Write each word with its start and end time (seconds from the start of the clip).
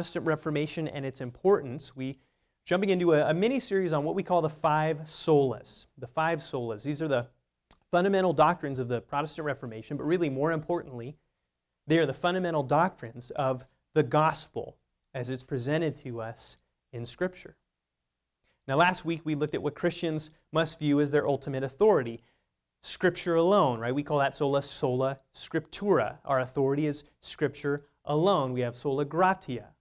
Protestant 0.00 0.24
Reformation 0.24 0.88
and 0.88 1.04
its 1.04 1.20
importance, 1.20 1.94
we 1.94 2.16
jumping 2.64 2.88
into 2.88 3.12
a, 3.12 3.28
a 3.28 3.34
mini 3.34 3.60
series 3.60 3.92
on 3.92 4.02
what 4.02 4.14
we 4.14 4.22
call 4.22 4.40
the 4.40 4.48
five 4.48 5.00
solas. 5.00 5.88
The 5.98 6.06
five 6.06 6.38
solas. 6.38 6.82
These 6.82 7.02
are 7.02 7.06
the 7.08 7.26
fundamental 7.90 8.32
doctrines 8.32 8.78
of 8.78 8.88
the 8.88 9.02
Protestant 9.02 9.44
Reformation, 9.44 9.98
but 9.98 10.04
really 10.04 10.30
more 10.30 10.52
importantly, 10.52 11.18
they 11.86 11.98
are 11.98 12.06
the 12.06 12.14
fundamental 12.14 12.62
doctrines 12.62 13.28
of 13.32 13.66
the 13.92 14.02
gospel 14.02 14.78
as 15.12 15.28
it's 15.28 15.42
presented 15.42 15.94
to 15.96 16.22
us 16.22 16.56
in 16.94 17.04
Scripture. 17.04 17.56
Now, 18.66 18.76
last 18.76 19.04
week 19.04 19.20
we 19.24 19.34
looked 19.34 19.54
at 19.54 19.62
what 19.62 19.74
Christians 19.74 20.30
must 20.50 20.78
view 20.78 21.02
as 21.02 21.10
their 21.10 21.28
ultimate 21.28 21.62
authority 21.62 22.22
Scripture 22.80 23.34
alone, 23.34 23.80
right? 23.80 23.94
We 23.94 24.02
call 24.02 24.20
that 24.20 24.34
sola 24.34 24.62
sola 24.62 25.20
scriptura. 25.34 26.16
Our 26.24 26.40
authority 26.40 26.86
is 26.86 27.04
Scripture 27.20 27.84
alone. 28.06 28.54
We 28.54 28.62
have 28.62 28.74
sola 28.74 29.04
gratia. 29.04 29.74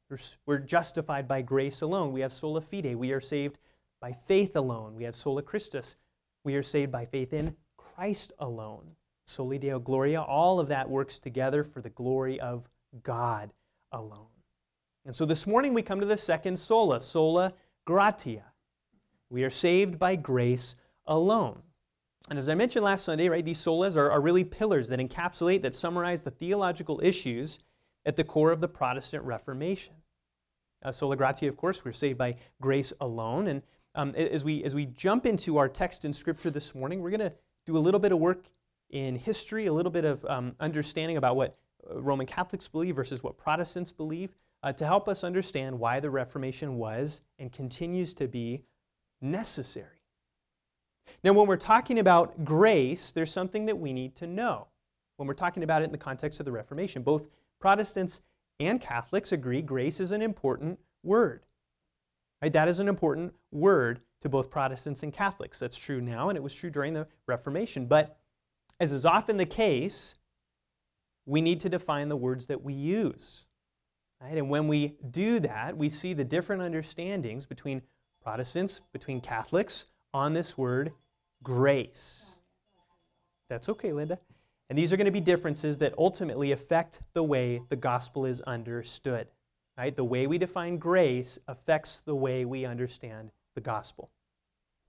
We're 0.45 0.59
justified 0.59 1.27
by 1.27 1.41
grace 1.41 1.81
alone. 1.81 2.11
We 2.11 2.21
have 2.21 2.33
sola 2.33 2.61
fide. 2.61 2.95
We 2.95 3.11
are 3.11 3.21
saved 3.21 3.59
by 4.01 4.13
faith 4.13 4.55
alone. 4.55 4.95
We 4.95 5.03
have 5.03 5.15
sola 5.15 5.41
Christus. 5.41 5.95
We 6.43 6.55
are 6.55 6.63
saved 6.63 6.91
by 6.91 7.05
faith 7.05 7.33
in 7.33 7.55
Christ 7.77 8.33
alone. 8.39 8.95
Soli 9.25 9.59
Deo 9.59 9.79
Gloria. 9.79 10.21
All 10.21 10.59
of 10.59 10.69
that 10.69 10.89
works 10.89 11.19
together 11.19 11.63
for 11.63 11.81
the 11.81 11.91
glory 11.91 12.39
of 12.39 12.67
God 13.03 13.51
alone. 13.91 14.27
And 15.05 15.15
so 15.15 15.25
this 15.25 15.45
morning 15.45 15.73
we 15.73 15.81
come 15.81 15.99
to 15.99 16.05
the 16.05 16.17
second 16.17 16.57
sola, 16.57 16.99
sola 16.99 17.53
gratia. 17.85 18.45
We 19.29 19.43
are 19.43 19.49
saved 19.49 19.99
by 19.99 20.15
grace 20.15 20.75
alone. 21.05 21.61
And 22.29 22.37
as 22.37 22.49
I 22.49 22.55
mentioned 22.55 22.83
last 22.83 23.05
Sunday, 23.05 23.29
right, 23.29 23.45
these 23.45 23.59
solas 23.59 23.95
are, 23.95 24.11
are 24.11 24.21
really 24.21 24.43
pillars 24.43 24.87
that 24.89 24.99
encapsulate, 24.99 25.61
that 25.61 25.75
summarize 25.75 26.23
the 26.23 26.31
theological 26.31 26.99
issues 27.03 27.59
at 28.05 28.15
the 28.15 28.23
core 28.23 28.51
of 28.51 28.61
the 28.61 28.67
Protestant 28.67 29.23
Reformation. 29.23 29.93
Uh, 30.83 30.91
sola 30.91 31.15
gratia, 31.15 31.47
of 31.47 31.57
course, 31.57 31.83
we're 31.83 31.91
saved 31.91 32.17
by 32.17 32.33
grace 32.61 32.93
alone. 33.01 33.47
And 33.47 33.61
um, 33.95 34.15
as, 34.15 34.45
we, 34.45 34.63
as 34.63 34.75
we 34.75 34.85
jump 34.85 35.25
into 35.25 35.57
our 35.57 35.67
text 35.67 36.05
in 36.05 36.13
Scripture 36.13 36.49
this 36.49 36.73
morning, 36.73 37.01
we're 37.01 37.09
going 37.09 37.19
to 37.19 37.33
do 37.65 37.75
a 37.75 37.79
little 37.79 37.99
bit 37.99 38.11
of 38.11 38.19
work 38.19 38.45
in 38.89 39.15
history, 39.15 39.65
a 39.65 39.73
little 39.73 39.91
bit 39.91 40.05
of 40.05 40.23
um, 40.25 40.55
understanding 40.59 41.17
about 41.17 41.35
what 41.35 41.57
uh, 41.89 41.99
Roman 41.99 42.25
Catholics 42.25 42.67
believe 42.67 42.95
versus 42.95 43.23
what 43.23 43.37
Protestants 43.37 43.91
believe, 43.91 44.33
uh, 44.63 44.73
to 44.73 44.85
help 44.85 45.07
us 45.07 45.23
understand 45.23 45.77
why 45.77 45.99
the 45.99 46.09
Reformation 46.09 46.77
was 46.77 47.21
and 47.39 47.51
continues 47.51 48.13
to 48.15 48.27
be 48.27 48.61
necessary. 49.21 50.01
Now, 51.23 51.33
when 51.33 51.47
we're 51.47 51.57
talking 51.57 51.99
about 51.99 52.45
grace, 52.45 53.11
there's 53.11 53.31
something 53.31 53.65
that 53.65 53.77
we 53.77 53.93
need 53.93 54.15
to 54.15 54.27
know. 54.27 54.67
When 55.17 55.27
we're 55.27 55.33
talking 55.33 55.63
about 55.63 55.81
it 55.81 55.85
in 55.85 55.91
the 55.91 55.97
context 55.97 56.39
of 56.39 56.45
the 56.45 56.51
Reformation, 56.51 57.01
both 57.01 57.27
Protestants 57.59 58.21
and 58.59 58.81
Catholics 58.81 59.31
agree 59.31 59.61
grace 59.61 59.99
is 59.99 60.11
an 60.11 60.21
important 60.21 60.79
word. 61.03 61.43
Right? 62.41 62.53
That 62.53 62.67
is 62.67 62.79
an 62.79 62.87
important 62.87 63.33
word 63.51 64.01
to 64.21 64.29
both 64.29 64.49
Protestants 64.49 65.03
and 65.03 65.13
Catholics. 65.13 65.59
That's 65.59 65.77
true 65.77 66.01
now, 66.01 66.29
and 66.29 66.37
it 66.37 66.43
was 66.43 66.53
true 66.53 66.69
during 66.69 66.93
the 66.93 67.07
Reformation. 67.27 67.85
But 67.85 68.17
as 68.79 68.91
is 68.91 69.05
often 69.05 69.37
the 69.37 69.45
case, 69.45 70.15
we 71.25 71.41
need 71.41 71.59
to 71.61 71.69
define 71.69 72.09
the 72.09 72.17
words 72.17 72.47
that 72.47 72.63
we 72.63 72.73
use. 72.73 73.45
Right? 74.21 74.37
And 74.37 74.49
when 74.49 74.67
we 74.67 74.95
do 75.09 75.39
that, 75.41 75.77
we 75.77 75.89
see 75.89 76.13
the 76.13 76.23
different 76.23 76.61
understandings 76.61 77.45
between 77.45 77.81
Protestants, 78.21 78.81
between 78.91 79.21
Catholics, 79.21 79.85
on 80.13 80.33
this 80.33 80.57
word 80.57 80.91
grace. 81.43 82.37
That's 83.49 83.69
okay, 83.69 83.93
Linda. 83.93 84.19
And 84.69 84.77
these 84.77 84.93
are 84.93 84.97
going 84.97 85.05
to 85.05 85.11
be 85.11 85.21
differences 85.21 85.79
that 85.79 85.93
ultimately 85.97 86.51
affect 86.51 86.99
the 87.13 87.23
way 87.23 87.61
the 87.69 87.75
gospel 87.75 88.25
is 88.25 88.41
understood. 88.41 89.27
Right? 89.77 89.95
The 89.95 90.03
way 90.03 90.27
we 90.27 90.37
define 90.37 90.77
grace 90.77 91.39
affects 91.47 92.01
the 92.01 92.15
way 92.15 92.45
we 92.45 92.65
understand 92.65 93.31
the 93.55 93.61
gospel. 93.61 94.11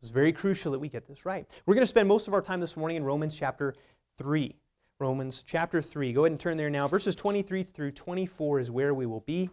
It's 0.01 0.11
very 0.11 0.33
crucial 0.33 0.73
that 0.73 0.79
we 0.79 0.89
get 0.89 1.07
this 1.07 1.25
right. 1.25 1.47
We're 1.67 1.75
going 1.75 1.83
to 1.83 1.87
spend 1.87 2.09
most 2.09 2.27
of 2.29 2.35
our 2.35 2.43
time 2.43 2.61
this 2.61 2.77
morning 2.77 2.97
in 2.97 3.05
Romans 3.05 3.37
chapter 3.37 3.75
3. 4.19 4.57
Romans 4.99 5.45
chapter 5.47 5.81
3. 5.81 6.13
Go 6.13 6.25
ahead 6.25 6.33
and 6.33 6.41
turn 6.41 6.57
there 6.57 6.71
now. 6.71 6.89
Verses 6.89 7.15
23 7.15 7.63
through 7.63 7.93
24 7.93 8.61
is 8.61 8.71
where 8.71 8.95
we 8.95 9.07
will 9.07 9.21
be. 9.21 9.49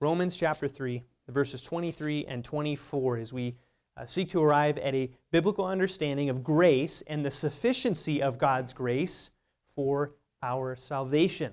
Romans 0.00 0.36
chapter 0.36 0.66
3 0.66 1.02
verses 1.30 1.62
23 1.62 2.24
and 2.26 2.44
24 2.44 3.18
as 3.18 3.32
we 3.32 3.56
uh, 4.00 4.06
seek 4.06 4.30
to 4.30 4.42
arrive 4.42 4.78
at 4.78 4.94
a 4.94 5.10
biblical 5.30 5.66
understanding 5.66 6.30
of 6.30 6.42
grace 6.42 7.02
and 7.06 7.24
the 7.24 7.30
sufficiency 7.30 8.22
of 8.22 8.38
God's 8.38 8.72
grace 8.72 9.30
for 9.74 10.12
our 10.42 10.74
salvation. 10.74 11.52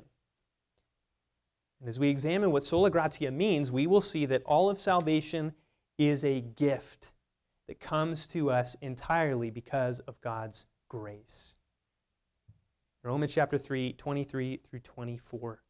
And 1.82 1.90
as 1.90 2.00
we 2.00 2.10
examine 2.10 2.52
what 2.52 2.64
sola 2.64 2.90
gratia 2.90 3.32
means, 3.32 3.72
we 3.72 3.86
will 3.86 4.02
see 4.02 4.26
that 4.28 4.44
all 4.46 4.70
of 4.70 4.80
salvation 4.80 5.54
is 5.98 6.24
a 6.24 6.40
gift 6.42 7.12
that 7.68 7.82
comes 7.82 8.26
to 8.28 8.50
us 8.50 8.76
entirely 8.82 9.50
because 9.50 10.00
of 10.02 10.20
God's 10.22 10.66
grace. 10.88 11.54
Romans 13.04 13.34
chapter 13.34 13.58
3, 13.58 13.94
23 13.94 14.62
through 14.70 14.80
24. 14.80 15.62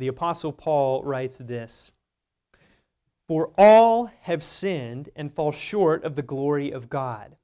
the 0.00 0.08
Apostle 0.08 0.50
Paul 0.50 1.02
writes 1.04 1.38
this 1.38 1.92
For 3.30 3.52
all 3.56 4.06
have 4.22 4.42
sinned 4.42 5.10
and 5.14 5.32
fall 5.32 5.52
short 5.52 6.02
of 6.02 6.16
the 6.16 6.22
glory 6.22 6.72
of 6.72 6.90
God, 6.90 7.36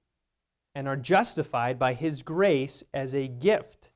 and 0.74 0.88
are 0.88 0.96
justified 0.96 1.78
by 1.78 1.94
his 1.94 2.24
grace 2.24 2.82
as 2.92 3.14
a 3.14 3.28
gift 3.28 3.92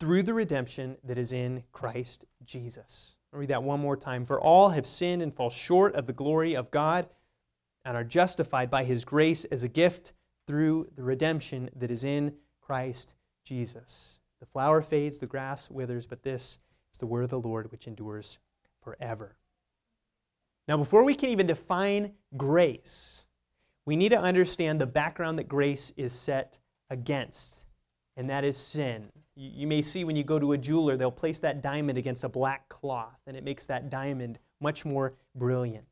through 0.00 0.24
the 0.24 0.34
redemption 0.34 0.96
that 1.04 1.16
is 1.16 1.30
in 1.30 1.62
Christ 1.70 2.24
Jesus. 2.44 3.14
I'll 3.32 3.38
read 3.38 3.50
that 3.50 3.62
one 3.62 3.78
more 3.78 3.96
time. 3.96 4.26
For 4.26 4.40
all 4.40 4.70
have 4.70 4.86
sinned 4.86 5.22
and 5.22 5.32
fall 5.32 5.50
short 5.50 5.94
of 5.94 6.08
the 6.08 6.12
glory 6.12 6.56
of 6.56 6.72
God, 6.72 7.08
and 7.84 7.96
are 7.96 8.02
justified 8.02 8.68
by 8.68 8.82
his 8.82 9.04
grace 9.04 9.44
as 9.44 9.62
a 9.62 9.68
gift 9.68 10.12
through 10.48 10.88
the 10.96 11.04
redemption 11.04 11.70
that 11.76 11.92
is 11.92 12.02
in 12.02 12.34
Christ 12.60 13.14
Jesus. 13.44 14.18
The 14.40 14.46
flower 14.46 14.82
fades, 14.82 15.18
the 15.18 15.26
grass 15.26 15.70
withers, 15.70 16.08
but 16.08 16.24
this 16.24 16.58
is 16.92 16.98
the 16.98 17.06
word 17.06 17.22
of 17.22 17.30
the 17.30 17.38
Lord 17.38 17.70
which 17.70 17.86
endures 17.86 18.40
forever. 18.82 19.36
Now, 20.68 20.76
before 20.76 21.02
we 21.02 21.14
can 21.14 21.30
even 21.30 21.46
define 21.46 22.12
grace, 22.36 23.24
we 23.86 23.96
need 23.96 24.10
to 24.10 24.20
understand 24.20 24.78
the 24.78 24.86
background 24.86 25.38
that 25.38 25.48
grace 25.48 25.94
is 25.96 26.12
set 26.12 26.58
against, 26.90 27.64
and 28.18 28.28
that 28.28 28.44
is 28.44 28.58
sin. 28.58 29.08
You 29.34 29.66
may 29.66 29.80
see 29.80 30.04
when 30.04 30.14
you 30.14 30.24
go 30.24 30.38
to 30.38 30.52
a 30.52 30.58
jeweler, 30.58 30.98
they'll 30.98 31.10
place 31.10 31.40
that 31.40 31.62
diamond 31.62 31.96
against 31.96 32.22
a 32.22 32.28
black 32.28 32.68
cloth, 32.68 33.18
and 33.26 33.34
it 33.34 33.44
makes 33.44 33.64
that 33.66 33.88
diamond 33.88 34.38
much 34.60 34.84
more 34.84 35.14
brilliant. 35.34 35.86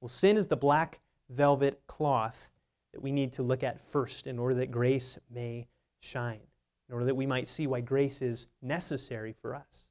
Well, 0.00 0.08
sin 0.08 0.36
is 0.36 0.48
the 0.48 0.56
black 0.56 0.98
velvet 1.28 1.80
cloth 1.86 2.50
that 2.92 3.00
we 3.00 3.12
need 3.12 3.32
to 3.34 3.44
look 3.44 3.62
at 3.62 3.80
first 3.80 4.26
in 4.26 4.40
order 4.40 4.56
that 4.56 4.72
grace 4.72 5.18
may 5.32 5.68
shine, 6.00 6.40
in 6.88 6.94
order 6.94 7.06
that 7.06 7.14
we 7.14 7.26
might 7.26 7.46
see 7.46 7.68
why 7.68 7.80
grace 7.80 8.22
is 8.22 8.46
necessary 8.60 9.32
for 9.40 9.54
us. 9.54 9.84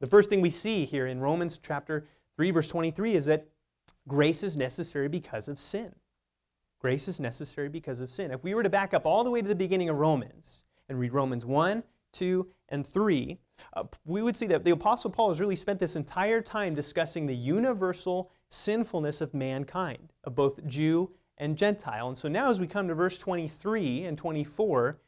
The 0.00 0.06
first 0.06 0.28
thing 0.28 0.42
we 0.42 0.50
see 0.50 0.84
here 0.84 1.06
in 1.06 1.20
Romans 1.20 1.58
chapter 1.62 2.04
3, 2.36 2.50
verse 2.50 2.68
23 2.68 3.14
is 3.14 3.26
that 3.26 3.46
grace 4.08 4.42
is 4.42 4.56
necessary 4.56 5.08
because 5.08 5.48
of 5.48 5.58
sin. 5.58 5.94
Grace 6.78 7.06
is 7.06 7.20
necessary 7.20 7.68
because 7.68 8.00
of 8.00 8.10
sin. 8.10 8.32
If 8.32 8.42
we 8.42 8.54
were 8.54 8.62
to 8.62 8.70
back 8.70 8.92
up 8.92 9.06
all 9.06 9.22
the 9.22 9.30
way 9.30 9.40
to 9.40 9.48
the 9.48 9.54
beginning 9.54 9.88
of 9.88 9.98
Romans 9.98 10.64
and 10.88 10.98
read 10.98 11.12
Romans 11.12 11.44
1, 11.44 11.82
2, 12.12 12.46
and 12.70 12.86
3, 12.86 13.38
uh, 13.74 13.84
we 14.04 14.22
would 14.22 14.34
see 14.34 14.46
that 14.46 14.64
the 14.64 14.72
Apostle 14.72 15.10
Paul 15.10 15.28
has 15.28 15.40
really 15.40 15.56
spent 15.56 15.78
this 15.78 15.94
entire 15.94 16.42
time 16.42 16.74
discussing 16.74 17.26
the 17.26 17.36
universal 17.36 18.32
sinfulness 18.48 19.20
of 19.20 19.32
mankind, 19.32 20.12
of 20.24 20.34
both 20.34 20.66
Jew 20.66 21.12
and 21.38 21.56
Gentile. 21.56 22.08
And 22.08 22.18
so 22.18 22.28
now, 22.28 22.50
as 22.50 22.60
we 22.60 22.66
come 22.66 22.88
to 22.88 22.94
verse 22.94 23.18
23 23.18 24.04
and 24.04 24.18
24, 24.18 25.00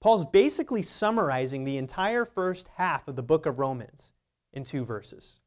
Paul's 0.00 0.26
basically 0.26 0.82
summarizing 0.82 1.64
the 1.64 1.78
entire 1.78 2.26
first 2.26 2.68
half 2.76 3.08
of 3.08 3.16
the 3.16 3.22
book 3.22 3.46
of 3.46 3.58
Romans 3.58 4.12
in 4.52 4.64
two 4.64 4.84
verses. 4.84 5.40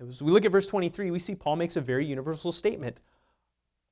As 0.00 0.22
we 0.22 0.30
look 0.30 0.44
at 0.44 0.52
verse 0.52 0.66
23, 0.66 1.10
we 1.10 1.18
see 1.18 1.34
Paul 1.34 1.56
makes 1.56 1.76
a 1.76 1.80
very 1.80 2.06
universal 2.06 2.52
statement. 2.52 3.00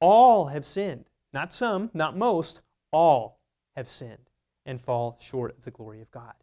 All 0.01 0.47
have 0.47 0.65
sinned. 0.65 1.11
Not 1.33 1.53
some, 1.53 1.91
not 1.95 2.17
most, 2.17 2.61
all 2.93 3.41
have 3.75 3.89
sinned 3.89 4.31
and 4.65 4.81
fall 4.81 5.19
short 5.21 5.57
of 5.57 5.65
the 5.65 5.71
glory 5.71 6.01
of 6.01 6.11
God. 6.11 6.35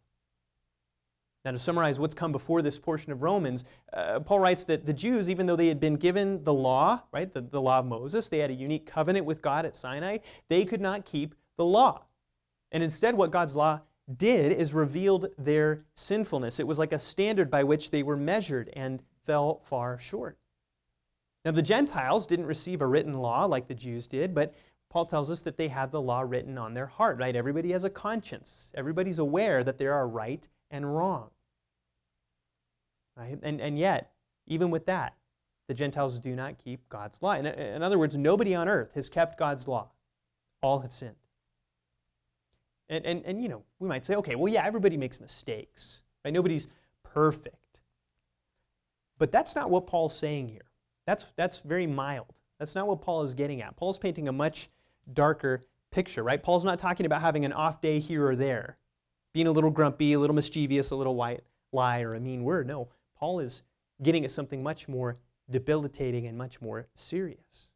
Now, 1.44 1.50
to 1.50 1.58
summarize 1.58 2.00
what's 2.00 2.14
come 2.14 2.32
before 2.32 2.62
this 2.62 2.78
portion 2.78 3.12
of 3.12 3.22
Romans, 3.22 3.64
uh, 3.92 4.20
Paul 4.20 4.40
writes 4.40 4.64
that 4.66 4.86
the 4.86 4.94
Jews, 4.94 5.28
even 5.28 5.46
though 5.46 5.56
they 5.56 5.68
had 5.68 5.78
been 5.78 5.96
given 5.96 6.42
the 6.42 6.54
law, 6.54 7.02
right, 7.12 7.30
the, 7.30 7.42
the 7.42 7.60
law 7.60 7.80
of 7.80 7.86
Moses, 7.86 8.30
they 8.30 8.38
had 8.38 8.50
a 8.50 8.54
unique 8.54 8.86
covenant 8.86 9.26
with 9.26 9.42
God 9.42 9.66
at 9.66 9.76
Sinai, 9.76 10.18
they 10.48 10.64
could 10.64 10.80
not 10.80 11.04
keep 11.04 11.34
the 11.56 11.64
law. 11.64 12.04
And 12.72 12.82
instead, 12.82 13.14
what 13.14 13.30
God's 13.30 13.54
law 13.54 13.80
did 14.16 14.52
is 14.52 14.72
revealed 14.72 15.28
their 15.36 15.84
sinfulness. 15.94 16.60
It 16.60 16.66
was 16.66 16.78
like 16.78 16.92
a 16.92 16.98
standard 16.98 17.50
by 17.50 17.62
which 17.62 17.90
they 17.90 18.02
were 18.02 18.16
measured 18.16 18.70
and 18.74 19.02
fell 19.24 19.60
far 19.64 19.98
short. 19.98 20.38
Now, 21.44 21.50
the 21.50 21.62
Gentiles 21.62 22.26
didn't 22.26 22.46
receive 22.46 22.80
a 22.80 22.86
written 22.86 23.14
law 23.14 23.44
like 23.44 23.68
the 23.68 23.74
Jews 23.74 24.06
did, 24.06 24.34
but 24.34 24.54
Paul 24.88 25.04
tells 25.06 25.30
us 25.30 25.40
that 25.40 25.56
they 25.56 25.68
had 25.68 25.90
the 25.90 26.00
law 26.00 26.20
written 26.20 26.56
on 26.56 26.72
their 26.72 26.86
heart, 26.86 27.18
right? 27.18 27.34
Everybody 27.34 27.72
has 27.72 27.84
a 27.84 27.90
conscience. 27.90 28.72
Everybody's 28.74 29.18
aware 29.18 29.62
that 29.64 29.76
there 29.76 29.92
are 29.92 30.08
right 30.08 30.46
and 30.70 30.94
wrong. 30.94 31.30
Right? 33.16 33.38
And, 33.42 33.60
and 33.60 33.78
yet, 33.78 34.12
even 34.46 34.70
with 34.70 34.86
that, 34.86 35.14
the 35.68 35.74
Gentiles 35.74 36.18
do 36.18 36.34
not 36.34 36.62
keep 36.62 36.88
God's 36.88 37.22
law. 37.22 37.32
In, 37.32 37.46
in 37.46 37.82
other 37.82 37.98
words, 37.98 38.16
nobody 38.16 38.54
on 38.54 38.68
earth 38.68 38.92
has 38.94 39.08
kept 39.08 39.38
God's 39.38 39.66
law. 39.68 39.88
All 40.62 40.80
have 40.80 40.92
sinned. 40.92 41.16
And, 42.88 43.04
and, 43.04 43.24
and, 43.24 43.42
you 43.42 43.48
know, 43.48 43.62
we 43.78 43.88
might 43.88 44.04
say, 44.04 44.14
okay, 44.14 44.34
well, 44.34 44.52
yeah, 44.52 44.64
everybody 44.64 44.96
makes 44.96 45.20
mistakes. 45.20 46.02
Right? 46.24 46.32
Nobody's 46.32 46.68
perfect. 47.02 47.56
But 49.18 49.32
that's 49.32 49.54
not 49.54 49.70
what 49.70 49.86
Paul's 49.86 50.16
saying 50.16 50.48
here. 50.48 50.70
That's, 51.06 51.26
that's 51.36 51.60
very 51.60 51.86
mild. 51.86 52.40
That's 52.58 52.74
not 52.74 52.86
what 52.86 53.02
Paul 53.02 53.22
is 53.22 53.34
getting 53.34 53.62
at. 53.62 53.76
Paul's 53.76 53.98
painting 53.98 54.28
a 54.28 54.32
much 54.32 54.70
darker 55.12 55.60
picture, 55.92 56.22
right? 56.22 56.42
Paul's 56.42 56.64
not 56.64 56.78
talking 56.78 57.06
about 57.06 57.20
having 57.20 57.44
an 57.44 57.52
off 57.52 57.80
day 57.80 57.98
here 57.98 58.26
or 58.26 58.36
there, 58.36 58.78
being 59.32 59.46
a 59.46 59.52
little 59.52 59.70
grumpy, 59.70 60.12
a 60.12 60.18
little 60.18 60.34
mischievous, 60.34 60.90
a 60.90 60.96
little 60.96 61.14
white 61.14 61.42
lie, 61.72 62.02
or 62.02 62.14
a 62.14 62.20
mean 62.20 62.44
word. 62.44 62.66
No, 62.66 62.88
Paul 63.16 63.40
is 63.40 63.62
getting 64.02 64.24
at 64.24 64.30
something 64.30 64.62
much 64.62 64.88
more 64.88 65.18
debilitating 65.50 66.26
and 66.26 66.38
much 66.38 66.60
more 66.60 66.86
serious. 66.94 67.68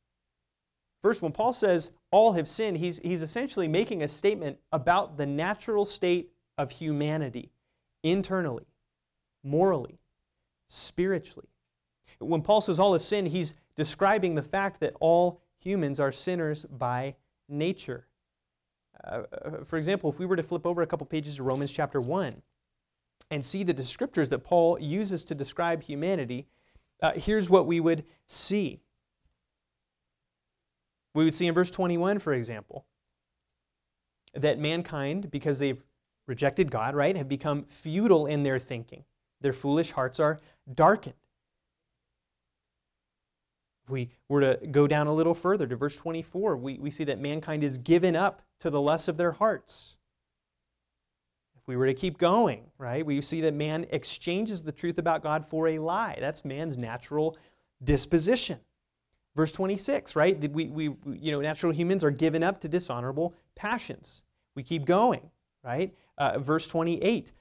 First, 1.02 1.22
when 1.22 1.32
Paul 1.32 1.52
says 1.52 1.90
all 2.10 2.32
have 2.32 2.48
sinned, 2.48 2.78
he's, 2.78 2.98
he's 2.98 3.22
essentially 3.22 3.68
making 3.68 4.02
a 4.02 4.08
statement 4.08 4.58
about 4.72 5.16
the 5.16 5.26
natural 5.26 5.84
state 5.84 6.32
of 6.56 6.70
humanity 6.70 7.52
internally, 8.02 8.66
morally, 9.44 10.00
spiritually. 10.68 11.48
When 12.18 12.42
Paul 12.42 12.60
says 12.60 12.78
all 12.78 12.92
have 12.92 13.02
sinned, 13.02 13.28
he's 13.28 13.54
describing 13.74 14.34
the 14.34 14.42
fact 14.42 14.80
that 14.80 14.94
all 15.00 15.42
humans 15.58 15.98
are 16.00 16.12
sinners 16.12 16.64
by 16.64 17.16
nature. 17.48 18.06
Uh, 19.04 19.22
uh 19.32 19.64
for 19.64 19.76
example, 19.76 20.10
if 20.10 20.18
we 20.18 20.26
were 20.26 20.36
to 20.36 20.42
flip 20.42 20.66
over 20.66 20.82
a 20.82 20.86
couple 20.86 21.06
pages 21.06 21.36
to 21.36 21.42
Romans 21.42 21.70
chapter 21.70 22.00
1 22.00 22.40
and 23.30 23.44
see 23.44 23.62
the 23.62 23.74
descriptors 23.74 24.28
that 24.30 24.40
Paul 24.40 24.78
uses 24.80 25.24
to 25.24 25.34
describe 25.34 25.82
humanity, 25.82 26.46
uh, 27.02 27.12
here's 27.14 27.48
what 27.48 27.66
we 27.66 27.80
would 27.80 28.04
see. 28.26 28.80
We 31.14 31.24
would 31.24 31.34
see 31.34 31.46
in 31.46 31.54
verse 31.54 31.70
21, 31.70 32.18
for 32.18 32.32
example, 32.32 32.86
that 34.34 34.58
mankind, 34.58 35.30
because 35.30 35.58
they've 35.58 35.82
rejected 36.26 36.70
God, 36.70 36.94
right, 36.94 37.16
have 37.16 37.28
become 37.28 37.64
futile 37.64 38.26
in 38.26 38.42
their 38.42 38.58
thinking. 38.58 39.04
Their 39.40 39.52
foolish 39.52 39.90
hearts 39.90 40.20
are 40.20 40.38
darkened. 40.72 41.14
If 43.84 43.92
we 43.92 44.10
were 44.28 44.40
to 44.40 44.66
go 44.70 44.86
down 44.86 45.06
a 45.06 45.14
little 45.14 45.34
further 45.34 45.66
to 45.66 45.76
verse 45.76 45.96
24, 45.96 46.56
we, 46.56 46.78
we 46.78 46.90
see 46.90 47.04
that 47.04 47.18
mankind 47.18 47.64
is 47.64 47.78
given 47.78 48.14
up 48.14 48.42
to 48.60 48.70
the 48.70 48.80
lusts 48.80 49.08
of 49.08 49.16
their 49.16 49.32
hearts. 49.32 49.96
If 51.56 51.66
we 51.66 51.76
were 51.76 51.86
to 51.86 51.94
keep 51.94 52.18
going, 52.18 52.64
right, 52.76 53.04
we 53.04 53.20
see 53.22 53.40
that 53.42 53.54
man 53.54 53.86
exchanges 53.90 54.62
the 54.62 54.72
truth 54.72 54.98
about 54.98 55.22
God 55.22 55.46
for 55.46 55.68
a 55.68 55.78
lie. 55.78 56.18
That's 56.20 56.44
man's 56.44 56.76
natural 56.76 57.38
disposition. 57.82 58.58
Verse 59.34 59.52
26, 59.52 60.16
right? 60.16 60.50
We, 60.50 60.66
we, 60.66 60.84
you 61.06 61.32
know, 61.32 61.40
natural 61.40 61.72
humans 61.72 62.02
are 62.04 62.10
given 62.10 62.42
up 62.42 62.60
to 62.62 62.68
dishonorable 62.68 63.34
passions. 63.54 64.22
We 64.54 64.64
keep 64.64 64.84
going, 64.84 65.30
right? 65.64 65.94
Uh, 66.18 66.40
verse 66.40 66.66
28, 66.66 67.32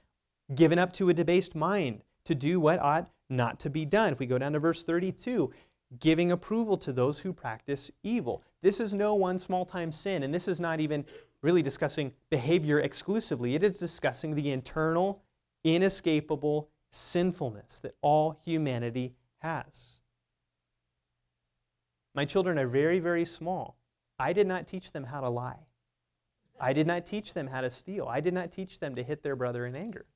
given 0.54 0.78
up 0.78 0.92
to 0.94 1.08
a 1.08 1.14
debased 1.14 1.54
mind 1.54 2.02
to 2.24 2.34
do 2.34 2.60
what 2.60 2.78
ought 2.80 3.10
not 3.28 3.60
to 3.60 3.70
be 3.70 3.84
done. 3.84 4.12
If 4.12 4.18
we 4.18 4.26
go 4.26 4.38
down 4.38 4.52
to 4.52 4.58
verse 4.58 4.82
32, 4.82 5.52
giving 6.00 6.32
approval 6.32 6.76
to 6.78 6.92
those 6.92 7.20
who 7.20 7.32
practice 7.32 7.90
evil. 8.02 8.42
This 8.62 8.80
is 8.80 8.94
no 8.94 9.14
one 9.14 9.38
small 9.38 9.64
time 9.64 9.92
sin, 9.92 10.22
and 10.22 10.34
this 10.34 10.48
is 10.48 10.60
not 10.60 10.80
even 10.80 11.04
really 11.42 11.62
discussing 11.62 12.12
behavior 12.30 12.80
exclusively. 12.80 13.54
It 13.54 13.62
is 13.62 13.78
discussing 13.78 14.34
the 14.34 14.50
internal, 14.50 15.22
inescapable 15.64 16.68
sinfulness 16.90 17.80
that 17.80 17.94
all 18.00 18.38
humanity 18.44 19.14
has. 19.38 20.00
My 22.14 22.24
children 22.24 22.58
are 22.58 22.66
very, 22.66 22.98
very 22.98 23.24
small. 23.24 23.76
I 24.18 24.32
did 24.32 24.46
not 24.46 24.66
teach 24.66 24.92
them 24.92 25.04
how 25.04 25.20
to 25.20 25.28
lie. 25.28 25.66
I 26.60 26.72
did 26.72 26.86
not 26.86 27.06
teach 27.06 27.34
them 27.34 27.46
how 27.46 27.60
to 27.60 27.70
steal. 27.70 28.08
I 28.08 28.20
did 28.20 28.34
not 28.34 28.50
teach 28.50 28.80
them 28.80 28.96
to 28.96 29.04
hit 29.04 29.22
their 29.22 29.36
brother 29.36 29.64
in 29.64 29.76
anger. 29.76 30.06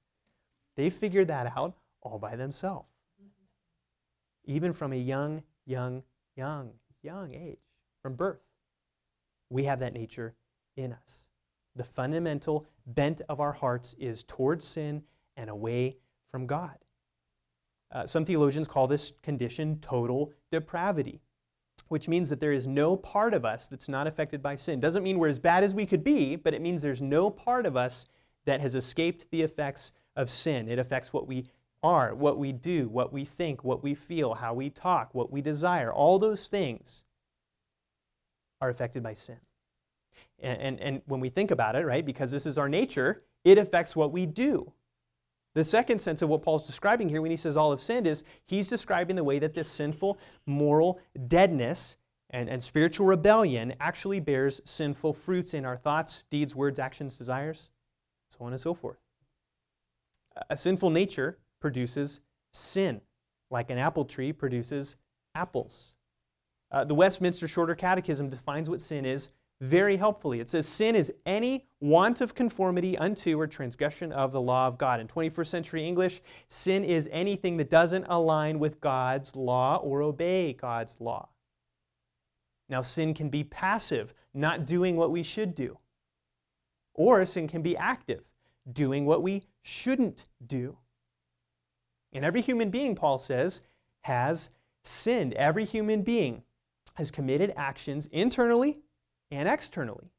They 0.76 0.90
figured 0.90 1.28
that 1.28 1.52
out 1.56 1.74
all 2.00 2.18
by 2.18 2.36
themselves. 2.36 2.88
Even 4.44 4.72
from 4.72 4.92
a 4.92 4.96
young 4.96 5.42
young, 5.66 6.02
young, 6.36 6.70
young 7.02 7.34
age, 7.34 7.58
from 8.02 8.14
birth. 8.14 8.40
We 9.50 9.64
have 9.64 9.80
that 9.80 9.92
nature 9.92 10.34
in 10.76 10.92
us. 10.92 11.26
The 11.76 11.84
fundamental 11.84 12.66
bent 12.86 13.22
of 13.28 13.40
our 13.40 13.52
hearts 13.52 13.94
is 13.98 14.22
towards 14.22 14.64
sin 14.64 15.02
and 15.36 15.48
away 15.48 15.96
from 16.30 16.46
God. 16.46 16.76
Uh, 17.90 18.06
some 18.06 18.24
theologians 18.24 18.68
call 18.68 18.86
this 18.86 19.12
condition 19.22 19.78
total 19.80 20.32
depravity, 20.50 21.20
which 21.88 22.08
means 22.08 22.28
that 22.30 22.40
there 22.40 22.52
is 22.52 22.66
no 22.66 22.96
part 22.96 23.34
of 23.34 23.44
us 23.44 23.68
that's 23.68 23.88
not 23.88 24.06
affected 24.06 24.42
by 24.42 24.56
sin. 24.56 24.80
Doesn't 24.80 25.02
mean 25.02 25.18
we're 25.18 25.28
as 25.28 25.38
bad 25.38 25.62
as 25.62 25.74
we 25.74 25.84
could 25.84 26.02
be, 26.02 26.36
but 26.36 26.54
it 26.54 26.62
means 26.62 26.80
there's 26.80 27.02
no 27.02 27.28
part 27.28 27.66
of 27.66 27.76
us 27.76 28.06
that 28.44 28.60
has 28.60 28.74
escaped 28.74 29.30
the 29.30 29.42
effects 29.42 29.92
of 30.16 30.30
sin. 30.30 30.68
It 30.68 30.78
affects 30.78 31.12
what 31.12 31.26
we 31.26 31.46
are, 31.82 32.14
what 32.14 32.38
we 32.38 32.52
do, 32.52 32.88
what 32.88 33.12
we 33.12 33.24
think, 33.24 33.64
what 33.64 33.82
we 33.82 33.94
feel, 33.94 34.34
how 34.34 34.54
we 34.54 34.70
talk, 34.70 35.14
what 35.14 35.32
we 35.32 35.40
desire, 35.40 35.92
all 35.92 36.18
those 36.18 36.48
things 36.48 37.04
are 38.60 38.70
affected 38.70 39.02
by 39.02 39.14
sin. 39.14 39.38
And, 40.38 40.60
and, 40.60 40.80
and, 40.80 41.02
when 41.06 41.20
we 41.20 41.28
think 41.28 41.50
about 41.50 41.74
it, 41.74 41.84
right, 41.84 42.04
because 42.04 42.30
this 42.30 42.46
is 42.46 42.58
our 42.58 42.68
nature, 42.68 43.22
it 43.44 43.58
affects 43.58 43.96
what 43.96 44.12
we 44.12 44.26
do. 44.26 44.72
The 45.54 45.64
second 45.64 46.00
sense 46.00 46.22
of 46.22 46.28
what 46.28 46.42
Paul's 46.42 46.66
describing 46.66 47.08
here 47.08 47.20
when 47.20 47.30
he 47.30 47.36
says 47.36 47.56
all 47.56 47.70
have 47.70 47.80
sinned 47.80 48.06
is 48.06 48.24
he's 48.46 48.68
describing 48.68 49.16
the 49.16 49.24
way 49.24 49.38
that 49.38 49.54
this 49.54 49.68
sinful 49.68 50.18
moral 50.46 51.00
deadness 51.28 51.96
and, 52.30 52.48
and 52.48 52.62
spiritual 52.62 53.06
rebellion 53.06 53.74
actually 53.78 54.20
bears 54.20 54.60
sinful 54.64 55.12
fruits 55.12 55.54
in 55.54 55.64
our 55.64 55.76
thoughts, 55.76 56.24
deeds, 56.30 56.54
words, 56.54 56.78
actions, 56.78 57.18
desires, 57.18 57.70
so 58.30 58.44
on 58.44 58.52
and 58.52 58.60
so 58.60 58.72
forth. 58.72 58.98
A 60.50 60.56
sinful 60.56 60.90
nature 60.90 61.38
produces 61.60 62.20
sin, 62.52 63.00
like 63.50 63.70
an 63.70 63.78
apple 63.78 64.04
tree 64.04 64.32
produces 64.32 64.96
apples. 65.34 65.96
Uh, 66.70 66.84
the 66.84 66.94
Westminster 66.94 67.46
Shorter 67.46 67.74
Catechism 67.74 68.30
defines 68.30 68.70
what 68.70 68.80
sin 68.80 69.04
is 69.04 69.28
very 69.60 69.96
helpfully. 69.96 70.40
It 70.40 70.48
says 70.48 70.66
sin 70.66 70.96
is 70.96 71.12
any 71.24 71.66
want 71.80 72.20
of 72.20 72.34
conformity 72.34 72.98
unto 72.98 73.38
or 73.38 73.46
transgression 73.46 74.10
of 74.10 74.32
the 74.32 74.40
law 74.40 74.66
of 74.66 74.76
God. 74.76 74.98
In 75.00 75.06
21st 75.06 75.46
century 75.46 75.86
English, 75.86 76.20
sin 76.48 76.82
is 76.82 77.08
anything 77.12 77.58
that 77.58 77.70
doesn't 77.70 78.06
align 78.08 78.58
with 78.58 78.80
God's 78.80 79.36
law 79.36 79.76
or 79.76 80.02
obey 80.02 80.54
God's 80.54 81.00
law. 81.00 81.28
Now, 82.68 82.80
sin 82.80 83.14
can 83.14 83.28
be 83.28 83.44
passive, 83.44 84.14
not 84.34 84.64
doing 84.64 84.96
what 84.96 85.12
we 85.12 85.22
should 85.22 85.54
do. 85.54 85.78
Or 86.94 87.24
sin 87.24 87.46
can 87.46 87.62
be 87.62 87.76
active, 87.76 88.24
doing 88.72 89.06
what 89.06 89.22
we 89.22 89.44
shouldn't 89.62 90.26
do. 90.44 90.76
And 92.12 92.24
every 92.24 92.40
human 92.42 92.70
being, 92.70 92.94
Paul 92.94 93.18
says, 93.18 93.62
has 94.04 94.50
sinned. 94.84 95.32
Every 95.34 95.64
human 95.64 96.02
being 96.02 96.42
has 96.94 97.10
committed 97.10 97.52
actions 97.56 98.06
internally 98.06 98.82
and 99.30 99.48
externally 99.48 100.10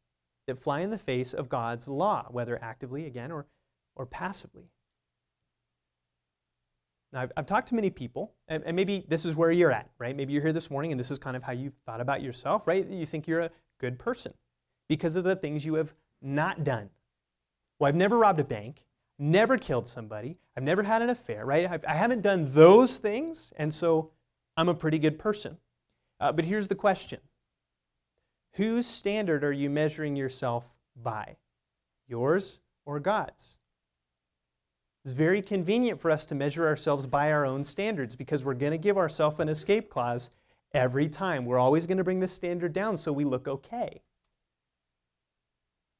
that 0.47 0.57
fly 0.57 0.81
in 0.81 0.89
the 0.89 0.97
face 0.97 1.33
of 1.33 1.49
God's 1.49 1.87
law, 1.87 2.27
whether 2.31 2.61
actively, 2.61 3.05
again, 3.05 3.31
or, 3.31 3.45
or 3.95 4.05
passively. 4.05 4.69
Now, 7.11 7.21
I've, 7.21 7.31
I've 7.37 7.45
talked 7.45 7.67
to 7.69 7.75
many 7.75 7.91
people, 7.91 8.33
and, 8.47 8.63
and 8.65 8.75
maybe 8.75 9.05
this 9.07 9.23
is 9.23 9.35
where 9.35 9.51
you're 9.51 9.71
at, 9.71 9.89
right? 9.99 10.15
Maybe 10.15 10.33
you're 10.33 10.41
here 10.41 10.51
this 10.51 10.71
morning 10.71 10.91
and 10.91 10.99
this 10.99 11.11
is 11.11 11.19
kind 11.19 11.37
of 11.37 11.43
how 11.43 11.51
you've 11.51 11.77
thought 11.85 12.01
about 12.01 12.23
yourself, 12.23 12.67
right? 12.67 12.89
You 12.89 13.05
think 13.05 13.27
you're 13.27 13.41
a 13.41 13.51
good 13.79 13.99
person 13.99 14.33
because 14.89 15.15
of 15.15 15.23
the 15.23 15.35
things 15.35 15.63
you 15.63 15.75
have 15.75 15.93
not 16.21 16.63
done. 16.63 16.89
Well, 17.79 17.87
I've 17.87 17.95
never 17.95 18.17
robbed 18.17 18.39
a 18.39 18.43
bank 18.43 18.83
never 19.23 19.57
killed 19.57 19.87
somebody, 19.87 20.37
I've 20.55 20.63
never 20.63 20.83
had 20.83 21.01
an 21.01 21.09
affair, 21.09 21.45
right? 21.45 21.69
I've, 21.69 21.85
I 21.87 21.93
have 21.93 22.09
not 22.09 22.21
done 22.21 22.51
those 22.51 22.97
things, 22.97 23.53
and 23.57 23.73
so 23.73 24.11
I'm 24.57 24.69
a 24.69 24.73
pretty 24.73 24.99
good 24.99 25.17
person. 25.17 25.57
Uh, 26.19 26.31
but 26.31 26.45
here's 26.45 26.67
the 26.67 26.75
question 26.75 27.19
Whose 28.53 28.85
standard 28.85 29.43
are 29.43 29.51
you 29.51 29.69
measuring 29.69 30.15
yourself 30.15 30.69
by? 31.01 31.37
Yours 32.07 32.59
or 32.85 32.99
God's? 32.99 33.55
It's 35.05 35.13
very 35.13 35.41
convenient 35.41 35.99
for 35.99 36.11
us 36.11 36.25
to 36.27 36.35
measure 36.35 36.67
ourselves 36.67 37.07
by 37.07 37.31
our 37.31 37.45
own 37.45 37.63
standards 37.63 38.15
because 38.15 38.45
we're 38.45 38.53
going 38.53 38.71
to 38.71 38.77
give 38.77 38.97
ourselves 38.97 39.39
an 39.39 39.49
escape 39.49 39.89
clause 39.89 40.29
every 40.73 41.09
time. 41.09 41.45
We're 41.45 41.59
always 41.59 41.85
going 41.85 41.97
to 41.97 42.05
bring 42.05 42.21
the 42.21 42.27
standard 42.27 42.71
down 42.71 42.95
so 42.95 43.11
we 43.11 43.25
look 43.25 43.47
okay. 43.47 44.01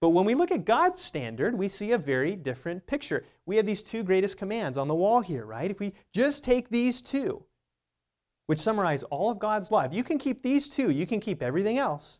But 0.04 0.10
when 0.10 0.26
we 0.26 0.36
look 0.36 0.52
at 0.52 0.66
God's 0.66 1.00
standard, 1.00 1.58
we 1.58 1.70
see 1.70 1.94
a 1.94 1.98
very 1.98 2.36
different 2.36 2.86
picture. 2.86 3.24
We 3.46 3.56
have 3.56 3.66
these 3.66 3.82
two 3.82 4.04
greatest 4.04 4.38
commands 4.38 4.78
on 4.78 4.90
the 4.90 4.94
wall 4.94 5.22
here, 5.22 5.46
right? 5.46 5.72
If 5.72 5.80
we 5.80 5.94
just 6.12 6.44
take 6.44 6.68
these 6.68 7.02
two, 7.02 7.46
which 8.48 8.60
summarize 8.60 9.04
all 9.04 9.32
of 9.32 9.40
God's 9.40 9.72
law, 9.72 9.88
you 9.90 10.04
can 10.04 10.18
keep 10.18 10.44
these 10.44 10.68
two, 10.68 10.90
you 10.90 11.06
can 11.06 11.22
keep 11.22 11.42
everything 11.42 11.78
else. 11.78 12.20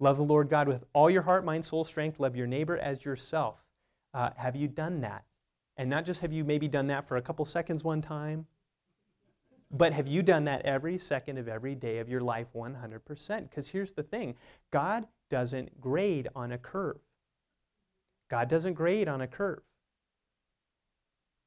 Love 0.00 0.16
the 0.16 0.24
Lord 0.24 0.48
God 0.48 0.66
with 0.66 0.82
all 0.92 1.08
your 1.08 1.22
heart, 1.22 1.44
mind, 1.44 1.64
soul, 1.64 1.84
strength. 1.84 2.18
Love 2.18 2.34
your 2.34 2.48
neighbor 2.48 2.76
as 2.78 3.04
yourself. 3.04 3.64
Uh, 4.12 4.30
have 4.34 4.56
you 4.56 4.66
done 4.66 5.02
that? 5.02 5.22
And 5.76 5.88
not 5.88 6.04
just 6.04 6.20
have 6.22 6.32
you 6.32 6.42
maybe 6.42 6.66
done 6.66 6.88
that 6.88 7.06
for 7.06 7.16
a 7.16 7.22
couple 7.22 7.44
seconds 7.44 7.84
one 7.84 8.02
time, 8.02 8.48
but 9.70 9.92
have 9.92 10.08
you 10.08 10.20
done 10.20 10.44
that 10.46 10.62
every 10.62 10.98
second 10.98 11.38
of 11.38 11.46
every 11.46 11.76
day 11.76 11.98
of 11.98 12.08
your 12.08 12.20
life 12.20 12.48
100%? 12.54 13.48
Because 13.48 13.68
here's 13.68 13.92
the 13.92 14.02
thing 14.02 14.34
God 14.72 15.06
doesn't 15.34 15.80
grade 15.80 16.28
on 16.36 16.52
a 16.52 16.58
curve. 16.58 17.00
God 18.30 18.48
doesn't 18.48 18.74
grade 18.74 19.08
on 19.08 19.20
a 19.20 19.26
curve. 19.26 19.64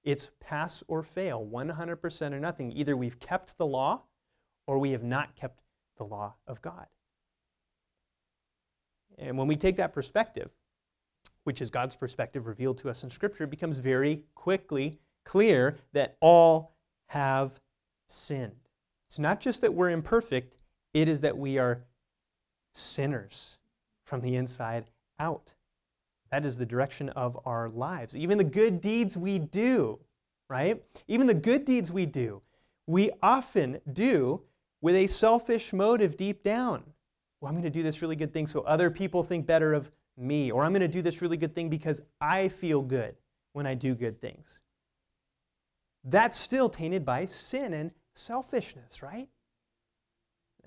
It's 0.03 0.29
pass 0.41 0.83
or 0.89 1.03
fail, 1.03 1.47
100% 1.49 2.33
or 2.33 2.39
nothing. 2.41 2.73
Either 2.73 2.97
we've 2.97 3.17
kept 3.17 3.57
the 3.57 3.65
law 3.65 4.01
or 4.67 4.77
we 4.77 4.91
have 4.91 5.03
not 5.03 5.37
kept 5.37 5.61
the 5.95 6.03
law 6.03 6.35
of 6.47 6.61
God. 6.61 6.87
And 9.17 9.37
when 9.37 9.47
we 9.47 9.55
take 9.55 9.77
that 9.77 9.93
perspective, 9.93 10.49
which 11.45 11.61
is 11.61 11.69
God's 11.69 11.95
perspective 11.95 12.45
revealed 12.45 12.79
to 12.79 12.89
us 12.89 13.05
in 13.05 13.09
Scripture, 13.09 13.45
it 13.45 13.49
becomes 13.49 13.79
very 13.79 14.25
quickly 14.35 14.99
clear 15.23 15.77
that 15.93 16.17
all 16.19 16.75
have 17.05 17.61
sinned. 18.05 18.67
It's 19.07 19.17
not 19.17 19.39
just 19.39 19.61
that 19.61 19.73
we're 19.73 19.91
imperfect, 19.91 20.57
it 20.93 21.07
is 21.07 21.21
that 21.21 21.37
we 21.37 21.57
are 21.57 21.79
sinners 22.73 23.56
from 24.07 24.21
the 24.21 24.35
inside 24.35 24.85
out. 25.19 25.53
That 26.31 26.45
is 26.45 26.57
the 26.57 26.65
direction 26.65 27.09
of 27.09 27.37
our 27.45 27.69
lives. 27.69 28.15
Even 28.15 28.37
the 28.37 28.43
good 28.43 28.81
deeds 28.81 29.17
we 29.17 29.37
do, 29.37 29.99
right? 30.49 30.81
Even 31.07 31.27
the 31.27 31.33
good 31.33 31.65
deeds 31.65 31.91
we 31.91 32.05
do, 32.05 32.41
we 32.85 33.11
often 33.21 33.79
do 33.91 34.41
with 34.81 34.95
a 34.95 35.07
selfish 35.07 35.73
motive 35.73 36.15
deep 36.15 36.43
down. 36.43 36.83
Well, 37.41 37.49
I'm 37.49 37.55
going 37.55 37.63
to 37.63 37.69
do 37.69 37.83
this 37.83 38.01
really 38.01 38.15
good 38.15 38.33
thing 38.33 38.47
so 38.47 38.61
other 38.61 38.89
people 38.89 39.23
think 39.23 39.45
better 39.45 39.73
of 39.73 39.91
me, 40.17 40.51
or 40.51 40.63
I'm 40.63 40.71
going 40.71 40.81
to 40.81 40.87
do 40.87 41.01
this 41.01 41.21
really 41.21 41.37
good 41.37 41.53
thing 41.53 41.69
because 41.69 42.01
I 42.21 42.47
feel 42.47 42.81
good 42.81 43.15
when 43.53 43.67
I 43.67 43.73
do 43.73 43.93
good 43.93 44.19
things. 44.19 44.61
That's 46.03 46.37
still 46.37 46.69
tainted 46.69 47.05
by 47.05 47.25
sin 47.25 47.73
and 47.73 47.91
selfishness, 48.15 49.03
right? 49.03 49.27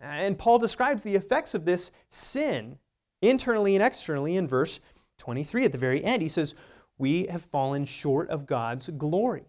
And 0.01 0.39
Paul 0.39 0.59
describes 0.59 1.03
the 1.03 1.15
effects 1.15 1.55
of 1.55 1.65
this 1.65 1.91
sin 2.11 2.79
internally 3.23 3.75
and 3.75 3.85
externally 3.85 4.37
in 4.37 4.49
verse 4.49 4.81
23 5.19 5.65
at 5.65 5.73
the 5.73 5.79
very 5.79 6.03
end. 6.05 6.23
He 6.23 6.29
says, 6.29 6.55
We 6.99 7.27
have 7.27 7.43
fallen 7.43 7.85
short 7.85 8.29
of 8.31 8.47
God's 8.47 8.89
glory. 8.89 9.45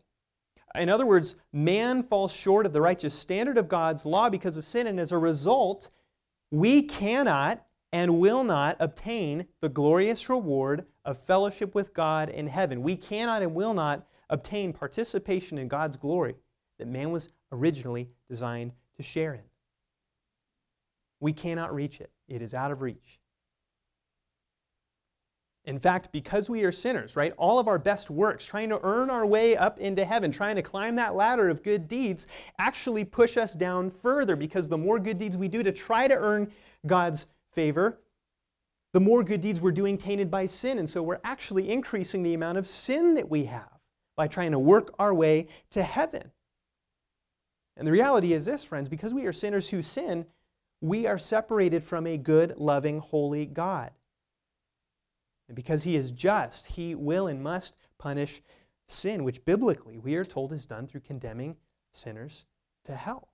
In 0.76 0.90
other 0.90 1.06
words, 1.06 1.36
man 1.52 2.04
falls 2.04 2.32
short 2.32 2.66
of 2.66 2.74
the 2.74 2.82
righteous 2.82 3.14
standard 3.14 3.58
of 3.58 3.68
God's 3.68 4.06
law 4.06 4.30
because 4.30 4.56
of 4.56 4.66
sin, 4.66 4.88
and 4.88 5.00
as 5.00 5.12
a 5.12 5.18
result, 5.18 5.90
we 6.50 6.84
cannot 6.84 7.66
and 7.94 8.20
will 8.20 8.44
not 8.44 8.78
obtain 8.80 9.46
the 9.60 9.70
glorious 9.70 10.30
reward 10.30 10.86
of 11.04 11.18
fellowship 11.18 11.76
with 11.76 11.94
God 11.94 12.30
in 12.30 12.48
heaven. 12.48 12.82
We 12.82 12.96
cannot 12.96 13.42
and 13.42 13.54
will 13.54 13.74
not 13.74 14.08
obtain 14.30 14.72
participation 14.72 15.58
in 15.58 15.68
God's 15.68 15.98
glory 15.98 16.36
that 16.80 16.88
man 16.88 17.12
was 17.12 17.30
originally 17.52 18.10
designed 18.30 18.72
to 18.96 19.04
share 19.04 19.34
in. 19.34 19.44
We 21.20 21.34
cannot 21.34 21.76
reach 21.76 22.00
it, 22.00 22.12
it 22.28 22.42
is 22.42 22.54
out 22.54 22.72
of 22.72 22.82
reach. 22.82 23.21
In 25.66 25.78
fact, 25.78 26.12
because 26.12 26.50
we 26.50 26.64
are 26.64 26.72
sinners, 26.72 27.16
right, 27.16 27.34
all 27.38 27.60
of 27.60 27.68
our 27.68 27.78
best 27.78 28.10
works, 28.10 28.46
trying 28.46 28.70
to 28.70 28.80
earn 28.82 29.12
our 29.12 29.28
way 29.28 29.56
up 29.56 29.78
into 29.80 30.04
heaven, 30.04 30.32
trying 30.32 30.56
to 30.56 30.64
climb 30.64 30.96
that 30.96 31.14
ladder 31.14 31.50
of 31.50 31.62
good 31.62 31.88
deeds, 31.88 32.26
actually 32.58 33.04
push 33.06 33.38
us 33.38 33.54
down 33.54 33.92
further 33.92 34.36
because 34.36 34.68
the 34.68 34.78
more 34.78 34.98
good 34.98 35.20
deeds 35.20 35.38
we 35.38 35.48
do 35.48 35.62
to 35.62 35.72
try 35.72 36.08
to 36.08 36.16
earn 36.16 36.52
God's 36.88 37.28
favor, 37.54 38.00
the 38.94 39.00
more 39.00 39.24
good 39.24 39.40
deeds 39.40 39.62
we're 39.62 39.72
doing 39.72 40.00
tainted 40.00 40.32
by 40.32 40.48
sin. 40.48 40.80
And 40.80 40.90
so 40.90 41.04
we're 41.04 41.22
actually 41.24 41.70
increasing 41.70 42.24
the 42.24 42.34
amount 42.34 42.58
of 42.58 42.66
sin 42.66 43.14
that 43.14 43.30
we 43.30 43.46
have 43.46 43.80
by 44.18 44.28
trying 44.28 44.52
to 44.52 44.60
work 44.60 44.94
our 44.98 45.14
way 45.14 45.48
to 45.70 45.84
heaven. 45.84 46.32
And 47.78 47.88
the 47.88 47.92
reality 47.92 48.34
is 48.34 48.46
this, 48.46 48.64
friends, 48.64 48.90
because 48.90 49.14
we 49.14 49.26
are 49.26 49.34
sinners 49.34 49.70
who 49.70 49.84
sin, 49.84 50.26
we 50.82 51.06
are 51.06 51.20
separated 51.20 51.84
from 51.84 52.08
a 52.08 52.18
good, 52.18 52.56
loving, 52.58 53.00
holy 53.00 53.46
God. 53.46 53.92
And 55.52 55.56
because 55.58 55.84
He 55.84 55.98
is 55.98 56.14
just, 56.14 56.66
He 56.66 56.96
will 56.96 57.28
and 57.28 57.44
must 57.44 57.76
punish 57.98 58.42
sin, 58.88 59.26
which 59.26 59.44
biblically 59.44 59.98
we 59.98 60.16
are 60.16 60.24
told 60.24 60.54
is 60.54 60.66
done 60.66 60.88
through 60.88 61.02
condemning 61.02 61.58
sinners 61.92 62.46
to 62.86 62.96
hell. 62.96 63.34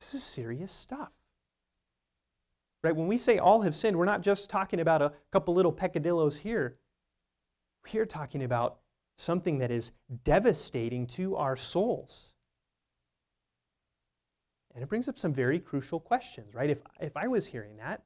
This 0.00 0.12
is 0.14 0.24
serious 0.24 0.72
stuff. 0.72 1.12
Right? 2.82 2.96
When 2.96 3.06
we 3.06 3.16
say 3.16 3.38
all 3.38 3.62
have 3.62 3.76
sinned, 3.76 3.96
we're 3.96 4.06
not 4.06 4.22
just 4.22 4.50
talking 4.50 4.80
about 4.80 5.02
a 5.02 5.12
couple 5.30 5.54
little 5.54 5.70
peccadillos 5.70 6.36
here. 6.36 6.78
We're 7.92 8.06
talking 8.06 8.42
about 8.42 8.78
something 9.16 9.58
that 9.58 9.70
is 9.70 9.92
devastating 10.24 11.06
to 11.06 11.36
our 11.36 11.54
souls. 11.54 12.34
And 14.74 14.82
it 14.82 14.88
brings 14.88 15.06
up 15.06 15.16
some 15.16 15.32
very 15.32 15.60
crucial 15.60 16.00
questions, 16.00 16.56
right? 16.56 16.70
If, 16.70 16.82
if 17.00 17.16
I 17.16 17.28
was 17.28 17.46
hearing 17.46 17.76
that, 17.76 18.02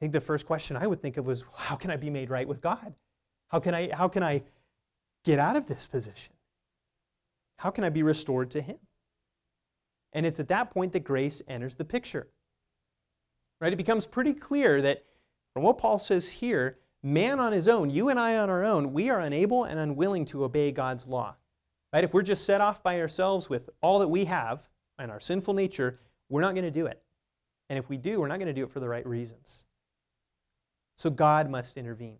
I 0.00 0.04
think 0.04 0.12
the 0.14 0.20
first 0.20 0.46
question 0.46 0.76
I 0.78 0.86
would 0.86 1.02
think 1.02 1.18
of 1.18 1.26
was 1.26 1.44
how 1.54 1.76
can 1.76 1.90
I 1.90 1.96
be 1.96 2.08
made 2.08 2.30
right 2.30 2.48
with 2.48 2.62
God? 2.62 2.94
How 3.48 3.60
can 3.60 3.74
I, 3.74 3.94
how 3.94 4.08
can 4.08 4.22
I 4.22 4.42
get 5.24 5.38
out 5.38 5.56
of 5.56 5.66
this 5.66 5.86
position? 5.86 6.32
How 7.58 7.70
can 7.70 7.84
I 7.84 7.90
be 7.90 8.02
restored 8.02 8.50
to 8.52 8.62
Him? 8.62 8.78
And 10.14 10.24
it's 10.24 10.40
at 10.40 10.48
that 10.48 10.70
point 10.70 10.92
that 10.94 11.04
grace 11.04 11.42
enters 11.46 11.74
the 11.74 11.84
picture. 11.84 12.28
Right? 13.60 13.74
It 13.74 13.76
becomes 13.76 14.06
pretty 14.06 14.32
clear 14.32 14.80
that 14.80 15.04
from 15.52 15.64
what 15.64 15.76
Paul 15.76 15.98
says 15.98 16.30
here, 16.30 16.78
man 17.02 17.38
on 17.38 17.52
his 17.52 17.68
own, 17.68 17.90
you 17.90 18.08
and 18.08 18.18
I 18.18 18.38
on 18.38 18.48
our 18.48 18.64
own, 18.64 18.94
we 18.94 19.10
are 19.10 19.20
unable 19.20 19.64
and 19.64 19.78
unwilling 19.78 20.24
to 20.26 20.44
obey 20.44 20.72
God's 20.72 21.06
law. 21.06 21.36
Right? 21.92 22.04
If 22.04 22.14
we're 22.14 22.22
just 22.22 22.46
set 22.46 22.62
off 22.62 22.82
by 22.82 23.00
ourselves 23.00 23.50
with 23.50 23.68
all 23.82 23.98
that 23.98 24.08
we 24.08 24.24
have 24.24 24.66
and 24.98 25.10
our 25.10 25.20
sinful 25.20 25.52
nature, 25.52 26.00
we're 26.30 26.40
not 26.40 26.54
going 26.54 26.64
to 26.64 26.70
do 26.70 26.86
it. 26.86 27.02
And 27.68 27.78
if 27.78 27.90
we 27.90 27.98
do, 27.98 28.20
we're 28.20 28.28
not 28.28 28.38
going 28.38 28.46
to 28.46 28.54
do 28.54 28.64
it 28.64 28.70
for 28.70 28.80
the 28.80 28.88
right 28.88 29.06
reasons. 29.06 29.66
So 31.00 31.08
God 31.08 31.48
must 31.48 31.78
intervene. 31.78 32.18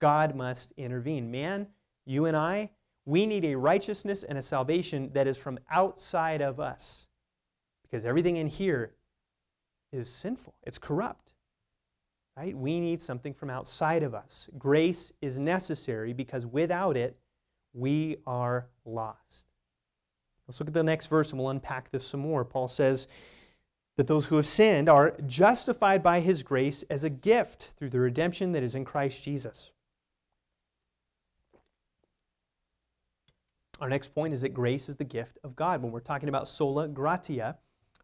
God 0.00 0.34
must 0.34 0.72
intervene. 0.76 1.30
Man, 1.30 1.68
you 2.04 2.26
and 2.26 2.36
I, 2.36 2.70
we 3.04 3.24
need 3.24 3.44
a 3.44 3.54
righteousness 3.54 4.24
and 4.24 4.36
a 4.36 4.42
salvation 4.42 5.12
that 5.12 5.28
is 5.28 5.38
from 5.38 5.60
outside 5.70 6.42
of 6.42 6.58
us. 6.58 7.06
Because 7.84 8.04
everything 8.04 8.38
in 8.38 8.48
here 8.48 8.94
is 9.92 10.10
sinful, 10.10 10.56
it's 10.64 10.76
corrupt. 10.76 11.34
Right? 12.36 12.56
We 12.56 12.80
need 12.80 13.00
something 13.00 13.32
from 13.32 13.48
outside 13.48 14.02
of 14.02 14.12
us. 14.12 14.48
Grace 14.58 15.12
is 15.22 15.38
necessary 15.38 16.12
because 16.12 16.46
without 16.46 16.96
it, 16.96 17.16
we 17.72 18.16
are 18.26 18.66
lost. 18.84 19.46
Let's 20.48 20.58
look 20.58 20.66
at 20.66 20.74
the 20.74 20.82
next 20.82 21.06
verse 21.06 21.30
and 21.30 21.38
we'll 21.38 21.50
unpack 21.50 21.92
this 21.92 22.08
some 22.08 22.18
more. 22.18 22.44
Paul 22.44 22.66
says 22.66 23.06
that 23.96 24.06
those 24.06 24.26
who 24.26 24.36
have 24.36 24.46
sinned 24.46 24.88
are 24.88 25.16
justified 25.26 26.02
by 26.02 26.20
his 26.20 26.42
grace 26.42 26.82
as 26.84 27.02
a 27.02 27.10
gift 27.10 27.72
through 27.78 27.90
the 27.90 28.00
redemption 28.00 28.52
that 28.52 28.62
is 28.62 28.74
in 28.74 28.84
Christ 28.84 29.22
Jesus. 29.22 29.72
Our 33.80 33.88
next 33.88 34.14
point 34.14 34.32
is 34.32 34.40
that 34.40 34.54
grace 34.54 34.88
is 34.88 34.96
the 34.96 35.04
gift 35.04 35.38
of 35.44 35.54
God. 35.54 35.82
When 35.82 35.92
we're 35.92 36.00
talking 36.00 36.28
about 36.28 36.48
sola 36.48 36.88
gratia, 36.88 37.58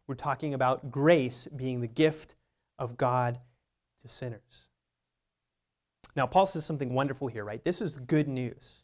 we're 0.07 0.15
talking 0.15 0.53
about 0.53 0.91
grace 0.91 1.47
being 1.55 1.81
the 1.81 1.87
gift 1.87 2.35
of 2.77 2.97
God 2.97 3.39
to 4.01 4.07
sinners. 4.07 4.67
Now, 6.15 6.27
Paul 6.27 6.45
says 6.45 6.65
something 6.65 6.93
wonderful 6.93 7.27
here, 7.27 7.43
right? 7.43 7.63
This 7.63 7.81
is 7.81 7.93
good 7.93 8.27
news. 8.27 8.82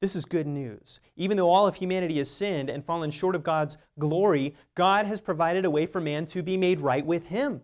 This 0.00 0.14
is 0.14 0.24
good 0.24 0.46
news. 0.46 1.00
Even 1.16 1.36
though 1.36 1.50
all 1.50 1.66
of 1.66 1.74
humanity 1.74 2.18
has 2.18 2.30
sinned 2.30 2.70
and 2.70 2.84
fallen 2.84 3.10
short 3.10 3.34
of 3.34 3.42
God's 3.42 3.76
glory, 3.98 4.54
God 4.74 5.06
has 5.06 5.20
provided 5.20 5.64
a 5.64 5.70
way 5.70 5.86
for 5.86 6.00
man 6.00 6.24
to 6.26 6.42
be 6.42 6.56
made 6.56 6.80
right 6.80 7.04
with 7.04 7.26
Him. 7.26 7.62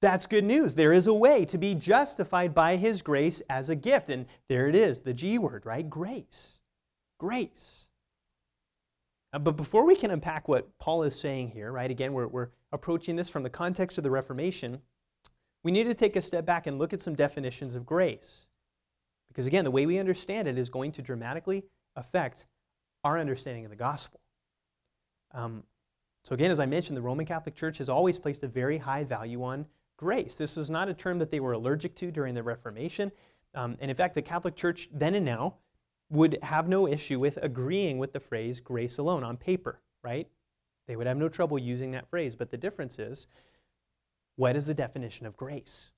That's 0.00 0.26
good 0.26 0.44
news. 0.44 0.74
There 0.74 0.92
is 0.92 1.08
a 1.08 1.14
way 1.14 1.44
to 1.46 1.58
be 1.58 1.74
justified 1.74 2.54
by 2.54 2.76
His 2.76 3.02
grace 3.02 3.42
as 3.50 3.68
a 3.68 3.76
gift. 3.76 4.08
And 4.08 4.26
there 4.48 4.68
it 4.68 4.74
is, 4.74 5.00
the 5.00 5.12
G 5.12 5.38
word, 5.38 5.66
right? 5.66 5.88
Grace. 5.88 6.58
Grace. 7.18 7.88
Uh, 9.32 9.38
but 9.38 9.56
before 9.56 9.84
we 9.84 9.96
can 9.96 10.10
unpack 10.10 10.48
what 10.48 10.78
Paul 10.78 11.02
is 11.02 11.18
saying 11.18 11.50
here, 11.50 11.72
right, 11.72 11.90
again, 11.90 12.12
we're, 12.12 12.28
we're 12.28 12.48
approaching 12.72 13.16
this 13.16 13.28
from 13.28 13.42
the 13.42 13.50
context 13.50 13.98
of 13.98 14.04
the 14.04 14.10
Reformation, 14.10 14.80
we 15.62 15.72
need 15.72 15.84
to 15.84 15.94
take 15.94 16.16
a 16.16 16.22
step 16.22 16.46
back 16.46 16.66
and 16.66 16.78
look 16.78 16.92
at 16.92 17.00
some 17.00 17.14
definitions 17.14 17.74
of 17.74 17.84
grace. 17.84 18.46
Because 19.30 19.46
again, 19.46 19.64
the 19.64 19.70
way 19.70 19.86
we 19.86 19.98
understand 19.98 20.48
it 20.48 20.58
is 20.58 20.68
going 20.68 20.92
to 20.92 21.02
dramatically 21.02 21.62
affect 21.96 22.46
our 23.04 23.18
understanding 23.18 23.64
of 23.64 23.70
the 23.70 23.76
gospel. 23.76 24.20
Um, 25.32 25.62
so, 26.24 26.34
again, 26.34 26.50
as 26.50 26.60
I 26.60 26.66
mentioned, 26.66 26.96
the 26.96 27.02
Roman 27.02 27.24
Catholic 27.24 27.54
Church 27.54 27.78
has 27.78 27.88
always 27.88 28.18
placed 28.18 28.42
a 28.42 28.48
very 28.48 28.76
high 28.76 29.04
value 29.04 29.42
on 29.42 29.66
grace. 29.96 30.36
This 30.36 30.56
was 30.56 30.68
not 30.68 30.88
a 30.88 30.94
term 30.94 31.18
that 31.18 31.30
they 31.30 31.40
were 31.40 31.52
allergic 31.52 31.94
to 31.96 32.10
during 32.10 32.34
the 32.34 32.42
Reformation. 32.42 33.10
Um, 33.54 33.76
and 33.80 33.90
in 33.90 33.96
fact, 33.96 34.14
the 34.14 34.22
Catholic 34.22 34.56
Church 34.56 34.88
then 34.92 35.14
and 35.14 35.24
now 35.24 35.54
would 36.10 36.38
have 36.42 36.68
no 36.68 36.86
issue 36.86 37.18
with 37.18 37.38
agreeing 37.40 37.98
with 37.98 38.12
the 38.12 38.20
phrase 38.20 38.60
grace 38.60 38.98
alone 38.98 39.24
on 39.24 39.36
paper, 39.36 39.80
right? 40.02 40.28
They 40.88 40.96
would 40.96 41.06
have 41.06 41.16
no 41.16 41.28
trouble 41.28 41.58
using 41.58 41.92
that 41.92 42.08
phrase. 42.08 42.34
But 42.34 42.50
the 42.50 42.56
difference 42.56 42.98
is 42.98 43.26
what 44.36 44.56
is 44.56 44.66
the 44.66 44.74
definition 44.74 45.26
of 45.26 45.36
grace? 45.36 45.92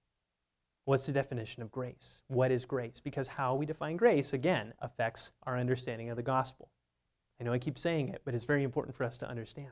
What's 0.85 1.07
the 1.07 1.13
definition 1.13 1.63
of 1.63 1.71
grace? 1.71 2.21
What 2.27 2.51
is 2.51 2.65
grace? 2.65 3.01
Because 3.03 3.29
how 3.29 3.55
we 3.55 3.67
define 3.67 3.97
grace, 3.97 4.33
again, 4.33 4.75
affects 4.81 5.31
our 5.45 5.57
understanding 5.57 6.11
of 6.11 6.17
the 6.17 6.23
gospel. 6.23 6.71
I 7.41 7.45
know 7.45 7.53
I 7.53 7.59
keep 7.59 7.79
saying 7.79 8.09
it, 8.09 8.23
but 8.25 8.35
it's 8.35 8.45
very 8.45 8.65
important 8.65 8.97
for 8.97 9.05
us 9.05 9.17
to 9.19 9.29
understand. 9.29 9.71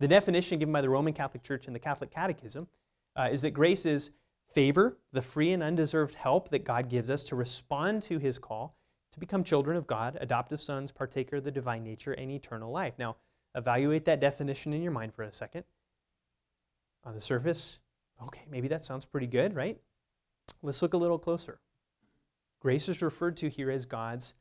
The 0.00 0.08
definition 0.08 0.58
given 0.58 0.72
by 0.72 0.80
the 0.80 0.90
Roman 0.90 1.12
Catholic 1.12 1.42
Church 1.42 1.66
in 1.66 1.72
the 1.72 1.78
Catholic 1.78 2.10
Catechism 2.10 2.68
uh, 3.16 3.28
is 3.30 3.42
that 3.42 3.52
grace 3.52 3.86
is 3.86 4.10
favor, 4.52 4.98
the 5.12 5.22
free 5.22 5.52
and 5.52 5.62
undeserved 5.62 6.14
help 6.14 6.50
that 6.50 6.64
God 6.64 6.88
gives 6.88 7.10
us 7.10 7.24
to 7.24 7.36
respond 7.36 8.02
to 8.02 8.18
his 8.18 8.38
call 8.38 8.76
to 9.12 9.20
become 9.20 9.44
children 9.44 9.76
of 9.76 9.86
God, 9.86 10.18
adoptive 10.20 10.60
sons, 10.60 10.90
partaker 10.90 11.36
of 11.36 11.44
the 11.44 11.50
divine 11.52 11.84
nature, 11.84 12.12
and 12.12 12.30
eternal 12.30 12.72
life. 12.72 12.94
Now, 12.98 13.16
evaluate 13.54 14.04
that 14.06 14.20
definition 14.20 14.72
in 14.72 14.82
your 14.82 14.90
mind 14.90 15.14
for 15.14 15.22
a 15.22 15.32
second. 15.32 15.64
On 17.04 17.14
the 17.14 17.20
surface, 17.20 17.78
okay, 18.24 18.42
maybe 18.50 18.66
that 18.68 18.82
sounds 18.82 19.04
pretty 19.04 19.28
good, 19.28 19.54
right? 19.54 19.78
Let's 20.64 20.80
look 20.80 20.94
a 20.94 20.98
little 20.98 21.18
closer. 21.18 21.60
Grace 22.60 22.88
is 22.88 23.02
referred 23.02 23.36
to 23.36 23.50
here 23.50 23.70
as 23.70 23.84
God's 23.84 24.32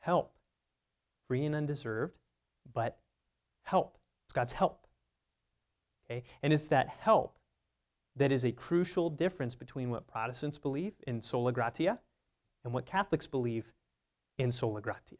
help, 0.00 0.34
free 1.26 1.46
and 1.46 1.54
undeserved, 1.54 2.18
but 2.74 2.98
help. 3.62 3.96
It's 4.26 4.34
God's 4.34 4.52
help. 4.52 4.86
Okay? 6.04 6.22
And 6.42 6.52
it's 6.52 6.68
that 6.68 6.88
help 6.88 7.38
that 8.16 8.30
is 8.30 8.44
a 8.44 8.52
crucial 8.52 9.08
difference 9.08 9.54
between 9.54 9.88
what 9.88 10.06
Protestants 10.06 10.58
believe 10.58 10.92
in 11.06 11.22
sola 11.22 11.50
gratia 11.50 11.98
and 12.64 12.74
what 12.74 12.84
Catholics 12.84 13.26
believe 13.26 13.72
in 14.36 14.52
sola 14.52 14.82
gratia. 14.82 15.16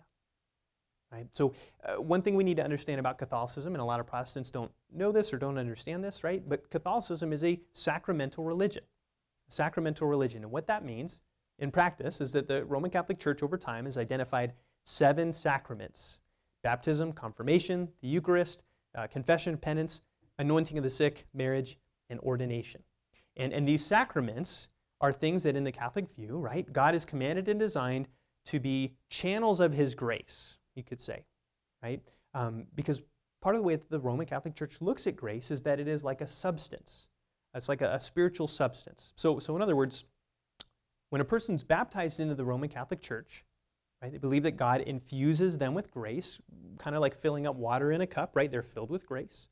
Right? 1.10 1.26
So, 1.32 1.54
uh, 1.84 2.00
one 2.02 2.20
thing 2.20 2.36
we 2.36 2.44
need 2.44 2.56
to 2.58 2.64
understand 2.64 3.00
about 3.00 3.18
Catholicism, 3.18 3.72
and 3.74 3.80
a 3.80 3.84
lot 3.84 4.00
of 4.00 4.06
Protestants 4.06 4.50
don't 4.50 4.70
know 4.92 5.10
this 5.10 5.32
or 5.32 5.38
don't 5.38 5.58
understand 5.58 6.04
this, 6.04 6.22
right? 6.22 6.46
But 6.46 6.68
Catholicism 6.70 7.32
is 7.32 7.44
a 7.44 7.60
sacramental 7.72 8.44
religion. 8.44 8.82
Sacramental 9.54 10.08
religion. 10.08 10.42
And 10.42 10.52
what 10.52 10.66
that 10.66 10.84
means 10.84 11.20
in 11.58 11.70
practice 11.70 12.20
is 12.20 12.32
that 12.32 12.48
the 12.48 12.64
Roman 12.64 12.90
Catholic 12.90 13.18
Church 13.18 13.42
over 13.42 13.56
time 13.56 13.84
has 13.84 13.96
identified 13.96 14.52
seven 14.84 15.32
sacraments 15.32 16.18
baptism, 16.62 17.12
confirmation, 17.12 17.90
the 18.00 18.08
Eucharist, 18.08 18.64
uh, 18.96 19.06
confession, 19.06 19.56
penance, 19.56 20.00
anointing 20.38 20.78
of 20.78 20.84
the 20.84 20.88
sick, 20.88 21.26
marriage, 21.34 21.78
and 22.08 22.18
ordination. 22.20 22.82
And, 23.36 23.52
and 23.52 23.68
these 23.68 23.84
sacraments 23.84 24.68
are 25.00 25.12
things 25.12 25.42
that, 25.42 25.56
in 25.56 25.64
the 25.64 25.72
Catholic 25.72 26.10
view, 26.10 26.38
right, 26.38 26.70
God 26.72 26.94
has 26.94 27.04
commanded 27.04 27.48
and 27.48 27.60
designed 27.60 28.08
to 28.46 28.60
be 28.60 28.94
channels 29.10 29.60
of 29.60 29.74
His 29.74 29.94
grace, 29.94 30.56
you 30.74 30.82
could 30.82 31.00
say, 31.00 31.24
right? 31.82 32.00
Um, 32.32 32.66
because 32.74 33.02
part 33.42 33.54
of 33.54 33.60
the 33.60 33.66
way 33.66 33.76
that 33.76 33.90
the 33.90 34.00
Roman 34.00 34.26
Catholic 34.26 34.54
Church 34.54 34.80
looks 34.80 35.06
at 35.06 35.16
grace 35.16 35.50
is 35.50 35.62
that 35.62 35.80
it 35.80 35.88
is 35.88 36.02
like 36.02 36.20
a 36.22 36.26
substance. 36.26 37.08
It's 37.54 37.68
like 37.68 37.82
a, 37.82 37.94
a 37.94 38.00
spiritual 38.00 38.46
substance. 38.46 39.12
So, 39.16 39.38
so, 39.38 39.54
in 39.56 39.62
other 39.62 39.76
words, 39.76 40.04
when 41.10 41.20
a 41.20 41.24
person's 41.24 41.62
baptized 41.62 42.20
into 42.20 42.34
the 42.34 42.44
Roman 42.44 42.68
Catholic 42.68 43.00
Church, 43.00 43.44
right, 44.02 44.10
they 44.10 44.18
believe 44.18 44.42
that 44.42 44.56
God 44.56 44.80
infuses 44.80 45.58
them 45.58 45.74
with 45.74 45.90
grace, 45.90 46.40
kind 46.78 46.96
of 46.96 47.02
like 47.02 47.14
filling 47.14 47.46
up 47.46 47.56
water 47.56 47.92
in 47.92 48.00
a 48.00 48.06
cup, 48.06 48.34
right? 48.34 48.50
They're 48.50 48.62
filled 48.62 48.90
with 48.90 49.06
grace. 49.06 49.48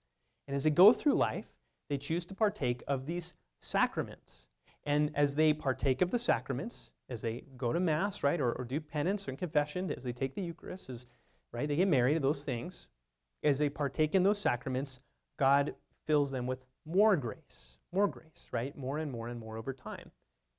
And 0.49 0.57
as 0.57 0.65
they 0.65 0.71
go 0.71 0.93
through 0.93 1.15
life, 1.15 1.47
they 1.89 1.99
choose 1.99 2.25
to 2.27 2.35
partake 2.35 2.83
of 2.89 3.07
these 3.07 3.35
sacraments. 3.61 4.49
And 4.85 5.13
as 5.15 5.35
they 5.35 5.53
partake 5.53 6.03
of 6.03 6.11
the 6.11 6.19
sacraments, 6.19 6.91
as 7.09 7.23
they 7.23 7.45
go 7.57 7.73
to 7.73 7.79
Mass, 7.79 8.23
right, 8.23 8.41
or, 8.41 8.53
or 8.53 8.65
do 8.65 8.81
penance 8.81 9.29
and 9.29 9.39
confession, 9.39 9.91
as 9.93 10.03
they 10.03 10.13
take 10.13 10.35
the 10.35 10.43
Eucharist, 10.43 10.91
as, 10.91 11.07
right, 11.53 11.69
they 11.69 11.77
get 11.77 11.89
married, 11.89 12.21
those 12.23 12.43
things, 12.43 12.89
as 13.45 13.59
they 13.59 13.69
partake 13.69 14.15
in 14.15 14.23
those 14.23 14.39
sacraments, 14.39 15.01
God 15.39 15.75
fills 16.05 16.31
them 16.31 16.47
with 16.47 16.65
more 16.85 17.17
grace, 17.17 17.79
more 17.93 18.09
grace, 18.09 18.49
right? 18.53 18.77
More 18.77 18.99
and 18.99 19.11
more 19.11 19.29
and 19.29 19.39
more 19.39 19.57
over 19.57 19.73
time. 19.73 20.11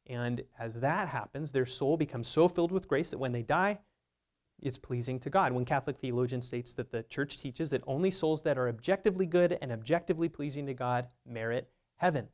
And 0.08 0.44
as 0.60 0.80
that 0.82 1.08
happens, 1.08 1.52
their 1.52 1.66
soul 1.66 1.98
becomes 1.98 2.28
so 2.28 2.48
filled 2.48 2.72
with 2.72 2.88
grace 2.88 3.12
that 3.12 3.18
when 3.18 3.32
they 3.32 3.42
die, 3.42 3.80
it's 4.62 4.78
pleasing 4.78 5.20
to 5.20 5.30
God. 5.30 5.52
When 5.52 5.66
Catholic 5.66 5.98
theologian 5.98 6.42
states 6.42 6.74
that 6.74 6.92
the 6.92 7.04
church 7.04 7.38
teaches 7.38 7.70
that 7.72 7.84
only 7.88 8.12
souls 8.12 8.42
that 8.44 8.58
are 8.58 8.70
objectively 8.70 9.26
good 9.26 9.58
and 9.62 9.72
objectively 9.72 10.30
pleasing 10.30 10.66
to 10.68 10.74
God 10.74 11.08
merit 11.26 11.70
heaven. 11.98 12.28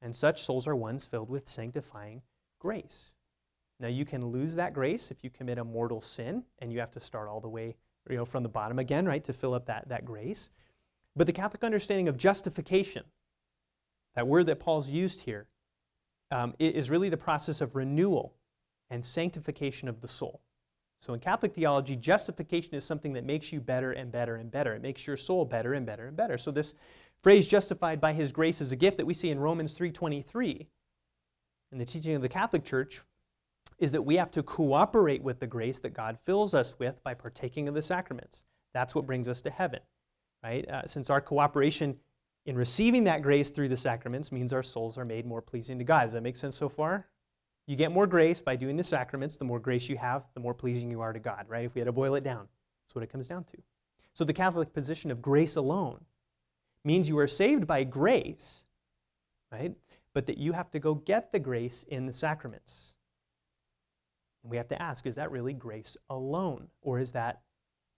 And 0.00 0.14
such 0.14 0.42
souls 0.42 0.66
are 0.66 0.76
ones 0.76 1.04
filled 1.04 1.30
with 1.30 1.48
sanctifying 1.48 2.22
grace. 2.58 3.12
Now 3.78 3.88
you 3.88 4.04
can 4.04 4.26
lose 4.26 4.54
that 4.56 4.74
grace 4.74 5.10
if 5.10 5.22
you 5.22 5.30
commit 5.30 5.58
a 5.58 5.64
mortal 5.64 6.00
sin 6.00 6.44
and 6.58 6.72
you 6.72 6.80
have 6.80 6.90
to 6.92 7.00
start 7.00 7.28
all 7.28 7.40
the 7.40 7.48
way 7.48 7.76
you 8.10 8.16
know, 8.16 8.24
from 8.24 8.42
the 8.42 8.48
bottom 8.48 8.78
again, 8.78 9.06
right, 9.06 9.22
to 9.24 9.32
fill 9.32 9.54
up 9.54 9.66
that, 9.66 9.88
that 9.88 10.04
grace. 10.04 10.50
But 11.14 11.26
the 11.26 11.32
Catholic 11.32 11.62
understanding 11.62 12.08
of 12.08 12.16
justification, 12.16 13.04
that 14.14 14.26
word 14.26 14.46
that 14.46 14.60
Paul's 14.60 14.88
used 14.88 15.22
here, 15.22 15.48
um, 16.30 16.54
is 16.58 16.90
really 16.90 17.08
the 17.08 17.16
process 17.16 17.60
of 17.60 17.76
renewal 17.76 18.34
and 18.90 19.04
sanctification 19.04 19.88
of 19.88 20.00
the 20.00 20.08
soul. 20.08 20.40
So 21.00 21.14
in 21.14 21.20
Catholic 21.20 21.54
theology, 21.54 21.96
justification 21.96 22.74
is 22.74 22.84
something 22.84 23.12
that 23.14 23.24
makes 23.24 23.52
you 23.52 23.60
better 23.60 23.92
and 23.92 24.12
better 24.12 24.36
and 24.36 24.50
better. 24.50 24.72
It 24.74 24.82
makes 24.82 25.06
your 25.06 25.16
soul 25.16 25.44
better 25.44 25.74
and 25.74 25.84
better 25.84 26.06
and 26.06 26.16
better. 26.16 26.38
So 26.38 26.50
this 26.50 26.74
phrase 27.22 27.46
justified 27.46 28.00
by 28.00 28.12
his 28.12 28.32
grace 28.32 28.60
is 28.60 28.72
a 28.72 28.76
gift 28.76 28.98
that 28.98 29.06
we 29.06 29.14
see 29.14 29.30
in 29.30 29.40
Romans 29.40 29.74
3:23 29.74 30.68
in 31.72 31.78
the 31.78 31.84
teaching 31.84 32.14
of 32.14 32.22
the 32.22 32.28
Catholic 32.28 32.64
Church 32.64 33.02
is 33.78 33.92
that 33.92 34.02
we 34.02 34.16
have 34.16 34.30
to 34.30 34.42
cooperate 34.42 35.22
with 35.22 35.40
the 35.40 35.46
grace 35.46 35.80
that 35.80 35.94
God 35.94 36.18
fills 36.24 36.54
us 36.54 36.78
with 36.78 37.02
by 37.02 37.14
partaking 37.14 37.68
of 37.68 37.74
the 37.74 37.82
sacraments. 37.82 38.44
That's 38.72 38.94
what 38.94 39.06
brings 39.06 39.28
us 39.28 39.40
to 39.40 39.50
heaven, 39.50 39.80
right? 40.42 40.68
Uh, 40.68 40.86
since 40.86 41.10
our 41.10 41.20
cooperation 41.20 41.98
in 42.46 42.56
receiving 42.56 43.04
that 43.04 43.22
grace 43.22 43.50
through 43.50 43.68
the 43.68 43.76
sacraments 43.76 44.32
means 44.32 44.52
our 44.52 44.62
souls 44.62 44.98
are 44.98 45.04
made 45.04 45.26
more 45.26 45.42
pleasing 45.42 45.78
to 45.78 45.84
God. 45.84 46.04
Does 46.04 46.12
that 46.12 46.22
make 46.22 46.36
sense 46.36 46.56
so 46.56 46.68
far? 46.68 47.06
You 47.66 47.76
get 47.76 47.92
more 47.92 48.06
grace 48.06 48.40
by 48.40 48.56
doing 48.56 48.76
the 48.76 48.82
sacraments. 48.82 49.36
The 49.36 49.44
more 49.44 49.60
grace 49.60 49.88
you 49.88 49.96
have, 49.96 50.24
the 50.34 50.40
more 50.40 50.54
pleasing 50.54 50.90
you 50.90 51.00
are 51.00 51.12
to 51.12 51.20
God, 51.20 51.46
right? 51.48 51.64
If 51.64 51.74
we 51.74 51.80
had 51.80 51.86
to 51.86 51.92
boil 51.92 52.16
it 52.16 52.24
down, 52.24 52.48
that's 52.84 52.94
what 52.94 53.04
it 53.04 53.12
comes 53.12 53.28
down 53.28 53.44
to. 53.44 53.58
So 54.12 54.24
the 54.24 54.32
Catholic 54.32 54.72
position 54.72 55.10
of 55.10 55.22
grace 55.22 55.56
alone 55.56 56.04
means 56.84 57.08
you 57.08 57.18
are 57.18 57.28
saved 57.28 57.66
by 57.66 57.84
grace, 57.84 58.64
right? 59.52 59.72
But 60.12 60.26
that 60.26 60.38
you 60.38 60.52
have 60.52 60.70
to 60.72 60.80
go 60.80 60.94
get 60.94 61.30
the 61.30 61.38
grace 61.38 61.84
in 61.84 62.06
the 62.06 62.12
sacraments. 62.12 62.94
We 64.42 64.56
have 64.56 64.68
to 64.68 64.82
ask 64.82 65.06
is 65.06 65.14
that 65.14 65.30
really 65.30 65.52
grace 65.52 65.96
alone, 66.10 66.66
or 66.82 66.98
is 66.98 67.12
that 67.12 67.42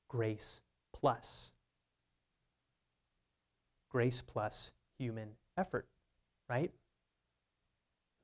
grace 0.08 0.60
plus? 0.92 1.52
Grace 3.94 4.20
plus 4.20 4.72
human 4.98 5.28
effort, 5.56 5.86
right? 6.50 6.72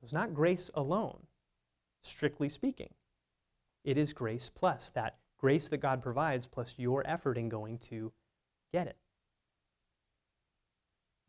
It's 0.03 0.11
not 0.11 0.33
grace 0.33 0.69
alone, 0.73 1.27
strictly 2.03 2.49
speaking. 2.49 2.89
It 3.85 3.97
is 3.97 4.11
grace 4.11 4.51
plus 4.53 4.89
that 4.89 5.15
grace 5.37 5.69
that 5.69 5.77
God 5.77 6.03
provides 6.03 6.45
plus 6.45 6.75
your 6.77 7.07
effort 7.07 7.37
in 7.37 7.47
going 7.47 7.77
to 7.77 8.11
get 8.73 8.87
it. 8.87 8.97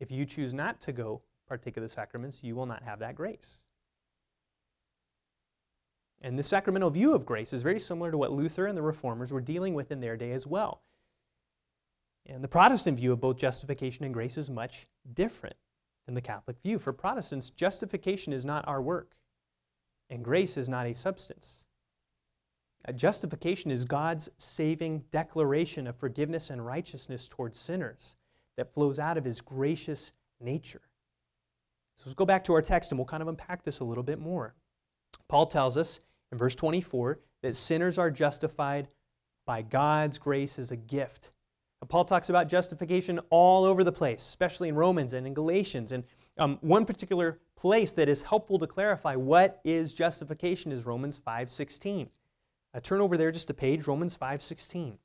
If 0.01 0.11
you 0.11 0.25
choose 0.25 0.53
not 0.53 0.81
to 0.81 0.91
go 0.91 1.21
partake 1.47 1.77
of 1.77 1.83
the 1.83 1.87
sacraments, 1.87 2.43
you 2.43 2.53
will 2.53 2.65
not 2.65 2.83
have 2.83 2.99
that 2.99 3.15
grace. 3.15 3.61
And 6.21 6.37
the 6.37 6.43
sacramental 6.43 6.89
view 6.89 7.15
of 7.15 7.25
grace 7.25 7.53
is 7.53 7.61
very 7.61 7.79
similar 7.79 8.11
to 8.11 8.17
what 8.17 8.33
Luther 8.33 8.65
and 8.65 8.77
the 8.77 8.81
Reformers 8.81 9.31
were 9.31 9.39
dealing 9.39 9.73
with 9.73 9.89
in 9.89 10.01
their 10.01 10.17
day 10.17 10.33
as 10.33 10.45
well. 10.45 10.81
And 12.25 12.43
the 12.43 12.47
Protestant 12.47 12.97
view 12.97 13.11
of 13.11 13.19
both 13.19 13.37
justification 13.37 14.05
and 14.05 14.13
grace 14.13 14.37
is 14.37 14.49
much 14.49 14.87
different 15.13 15.55
than 16.05 16.15
the 16.15 16.21
Catholic 16.21 16.57
view. 16.63 16.79
For 16.79 16.93
Protestants, 16.93 17.49
justification 17.49 18.33
is 18.33 18.45
not 18.45 18.67
our 18.67 18.81
work, 18.81 19.15
and 20.09 20.23
grace 20.23 20.57
is 20.57 20.69
not 20.69 20.85
a 20.85 20.93
substance. 20.93 21.63
Uh, 22.87 22.91
justification 22.91 23.71
is 23.71 23.85
God's 23.85 24.29
saving 24.37 25.03
declaration 25.11 25.87
of 25.87 25.95
forgiveness 25.95 26.49
and 26.49 26.65
righteousness 26.65 27.27
towards 27.27 27.57
sinners 27.57 28.15
that 28.57 28.73
flows 28.73 28.99
out 28.99 29.17
of 29.17 29.25
his 29.25 29.41
gracious 29.41 30.11
nature. 30.39 30.81
So 31.95 32.03
let's 32.05 32.15
go 32.15 32.25
back 32.25 32.43
to 32.45 32.53
our 32.53 32.61
text 32.61 32.91
and 32.91 32.99
we'll 32.99 33.05
kind 33.05 33.21
of 33.21 33.29
unpack 33.29 33.63
this 33.63 33.79
a 33.79 33.83
little 33.83 34.03
bit 34.03 34.19
more. 34.19 34.55
Paul 35.29 35.45
tells 35.45 35.77
us 35.77 36.01
in 36.31 36.37
verse 36.37 36.55
24 36.55 37.19
that 37.41 37.55
sinners 37.55 37.97
are 37.97 38.11
justified 38.11 38.87
by 39.45 39.61
God's 39.61 40.17
grace 40.17 40.59
as 40.59 40.71
a 40.71 40.75
gift. 40.75 41.31
Paul 41.89 42.05
talks 42.05 42.29
about 42.29 42.49
justification 42.49 43.19
all 43.29 43.65
over 43.65 43.83
the 43.83 43.91
place, 43.91 44.21
especially 44.21 44.69
in 44.69 44.75
Romans 44.75 45.13
and 45.13 45.25
in 45.25 45.33
Galatians. 45.33 45.91
And 45.91 46.03
um, 46.37 46.57
one 46.61 46.85
particular 46.85 47.39
place 47.55 47.93
that 47.93 48.09
is 48.09 48.21
helpful 48.21 48.59
to 48.59 48.67
clarify 48.67 49.15
what 49.15 49.59
is 49.63 49.93
justification 49.93 50.71
is 50.71 50.85
Romans 50.85 51.19
5.16. 51.19 52.09
Uh, 52.73 52.79
turn 52.79 53.01
over 53.01 53.17
there 53.17 53.31
just 53.31 53.49
a 53.49 53.53
page, 53.53 53.87
Romans 53.87 54.17
5.16. 54.17 54.97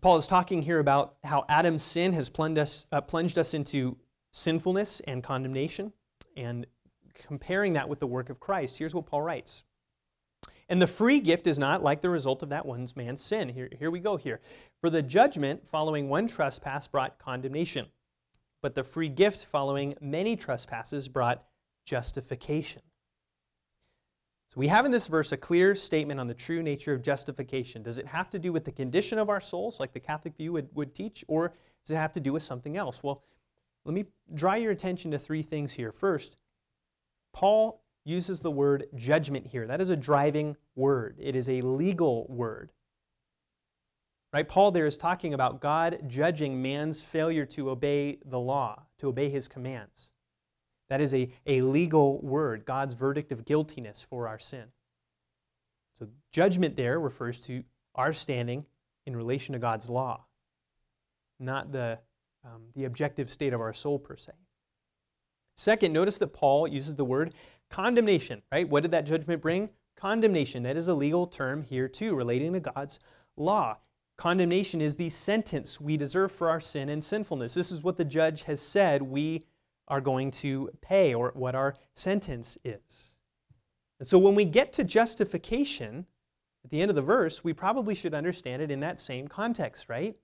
Paul 0.00 0.16
is 0.18 0.26
talking 0.26 0.62
here 0.62 0.78
about 0.78 1.16
how 1.24 1.44
Adam's 1.48 1.82
sin 1.82 2.12
has 2.12 2.28
plunged 2.28 2.58
us, 2.58 2.86
uh, 2.92 3.00
plunged 3.00 3.38
us 3.38 3.54
into 3.54 3.96
sinfulness 4.30 5.00
and 5.00 5.22
condemnation 5.22 5.92
and 6.36 6.66
comparing 7.14 7.72
that 7.72 7.88
with 7.88 8.00
the 8.00 8.06
work 8.06 8.30
of 8.30 8.38
Christ, 8.38 8.78
here's 8.78 8.94
what 8.94 9.06
Paul 9.06 9.22
writes 9.22 9.64
And 10.68 10.82
the 10.82 10.86
free 10.86 11.20
gift 11.20 11.46
is 11.46 11.58
not 11.58 11.82
like 11.82 12.00
the 12.00 12.10
result 12.10 12.42
of 12.42 12.48
that 12.48 12.66
one 12.66 12.88
man's 12.96 13.20
sin. 13.20 13.48
Here, 13.48 13.68
here 13.78 13.90
we 13.90 14.00
go 14.00 14.16
here. 14.16 14.40
For 14.80 14.90
the 14.90 15.02
judgment 15.02 15.66
following 15.66 16.08
one 16.08 16.26
trespass 16.26 16.88
brought 16.88 17.18
condemnation, 17.18 17.86
but 18.62 18.74
the 18.74 18.82
free 18.82 19.08
gift 19.08 19.44
following 19.44 19.94
many 20.00 20.34
trespasses 20.34 21.06
brought 21.06 21.44
justification. 21.84 22.82
So 24.48 24.58
we 24.58 24.68
have 24.68 24.84
in 24.84 24.90
this 24.90 25.06
verse 25.06 25.30
a 25.32 25.36
clear 25.36 25.76
statement 25.76 26.18
on 26.18 26.26
the 26.26 26.34
true 26.34 26.62
nature 26.62 26.92
of 26.92 27.02
justification. 27.02 27.82
Does 27.82 27.98
it 27.98 28.06
have 28.06 28.28
to 28.30 28.38
do 28.38 28.52
with 28.52 28.64
the 28.64 28.72
condition 28.72 29.18
of 29.18 29.28
our 29.28 29.40
souls, 29.40 29.78
like 29.78 29.92
the 29.92 30.00
Catholic 30.00 30.36
view 30.36 30.52
would, 30.52 30.68
would 30.74 30.94
teach, 30.94 31.24
or 31.28 31.54
does 31.84 31.92
it 31.92 31.96
have 31.96 32.12
to 32.12 32.20
do 32.20 32.32
with 32.32 32.42
something 32.42 32.76
else? 32.76 33.02
Well, 33.02 33.22
let 33.84 33.94
me 33.94 34.04
draw 34.34 34.54
your 34.54 34.72
attention 34.72 35.12
to 35.12 35.18
three 35.18 35.42
things 35.42 35.72
here. 35.72 35.92
First, 35.92 36.36
Paul 37.32 37.84
uses 38.06 38.40
the 38.40 38.50
word 38.50 38.86
judgment 38.94 39.46
here. 39.46 39.66
That 39.66 39.80
is 39.80 39.90
a 39.90 39.96
driving 39.96 40.56
word, 40.76 41.16
it 41.20 41.36
is 41.36 41.48
a 41.48 41.60
legal 41.60 42.26
word. 42.28 42.72
Right? 44.32 44.46
Paul 44.46 44.70
there 44.70 44.86
is 44.86 44.96
talking 44.96 45.34
about 45.34 45.60
God 45.60 46.00
judging 46.06 46.60
man's 46.60 47.00
failure 47.00 47.46
to 47.46 47.70
obey 47.70 48.18
the 48.24 48.38
law, 48.38 48.82
to 48.98 49.08
obey 49.08 49.28
his 49.30 49.48
commands. 49.48 50.10
That 50.88 51.00
is 51.00 51.14
a, 51.14 51.28
a 51.46 51.62
legal 51.62 52.20
word, 52.20 52.64
God's 52.64 52.94
verdict 52.94 53.32
of 53.32 53.44
guiltiness 53.44 54.02
for 54.02 54.28
our 54.28 54.38
sin. 54.38 54.66
So, 55.98 56.06
judgment 56.30 56.76
there 56.76 57.00
refers 57.00 57.40
to 57.40 57.64
our 57.94 58.12
standing 58.12 58.66
in 59.06 59.16
relation 59.16 59.54
to 59.54 59.58
God's 59.58 59.88
law, 59.88 60.26
not 61.40 61.72
the, 61.72 61.98
um, 62.44 62.62
the 62.74 62.84
objective 62.84 63.30
state 63.30 63.52
of 63.52 63.60
our 63.60 63.72
soul 63.72 63.98
per 63.98 64.16
se. 64.16 64.32
Second, 65.56 65.94
notice 65.94 66.18
that 66.18 66.34
Paul 66.34 66.68
uses 66.68 66.94
the 66.94 67.04
word 67.04 67.32
condemnation, 67.70 68.42
right? 68.52 68.68
What 68.68 68.82
did 68.82 68.92
that 68.92 69.06
judgment 69.06 69.42
bring? 69.42 69.70
Condemnation. 69.96 70.62
That 70.62 70.76
is 70.76 70.88
a 70.88 70.94
legal 70.94 71.26
term 71.26 71.62
here, 71.62 71.88
too, 71.88 72.14
relating 72.14 72.52
to 72.52 72.60
God's 72.60 72.98
law. 73.36 73.76
Condemnation 74.16 74.80
is 74.80 74.96
the 74.96 75.10
sentence 75.10 75.80
we 75.80 75.96
deserve 75.96 76.32
for 76.32 76.48
our 76.48 76.60
sin 76.60 76.88
and 76.88 77.02
sinfulness. 77.02 77.54
This 77.54 77.70
is 77.70 77.82
what 77.82 77.96
the 77.96 78.04
judge 78.04 78.44
has 78.44 78.60
said 78.60 79.02
we 79.02 79.44
are 79.88 80.00
going 80.00 80.30
to 80.30 80.70
pay 80.80 81.14
or 81.14 81.32
what 81.34 81.54
our 81.54 81.74
sentence 81.94 82.58
is. 82.64 83.16
And 83.98 84.06
so 84.06 84.18
when 84.18 84.34
we 84.34 84.44
get 84.44 84.72
to 84.74 84.84
justification 84.84 86.06
at 86.64 86.70
the 86.70 86.80
end 86.80 86.90
of 86.90 86.96
the 86.96 87.02
verse, 87.02 87.44
we 87.44 87.52
probably 87.52 87.94
should 87.94 88.14
understand 88.14 88.62
it 88.62 88.70
in 88.70 88.80
that 88.80 88.98
same 88.98 89.28
context, 89.28 89.88
right? 89.88 90.16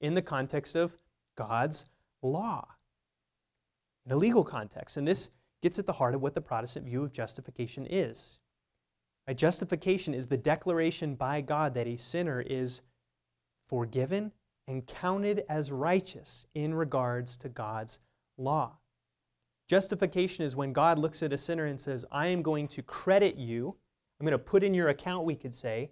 In 0.00 0.14
the 0.14 0.22
context 0.22 0.74
of 0.74 0.96
God's 1.36 1.84
law, 2.22 2.66
in 4.04 4.12
a 4.12 4.16
legal 4.16 4.44
context. 4.44 4.96
And 4.96 5.06
this 5.06 5.30
gets 5.66 5.80
at 5.80 5.86
the 5.86 5.92
heart 5.92 6.14
of 6.14 6.22
what 6.22 6.32
the 6.32 6.40
Protestant 6.40 6.86
view 6.86 7.02
of 7.02 7.12
justification 7.12 7.88
is. 7.90 8.38
Right? 9.26 9.36
Justification 9.36 10.14
is 10.14 10.28
the 10.28 10.36
declaration 10.36 11.16
by 11.16 11.40
God 11.40 11.74
that 11.74 11.88
a 11.88 11.96
sinner 11.96 12.40
is 12.40 12.82
forgiven 13.68 14.30
and 14.68 14.86
counted 14.86 15.44
as 15.48 15.72
righteous 15.72 16.46
in 16.54 16.72
regards 16.72 17.36
to 17.38 17.48
God's 17.48 17.98
law. 18.38 18.76
Justification 19.68 20.44
is 20.44 20.54
when 20.54 20.72
God 20.72 21.00
looks 21.00 21.20
at 21.24 21.32
a 21.32 21.38
sinner 21.38 21.64
and 21.64 21.80
says, 21.80 22.04
I 22.12 22.28
am 22.28 22.42
going 22.42 22.68
to 22.68 22.82
credit 22.82 23.34
you, 23.34 23.74
I'm 24.20 24.24
going 24.24 24.38
to 24.38 24.38
put 24.38 24.62
in 24.62 24.72
your 24.72 24.90
account, 24.90 25.24
we 25.24 25.34
could 25.34 25.52
say, 25.52 25.90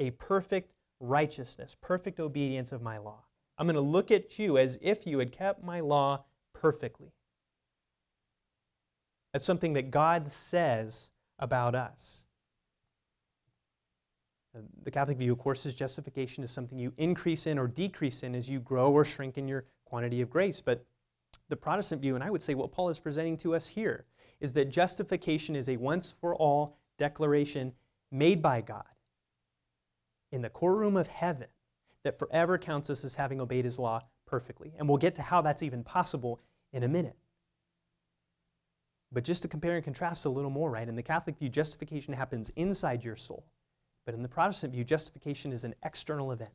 a 0.00 0.10
perfect 0.10 0.72
righteousness, 0.98 1.76
perfect 1.80 2.18
obedience 2.18 2.72
of 2.72 2.82
my 2.82 2.98
law. 2.98 3.22
I'm 3.58 3.68
going 3.68 3.76
to 3.76 3.80
look 3.80 4.10
at 4.10 4.40
you 4.40 4.58
as 4.58 4.76
if 4.82 5.06
you 5.06 5.20
had 5.20 5.30
kept 5.30 5.62
my 5.62 5.78
law 5.78 6.24
perfectly. 6.52 7.12
That's 9.34 9.44
something 9.44 9.72
that 9.72 9.90
God 9.90 10.28
says 10.28 11.08
about 11.40 11.74
us. 11.74 12.22
The 14.84 14.92
Catholic 14.92 15.18
view, 15.18 15.32
of 15.32 15.38
course, 15.38 15.66
is 15.66 15.74
justification 15.74 16.44
is 16.44 16.52
something 16.52 16.78
you 16.78 16.92
increase 16.98 17.48
in 17.48 17.58
or 17.58 17.66
decrease 17.66 18.22
in 18.22 18.36
as 18.36 18.48
you 18.48 18.60
grow 18.60 18.92
or 18.92 19.04
shrink 19.04 19.36
in 19.36 19.48
your 19.48 19.64
quantity 19.86 20.20
of 20.20 20.30
grace. 20.30 20.60
But 20.60 20.86
the 21.48 21.56
Protestant 21.56 22.00
view, 22.00 22.14
and 22.14 22.22
I 22.22 22.30
would 22.30 22.42
say 22.42 22.54
what 22.54 22.70
Paul 22.70 22.90
is 22.90 23.00
presenting 23.00 23.36
to 23.38 23.56
us 23.56 23.66
here, 23.66 24.04
is 24.38 24.52
that 24.52 24.66
justification 24.66 25.56
is 25.56 25.68
a 25.68 25.78
once 25.78 26.12
for 26.12 26.36
all 26.36 26.78
declaration 26.96 27.72
made 28.12 28.40
by 28.40 28.60
God 28.60 28.84
in 30.30 30.42
the 30.42 30.48
courtroom 30.48 30.96
of 30.96 31.08
heaven 31.08 31.48
that 32.04 32.20
forever 32.20 32.56
counts 32.56 32.88
us 32.88 33.04
as 33.04 33.16
having 33.16 33.40
obeyed 33.40 33.64
his 33.64 33.80
law 33.80 34.00
perfectly. 34.26 34.74
And 34.78 34.88
we'll 34.88 34.98
get 34.98 35.16
to 35.16 35.22
how 35.22 35.40
that's 35.40 35.64
even 35.64 35.82
possible 35.82 36.40
in 36.72 36.84
a 36.84 36.88
minute. 36.88 37.16
But 39.14 39.24
just 39.24 39.42
to 39.42 39.48
compare 39.48 39.76
and 39.76 39.84
contrast 39.84 40.24
a 40.24 40.28
little 40.28 40.50
more, 40.50 40.70
right? 40.70 40.88
In 40.88 40.96
the 40.96 41.02
Catholic 41.02 41.38
view, 41.38 41.48
justification 41.48 42.12
happens 42.12 42.50
inside 42.56 43.04
your 43.04 43.16
soul. 43.16 43.46
But 44.04 44.14
in 44.14 44.22
the 44.22 44.28
Protestant 44.28 44.72
view, 44.74 44.84
justification 44.84 45.52
is 45.52 45.64
an 45.64 45.74
external 45.84 46.32
event 46.32 46.50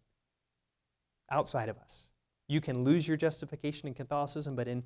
outside 1.31 1.69
of 1.69 1.77
us. 1.77 2.09
You 2.47 2.59
can 2.59 2.83
lose 2.83 3.07
your 3.07 3.17
justification 3.17 3.87
in 3.87 3.93
Catholicism, 3.93 4.55
but 4.55 4.67
in 4.67 4.83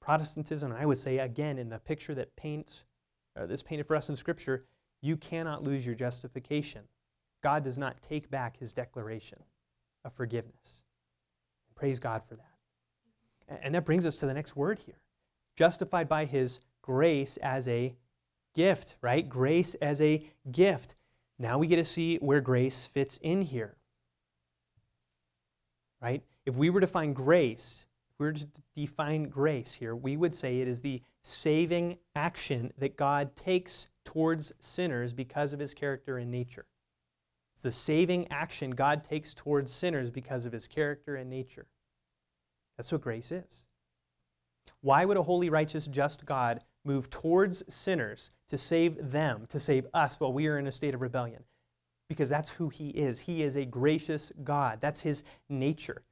Protestantism, 0.00 0.72
and 0.72 0.80
I 0.80 0.86
would 0.86 0.98
say 0.98 1.18
again 1.18 1.58
in 1.58 1.68
the 1.68 1.78
picture 1.78 2.14
that 2.14 2.34
paints 2.36 2.84
uh, 3.36 3.44
this 3.44 3.62
painted 3.62 3.86
for 3.86 3.94
us 3.94 4.08
in 4.08 4.16
Scripture, 4.16 4.64
you 5.02 5.16
cannot 5.16 5.62
lose 5.62 5.84
your 5.84 5.94
justification. 5.94 6.82
God 7.42 7.62
does 7.62 7.76
not 7.76 8.00
take 8.00 8.30
back 8.30 8.56
his 8.58 8.72
declaration 8.72 9.38
of 10.04 10.14
forgiveness. 10.14 10.84
Praise 11.74 11.98
God 11.98 12.22
for 12.26 12.36
that. 12.36 13.60
And 13.62 13.74
that 13.74 13.84
brings 13.84 14.06
us 14.06 14.16
to 14.18 14.26
the 14.26 14.32
next 14.32 14.56
word 14.56 14.78
here 14.78 14.96
justified 15.56 16.08
by 16.08 16.24
his 16.24 16.60
grace 16.86 17.36
as 17.38 17.68
a 17.68 17.94
gift, 18.54 18.96
right? 19.02 19.28
Grace 19.28 19.74
as 19.76 20.00
a 20.00 20.22
gift. 20.50 20.94
Now 21.38 21.58
we 21.58 21.66
get 21.66 21.76
to 21.76 21.84
see 21.84 22.16
where 22.16 22.40
grace 22.40 22.86
fits 22.86 23.18
in 23.20 23.42
here. 23.42 23.76
Right? 26.00 26.22
If 26.46 26.56
we 26.56 26.70
were 26.70 26.80
to 26.80 26.86
find 26.86 27.14
grace, 27.14 27.86
if 28.10 28.20
we 28.20 28.26
were 28.26 28.32
to 28.32 28.46
define 28.74 29.28
grace 29.28 29.74
here, 29.74 29.94
we 29.94 30.16
would 30.16 30.32
say 30.32 30.60
it 30.60 30.68
is 30.68 30.80
the 30.80 31.02
saving 31.24 31.98
action 32.14 32.72
that 32.78 32.96
God 32.96 33.34
takes 33.34 33.88
towards 34.04 34.52
sinners 34.60 35.12
because 35.12 35.52
of 35.52 35.58
his 35.58 35.74
character 35.74 36.16
and 36.16 36.30
nature. 36.30 36.66
It's 37.52 37.62
the 37.62 37.72
saving 37.72 38.28
action 38.30 38.70
God 38.70 39.02
takes 39.02 39.34
towards 39.34 39.72
sinners 39.72 40.10
because 40.10 40.46
of 40.46 40.52
his 40.52 40.68
character 40.68 41.16
and 41.16 41.28
nature. 41.28 41.66
That's 42.76 42.92
what 42.92 43.00
grace 43.00 43.32
is. 43.32 43.64
Why 44.82 45.04
would 45.04 45.16
a 45.16 45.22
holy, 45.22 45.50
righteous, 45.50 45.86
just 45.86 46.24
God 46.24 46.60
move 46.86 47.10
towards 47.10 47.62
sinners 47.72 48.30
to 48.48 48.56
save 48.56 49.10
them, 49.10 49.46
to 49.50 49.60
save 49.60 49.86
us 49.92 50.20
while 50.20 50.32
we 50.32 50.46
are 50.46 50.58
in 50.58 50.66
a 50.66 50.72
state 50.72 50.94
of 50.94 51.00
rebellion. 51.00 51.42
Because 52.08 52.28
that's 52.28 52.50
who 52.50 52.68
He 52.68 52.90
is. 52.90 53.20
He 53.20 53.42
is 53.42 53.56
a 53.56 53.64
gracious 53.64 54.32
God. 54.44 54.80
That's 54.80 55.00
His 55.00 55.24
nature. 55.48 56.02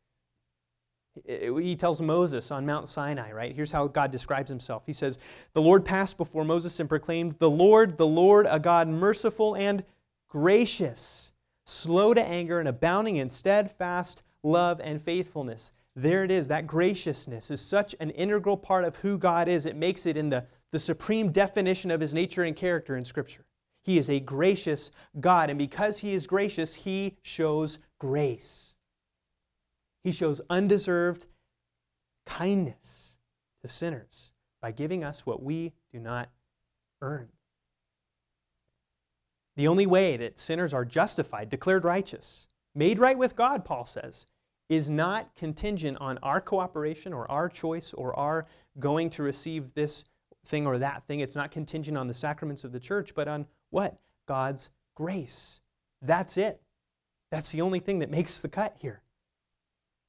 He 1.27 1.77
tells 1.77 2.01
Moses 2.01 2.51
on 2.51 2.67
Mount 2.67 2.89
Sinai, 2.89 3.31
right? 3.31 3.55
Here's 3.55 3.71
how 3.71 3.87
God 3.87 4.11
describes 4.11 4.51
himself. 4.51 4.83
He 4.85 4.93
says, 4.93 5.21
The 5.53 5.63
Lord 5.63 5.85
passed 5.85 6.17
before 6.17 6.45
Moses 6.45 6.81
and 6.81 6.89
proclaimed, 6.89 7.35
The 7.39 7.51
Lord, 7.51 7.97
the 7.97 8.07
Lord, 8.07 8.49
a 8.51 8.59
God 8.59 8.89
merciful 8.89 9.55
and 9.55 9.85
gracious, 10.29 11.31
slow 11.65 12.15
to 12.15 12.23
anger 12.23 12.59
and 12.59 12.69
abounding 12.69 13.17
in 13.17 13.29
steadfast 13.29 14.25
love 14.43 14.81
and 14.83 15.01
faithfulness. 15.01 15.71
There 15.95 16.25
it 16.25 16.33
is. 16.33 16.49
That 16.49 16.67
graciousness 16.67 17.51
is 17.51 17.61
such 17.61 17.95
an 18.01 18.11
integral 18.11 18.57
part 18.57 18.85
of 18.85 18.97
who 18.97 19.17
God 19.17 19.47
is. 19.47 19.67
It 19.67 19.77
makes 19.77 20.07
it 20.07 20.17
in 20.17 20.31
the 20.31 20.47
the 20.75 20.81
supreme 20.81 21.31
definition 21.31 21.93
of 21.93 22.01
his 22.01 22.13
nature 22.13 22.43
and 22.43 22.57
character 22.57 22.97
in 22.97 23.05
Scripture. 23.05 23.47
He 23.85 23.97
is 23.97 24.11
a 24.11 24.19
gracious 24.19 24.91
God, 25.21 25.49
and 25.49 25.57
because 25.57 25.99
he 25.99 26.15
is 26.15 26.27
gracious, 26.27 26.75
he 26.75 27.17
shows 27.23 27.79
grace. 28.01 28.75
He 30.03 30.11
shows 30.11 30.41
undeserved 30.51 31.29
kindness 32.27 33.17
to 33.63 33.69
sinners 33.69 34.33
by 34.61 34.73
giving 34.73 35.05
us 35.05 35.25
what 35.25 35.45
we 35.45 35.75
do 35.93 36.01
not 36.01 36.29
earn. 37.01 37.29
The 39.55 39.69
only 39.69 39.87
way 39.87 40.17
that 40.17 40.41
sinners 40.41 40.75
are 40.75 40.85
justified, 40.85 41.51
declared 41.51 41.85
righteous, 41.85 42.49
made 42.75 42.99
right 42.99 43.17
with 43.17 43.37
God, 43.37 43.65
Paul 43.65 43.85
says, 43.85 44.27
is 44.69 44.91
not 44.91 45.37
contingent 45.37 45.99
on 46.01 46.19
our 46.21 46.41
cooperation 46.41 47.13
or 47.13 47.31
our 47.31 47.49
choice 47.49 47.93
or 47.93 48.19
our 48.19 48.47
going 48.81 49.09
to 49.11 49.23
receive 49.23 49.73
this 49.75 50.03
thing 50.44 50.66
or 50.66 50.78
that 50.78 51.07
thing. 51.07 51.20
It's 51.20 51.35
not 51.35 51.50
contingent 51.50 51.96
on 51.96 52.09
the 52.09 52.14
sacraments 52.14 52.64
of 52.64 52.72
the 52.72 52.80
church, 52.80 53.14
but 53.14 53.28
on 53.28 53.46
what? 53.70 53.98
God's 54.26 54.70
grace. 54.94 55.61
That's 56.02 56.37
it. 56.37 56.61
That's 57.30 57.50
the 57.52 57.62
only 57.62 57.80
thing 57.80 57.98
that 58.00 58.11
makes 58.11 58.40
the 58.40 58.48
cut 58.48 58.76
here. 58.78 59.02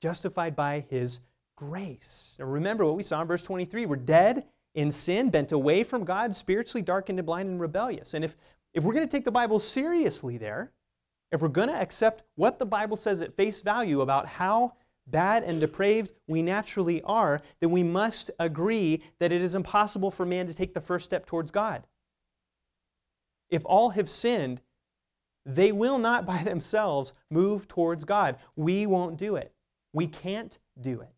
Justified 0.02 0.56
by 0.56 0.86
his 0.90 1.20
grace. 1.56 2.36
Now 2.40 2.46
remember 2.46 2.86
what 2.86 2.96
we 2.96 3.04
saw 3.04 3.22
in 3.22 3.28
verse 3.28 3.44
23. 3.44 3.86
We're 3.86 3.96
dead 3.96 4.46
in 4.74 4.92
sin, 4.92 5.30
bent 5.30 5.52
away 5.52 5.84
from 5.84 6.04
God, 6.04 6.36
spiritually 6.36 6.82
darkened 6.82 7.18
and 7.18 7.26
blind 7.26 7.50
and 7.50 7.60
rebellious. 7.60 8.14
And 8.14 8.26
if, 8.26 8.36
if 8.74 8.84
we're 8.84 8.94
going 8.94 9.08
to 9.08 9.12
take 9.12 9.26
the 9.26 9.32
Bible 9.32 9.60
seriously 9.60 10.38
there, 10.38 10.72
if 11.32 11.42
we're 11.42 11.48
going 11.48 11.70
to 11.70 11.76
accept 11.76 12.24
what 12.36 12.60
the 12.60 12.66
Bible 12.66 12.98
says 12.98 13.22
at 13.22 13.36
face 13.36 13.62
value 13.62 14.02
about 14.02 14.28
how 14.28 14.74
bad 15.08 15.44
and 15.44 15.60
depraved 15.60 16.12
we 16.28 16.42
naturally 16.42 17.02
are, 17.04 17.42
then 17.60 17.72
we 17.72 17.84
must 17.84 18.32
agree 18.40 19.04
that 19.20 19.32
it 19.32 19.42
is 19.42 19.56
impossible 19.56 20.12
for 20.12 20.26
man 20.26 20.48
to 20.48 20.54
take 20.54 20.74
the 20.74 20.82
first 20.82 21.06
step 21.06 21.26
towards 21.26 21.52
God. 21.52 21.84
If 23.50 23.64
all 23.66 23.92
have 23.92 24.10
sinned, 24.10 24.62
they 25.46 25.72
will 25.72 26.00
not 26.00 26.26
by 26.26 26.42
themselves 26.44 27.14
move 27.30 27.68
towards 27.68 28.04
God. 28.04 28.38
We 28.56 28.86
won't 28.86 29.18
do 29.18 29.36
it. 29.36 29.54
We 29.94 30.08
can't 30.08 30.58
do 30.80 31.02
it. 31.02 31.14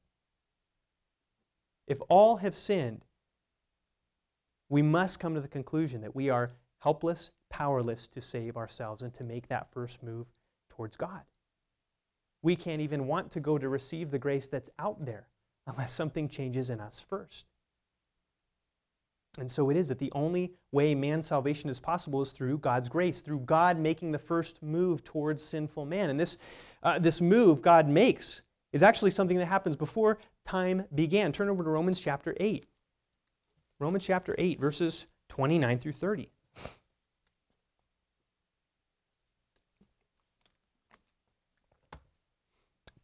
If 1.87 1.99
all 2.09 2.37
have 2.37 2.53
sinned, 2.53 3.05
we 4.69 4.81
must 4.81 5.19
come 5.19 5.33
to 5.35 5.41
the 5.41 5.47
conclusion 5.47 6.01
that 6.01 6.15
we 6.15 6.29
are 6.29 6.51
helpless, 6.79 7.31
powerless 7.49 8.07
to 8.09 8.19
save 8.19 8.57
ourselves 8.57 9.01
and 9.01 9.13
to 9.13 9.23
make 9.23 9.47
that 9.47 9.71
first 9.71 10.03
move 10.03 10.29
towards 10.69 10.97
God. 10.97 11.21
We 12.41 12.55
can't 12.55 12.81
even 12.81 13.07
want 13.07 13.31
to 13.31 13.39
go 13.39 13.57
to 13.57 13.67
receive 13.67 14.11
the 14.11 14.19
grace 14.19 14.47
that's 14.47 14.69
out 14.79 15.05
there 15.05 15.27
unless 15.65 15.93
something 15.93 16.29
changes 16.29 16.69
in 16.69 16.79
us 16.79 16.99
first. 16.99 17.45
And 19.37 19.49
so 19.49 19.69
it 19.69 19.77
is 19.77 19.87
that 19.89 19.99
the 19.99 20.11
only 20.13 20.53
way 20.71 20.95
man's 20.95 21.27
salvation 21.27 21.69
is 21.69 21.79
possible 21.79 22.21
is 22.21 22.31
through 22.31 22.57
God's 22.57 22.89
grace, 22.89 23.21
through 23.21 23.41
God 23.41 23.77
making 23.77 24.11
the 24.11 24.19
first 24.19 24.63
move 24.63 25.03
towards 25.03 25.43
sinful 25.43 25.85
man. 25.85 26.09
And 26.09 26.19
this, 26.19 26.37
uh, 26.81 26.97
this 26.97 27.21
move 27.21 27.61
God 27.61 27.87
makes 27.87 28.41
is 28.73 28.81
actually 28.81 29.11
something 29.11 29.37
that 29.37 29.45
happens 29.45 29.75
before 29.75 30.17
time 30.45 30.85
began. 30.95 31.31
Turn 31.31 31.49
over 31.49 31.63
to 31.63 31.69
Romans 31.69 31.99
chapter 31.99 32.35
8. 32.39 32.65
Romans 33.79 34.05
chapter 34.05 34.33
8, 34.39 34.59
verses 34.59 35.05
29 35.29 35.77
through 35.77 35.91
30. 35.91 36.31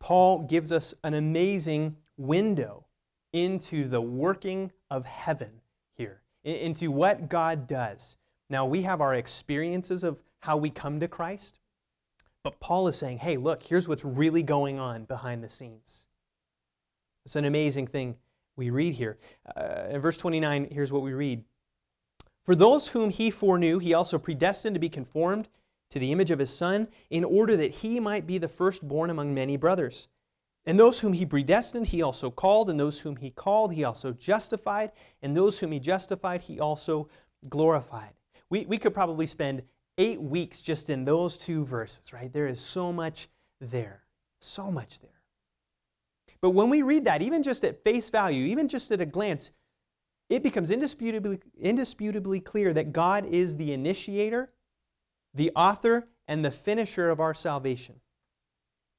Paul 0.04 0.44
gives 0.44 0.74
us 0.74 0.94
an 1.06 1.14
amazing 1.14 1.96
window 2.18 2.88
into 3.32 3.88
the 3.88 4.02
working 4.02 4.74
of 4.92 5.06
heaven 5.06 5.62
here, 5.96 6.22
into 6.44 6.92
what 6.92 7.30
God 7.30 7.68
does. 7.68 8.18
Now, 8.50 8.66
we 8.66 8.82
have 8.82 9.00
our 9.00 9.14
experiences 9.14 10.04
of 10.04 10.22
how 10.40 10.58
we 10.58 10.70
come 10.70 11.00
to 11.00 11.08
Christ, 11.08 11.62
but 12.44 12.60
Paul 12.60 12.90
is 12.90 12.98
saying, 12.98 13.20
hey, 13.20 13.38
look, 13.38 13.64
here's 13.64 13.88
what's 13.88 14.04
really 14.04 14.44
going 14.44 14.78
on 14.78 15.06
behind 15.06 15.42
the 15.42 15.48
scenes. 15.48 16.06
It's 17.26 17.38
an 17.38 17.46
amazing 17.46 17.88
thing 17.88 18.18
we 18.58 18.72
read 18.72 18.96
here. 18.96 19.18
Uh, 19.56 19.86
in 19.90 20.02
verse 20.02 20.18
29, 20.18 20.68
here's 20.70 20.92
what 20.92 21.04
we 21.04 21.14
read 21.14 21.46
For 22.44 22.56
those 22.56 22.90
whom 22.90 23.10
he 23.10 23.32
foreknew, 23.32 23.80
he 23.80 23.94
also 23.94 24.20
predestined 24.20 24.74
to 24.74 24.82
be 24.82 24.90
conformed 24.90 25.48
to 25.94 26.00
the 26.00 26.12
image 26.12 26.32
of 26.32 26.40
his 26.40 26.50
Son, 26.50 26.88
in 27.12 27.24
order 27.24 27.56
that 27.56 27.72
he 27.72 28.00
might 28.00 28.26
be 28.26 28.40
the 28.40 28.48
firstborn 28.48 29.12
among 29.12 29.32
many 29.32 29.58
brothers. 29.58 30.08
And 30.66 30.80
those 30.80 31.00
whom 31.00 31.14
he 31.14 31.24
predestined, 31.24 31.86
he 31.86 32.02
also 32.02 32.32
called, 32.32 32.72
and 32.72 32.80
those 32.80 33.00
whom 33.00 33.16
he 33.16 33.30
called, 33.30 33.72
he 33.72 33.84
also 33.84 34.12
justified, 34.12 34.92
and 35.22 35.38
those 35.38 35.60
whom 35.60 35.72
he 35.72 35.80
justified, 35.80 36.42
he 36.42 36.60
also 36.60 37.10
glorified. 37.48 38.14
We, 38.50 38.66
we 38.66 38.80
could 38.80 38.96
probably 38.96 39.28
spend 39.28 39.62
eight 40.00 40.20
weeks 40.20 40.64
just 40.64 40.90
in 40.90 41.06
those 41.06 41.38
two 41.38 41.64
verses, 41.64 42.12
right? 42.12 42.34
There 42.34 42.48
is 42.48 42.60
so 42.60 42.92
much 42.92 43.28
there, 43.62 44.02
so 44.42 44.72
much 44.72 45.00
there. 45.00 45.22
But 46.42 46.52
when 46.52 46.72
we 46.72 46.82
read 46.82 47.06
that, 47.06 47.22
even 47.22 47.44
just 47.44 47.64
at 47.64 47.84
face 47.84 48.10
value, 48.10 48.48
even 48.48 48.68
just 48.68 48.92
at 48.92 49.00
a 49.00 49.06
glance, 49.06 49.52
it 50.30 50.42
becomes 50.42 50.72
indisputably, 50.72 51.40
indisputably 51.62 52.40
clear 52.40 52.74
that 52.74 52.94
God 52.94 53.28
is 53.28 53.56
the 53.56 53.74
initiator, 53.74 54.50
the 55.34 55.52
author, 55.56 56.08
and 56.28 56.44
the 56.44 56.52
finisher 56.52 57.10
of 57.10 57.20
our 57.20 57.34
salvation. 57.34 58.00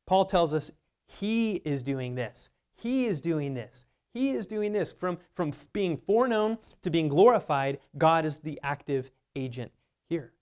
Paul 0.06 0.24
tells 0.24 0.52
us 0.52 0.70
he 1.06 1.54
is 1.64 1.82
doing 1.82 2.14
this. 2.14 2.50
He 2.74 3.06
is 3.06 3.20
doing 3.20 3.54
this. 3.54 3.86
He 4.12 4.30
is 4.30 4.46
doing 4.46 4.72
this. 4.72 4.92
From, 4.92 5.18
from 5.34 5.52
being 5.72 5.96
foreknown 5.96 6.58
to 6.82 6.90
being 6.90 7.08
glorified, 7.08 7.78
God 7.96 8.24
is 8.24 8.36
the 8.36 8.60
active 8.62 9.10
agent 9.34 9.72
here. 10.08 10.32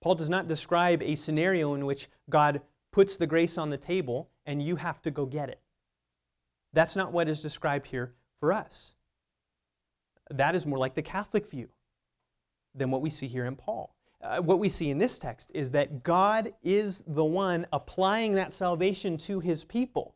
Paul 0.00 0.14
does 0.14 0.28
not 0.28 0.48
describe 0.48 1.02
a 1.02 1.14
scenario 1.14 1.74
in 1.74 1.84
which 1.84 2.08
God 2.28 2.62
puts 2.90 3.16
the 3.16 3.26
grace 3.26 3.58
on 3.58 3.70
the 3.70 3.78
table 3.78 4.30
and 4.46 4.62
you 4.62 4.76
have 4.76 5.02
to 5.02 5.10
go 5.10 5.26
get 5.26 5.50
it. 5.50 5.60
That's 6.72 6.96
not 6.96 7.12
what 7.12 7.28
is 7.28 7.42
described 7.42 7.86
here 7.86 8.14
for 8.40 8.52
us. 8.52 8.94
That 10.30 10.54
is 10.54 10.66
more 10.66 10.78
like 10.78 10.94
the 10.94 11.02
Catholic 11.02 11.50
view 11.50 11.68
than 12.74 12.90
what 12.90 13.02
we 13.02 13.10
see 13.10 13.26
here 13.26 13.44
in 13.44 13.56
Paul 13.56 13.94
uh, 14.22 14.40
what 14.40 14.58
we 14.58 14.68
see 14.68 14.90
in 14.90 14.98
this 14.98 15.18
text 15.18 15.50
is 15.54 15.70
that 15.70 16.02
God 16.02 16.52
is 16.62 17.02
the 17.06 17.24
one 17.24 17.66
applying 17.72 18.34
that 18.34 18.52
salvation 18.52 19.16
to 19.18 19.40
his 19.40 19.64
people 19.64 20.14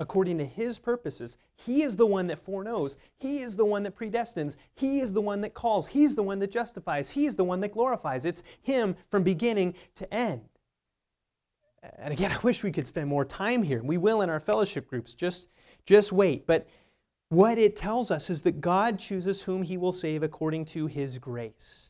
according 0.00 0.38
to 0.38 0.46
his 0.46 0.78
purposes. 0.78 1.36
He 1.56 1.82
is 1.82 1.94
the 1.94 2.06
one 2.06 2.26
that 2.28 2.38
foreknows. 2.38 2.96
He 3.18 3.40
is 3.40 3.54
the 3.54 3.66
one 3.66 3.82
that 3.82 3.94
predestines. 3.94 4.56
He 4.74 5.00
is 5.00 5.12
the 5.12 5.20
one 5.20 5.42
that 5.42 5.52
calls. 5.52 5.88
He's 5.88 6.14
the 6.16 6.22
one 6.22 6.38
that 6.38 6.50
justifies. 6.50 7.10
He's 7.10 7.36
the 7.36 7.44
one 7.44 7.60
that 7.60 7.72
glorifies. 7.72 8.24
It's 8.24 8.42
him 8.62 8.96
from 9.10 9.22
beginning 9.22 9.74
to 9.96 10.12
end. 10.12 10.48
And 11.98 12.12
again, 12.14 12.32
I 12.36 12.38
wish 12.38 12.62
we 12.62 12.72
could 12.72 12.86
spend 12.86 13.08
more 13.08 13.26
time 13.26 13.62
here. 13.62 13.82
We 13.82 13.98
will 13.98 14.22
in 14.22 14.30
our 14.30 14.40
fellowship 14.40 14.88
groups. 14.88 15.12
Just, 15.12 15.48
just 15.84 16.12
wait. 16.12 16.46
But 16.46 16.66
what 17.28 17.58
it 17.58 17.76
tells 17.76 18.10
us 18.10 18.30
is 18.30 18.40
that 18.42 18.62
God 18.62 18.98
chooses 18.98 19.42
whom 19.42 19.62
he 19.62 19.76
will 19.76 19.92
save 19.92 20.22
according 20.22 20.64
to 20.66 20.86
his 20.86 21.18
grace 21.18 21.89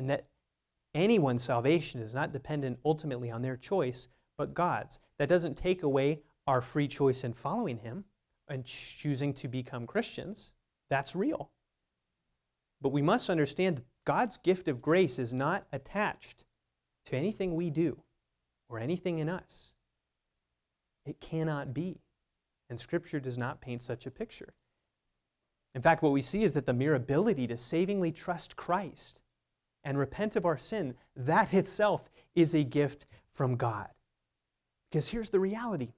and 0.00 0.08
that 0.08 0.24
anyone's 0.94 1.44
salvation 1.44 2.00
is 2.00 2.14
not 2.14 2.32
dependent 2.32 2.78
ultimately 2.86 3.30
on 3.30 3.42
their 3.42 3.56
choice, 3.56 4.08
but 4.38 4.54
God's. 4.54 4.98
That 5.18 5.28
doesn't 5.28 5.58
take 5.58 5.82
away 5.82 6.22
our 6.46 6.62
free 6.62 6.88
choice 6.88 7.22
in 7.22 7.34
following 7.34 7.76
Him 7.76 8.06
and 8.48 8.64
choosing 8.64 9.34
to 9.34 9.46
become 9.46 9.86
Christians. 9.86 10.52
That's 10.88 11.14
real. 11.14 11.50
But 12.80 12.92
we 12.92 13.02
must 13.02 13.28
understand 13.28 13.76
that 13.76 13.84
God's 14.06 14.38
gift 14.38 14.68
of 14.68 14.80
grace 14.80 15.18
is 15.18 15.34
not 15.34 15.66
attached 15.70 16.46
to 17.04 17.16
anything 17.16 17.54
we 17.54 17.68
do 17.68 18.02
or 18.70 18.80
anything 18.80 19.18
in 19.18 19.28
us. 19.28 19.74
It 21.04 21.20
cannot 21.20 21.74
be. 21.74 22.00
And 22.70 22.80
Scripture 22.80 23.20
does 23.20 23.36
not 23.36 23.60
paint 23.60 23.82
such 23.82 24.06
a 24.06 24.10
picture. 24.10 24.54
In 25.74 25.82
fact, 25.82 26.02
what 26.02 26.12
we 26.12 26.22
see 26.22 26.42
is 26.42 26.54
that 26.54 26.64
the 26.64 26.72
mere 26.72 26.94
ability 26.94 27.46
to 27.48 27.58
savingly 27.58 28.12
trust 28.12 28.56
Christ 28.56 29.20
and 29.84 29.98
repent 29.98 30.36
of 30.36 30.44
our 30.44 30.58
sin, 30.58 30.94
that 31.16 31.52
itself 31.54 32.10
is 32.34 32.54
a 32.54 32.64
gift 32.64 33.06
from 33.32 33.56
God. 33.56 33.88
Because 34.90 35.08
here's 35.08 35.30
the 35.30 35.40
reality 35.40 35.92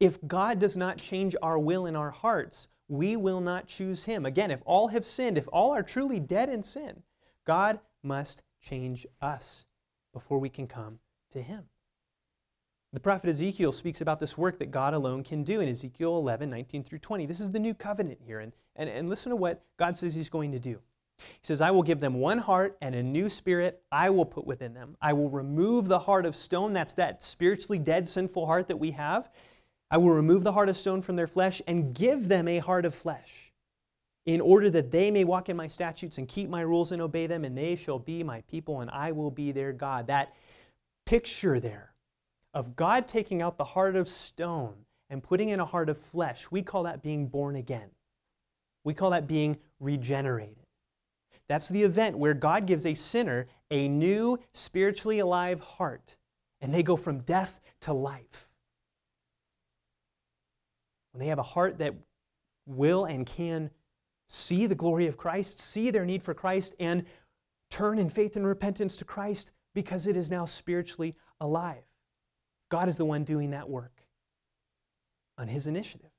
if 0.00 0.24
God 0.26 0.58
does 0.58 0.76
not 0.76 0.98
change 0.98 1.34
our 1.42 1.58
will 1.58 1.86
in 1.86 1.96
our 1.96 2.10
hearts, 2.10 2.68
we 2.88 3.16
will 3.16 3.40
not 3.40 3.66
choose 3.66 4.04
Him. 4.04 4.24
Again, 4.24 4.50
if 4.50 4.62
all 4.64 4.88
have 4.88 5.04
sinned, 5.04 5.36
if 5.36 5.48
all 5.52 5.74
are 5.74 5.82
truly 5.82 6.20
dead 6.20 6.48
in 6.48 6.62
sin, 6.62 7.02
God 7.44 7.80
must 8.02 8.42
change 8.60 9.06
us 9.20 9.64
before 10.12 10.38
we 10.38 10.48
can 10.48 10.66
come 10.66 10.98
to 11.30 11.42
Him. 11.42 11.64
The 12.92 13.00
prophet 13.00 13.28
Ezekiel 13.28 13.72
speaks 13.72 14.00
about 14.00 14.18
this 14.18 14.38
work 14.38 14.58
that 14.60 14.70
God 14.70 14.94
alone 14.94 15.22
can 15.22 15.44
do 15.44 15.60
in 15.60 15.68
Ezekiel 15.68 16.16
11, 16.16 16.48
19 16.48 16.82
through 16.82 17.00
20. 17.00 17.26
This 17.26 17.40
is 17.40 17.50
the 17.50 17.58
new 17.58 17.74
covenant 17.74 18.20
here. 18.24 18.40
And, 18.40 18.52
and, 18.76 18.88
and 18.88 19.10
listen 19.10 19.30
to 19.30 19.36
what 19.36 19.62
God 19.76 19.96
says 19.96 20.14
He's 20.14 20.30
going 20.30 20.52
to 20.52 20.58
do. 20.58 20.80
He 21.18 21.24
says, 21.42 21.60
I 21.60 21.70
will 21.70 21.82
give 21.82 22.00
them 22.00 22.14
one 22.14 22.38
heart 22.38 22.78
and 22.80 22.94
a 22.94 23.02
new 23.02 23.28
spirit 23.28 23.82
I 23.90 24.10
will 24.10 24.24
put 24.24 24.46
within 24.46 24.74
them. 24.74 24.96
I 25.00 25.12
will 25.12 25.30
remove 25.30 25.88
the 25.88 25.98
heart 25.98 26.26
of 26.26 26.36
stone. 26.36 26.72
That's 26.72 26.94
that 26.94 27.22
spiritually 27.22 27.78
dead, 27.78 28.08
sinful 28.08 28.46
heart 28.46 28.68
that 28.68 28.76
we 28.78 28.92
have. 28.92 29.30
I 29.90 29.98
will 29.98 30.10
remove 30.10 30.44
the 30.44 30.52
heart 30.52 30.68
of 30.68 30.76
stone 30.76 31.02
from 31.02 31.16
their 31.16 31.26
flesh 31.26 31.62
and 31.66 31.94
give 31.94 32.28
them 32.28 32.46
a 32.46 32.58
heart 32.58 32.84
of 32.84 32.94
flesh, 32.94 33.52
in 34.26 34.40
order 34.42 34.68
that 34.68 34.90
they 34.90 35.10
may 35.10 35.24
walk 35.24 35.48
in 35.48 35.56
my 35.56 35.66
statutes 35.66 36.18
and 36.18 36.28
keep 36.28 36.50
my 36.50 36.60
rules 36.60 36.92
and 36.92 37.00
obey 37.00 37.26
them, 37.26 37.44
and 37.44 37.56
they 37.56 37.74
shall 37.74 37.98
be 37.98 38.22
my 38.22 38.42
people, 38.42 38.82
and 38.82 38.90
I 38.90 39.12
will 39.12 39.30
be 39.30 39.52
their 39.52 39.72
God. 39.72 40.08
That 40.08 40.34
picture 41.06 41.58
there 41.58 41.94
of 42.52 42.76
God 42.76 43.08
taking 43.08 43.40
out 43.40 43.56
the 43.56 43.64
heart 43.64 43.96
of 43.96 44.08
stone 44.08 44.74
and 45.08 45.22
putting 45.22 45.48
in 45.48 45.60
a 45.60 45.64
heart 45.64 45.88
of 45.88 45.96
flesh, 45.96 46.50
we 46.50 46.60
call 46.60 46.82
that 46.82 47.02
being 47.02 47.26
born 47.26 47.56
again. 47.56 47.88
We 48.84 48.92
call 48.92 49.10
that 49.10 49.26
being 49.26 49.56
regenerated. 49.80 50.57
That's 51.48 51.68
the 51.68 51.82
event 51.82 52.18
where 52.18 52.34
God 52.34 52.66
gives 52.66 52.84
a 52.84 52.94
sinner 52.94 53.46
a 53.70 53.88
new, 53.88 54.38
spiritually 54.52 55.18
alive 55.18 55.60
heart, 55.60 56.16
and 56.60 56.72
they 56.72 56.82
go 56.82 56.96
from 56.96 57.20
death 57.20 57.60
to 57.82 57.92
life. 57.92 58.50
When 61.12 61.20
they 61.20 61.26
have 61.26 61.38
a 61.38 61.42
heart 61.42 61.78
that 61.78 61.94
will 62.66 63.04
and 63.04 63.26
can 63.26 63.70
see 64.28 64.66
the 64.66 64.74
glory 64.74 65.06
of 65.06 65.16
Christ, 65.16 65.58
see 65.58 65.90
their 65.90 66.04
need 66.04 66.22
for 66.22 66.34
Christ, 66.34 66.74
and 66.78 67.04
turn 67.70 67.98
in 67.98 68.08
faith 68.08 68.36
and 68.36 68.46
repentance 68.46 68.96
to 68.98 69.04
Christ 69.04 69.50
because 69.74 70.06
it 70.06 70.16
is 70.16 70.30
now 70.30 70.44
spiritually 70.44 71.14
alive. 71.40 71.84
God 72.70 72.88
is 72.88 72.96
the 72.96 73.04
one 73.04 73.24
doing 73.24 73.50
that 73.50 73.68
work 73.68 74.02
on 75.38 75.48
His 75.48 75.66
initiative. 75.66 76.10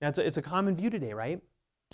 Now, 0.00 0.08
it's 0.08 0.18
a, 0.18 0.26
it's 0.26 0.36
a 0.36 0.42
common 0.42 0.76
view 0.76 0.90
today, 0.90 1.12
right? 1.12 1.40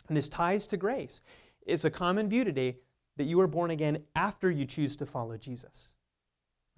And 0.09 0.17
this 0.17 0.29
ties 0.29 0.67
to 0.69 0.77
grace. 0.77 1.23
It's 1.69 1.85
a 1.85 1.91
common 1.91 2.31
view 2.31 2.45
today 2.45 2.79
that 3.19 3.25
you 3.25 3.39
are 3.41 3.47
born 3.47 3.71
again 3.71 4.03
after 4.17 4.51
you 4.51 4.65
choose 4.65 4.97
to 4.97 5.07
follow 5.07 5.37
Jesus, 5.37 5.93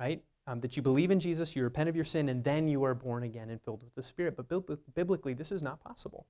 right? 0.00 0.22
Um, 0.48 0.61
that 0.61 0.76
you 0.76 0.83
believe 0.83 1.12
in 1.12 1.20
Jesus, 1.20 1.55
you 1.55 1.62
repent 1.62 1.88
of 1.88 1.94
your 1.94 2.05
sin, 2.05 2.29
and 2.29 2.42
then 2.42 2.66
you 2.66 2.83
are 2.83 2.94
born 2.94 3.22
again 3.22 3.50
and 3.50 3.62
filled 3.62 3.85
with 3.85 3.94
the 3.94 4.03
Spirit. 4.03 4.37
But 4.37 4.48
biblically, 4.94 5.33
this 5.33 5.53
is 5.53 5.62
not 5.62 5.81
possible. 5.81 6.26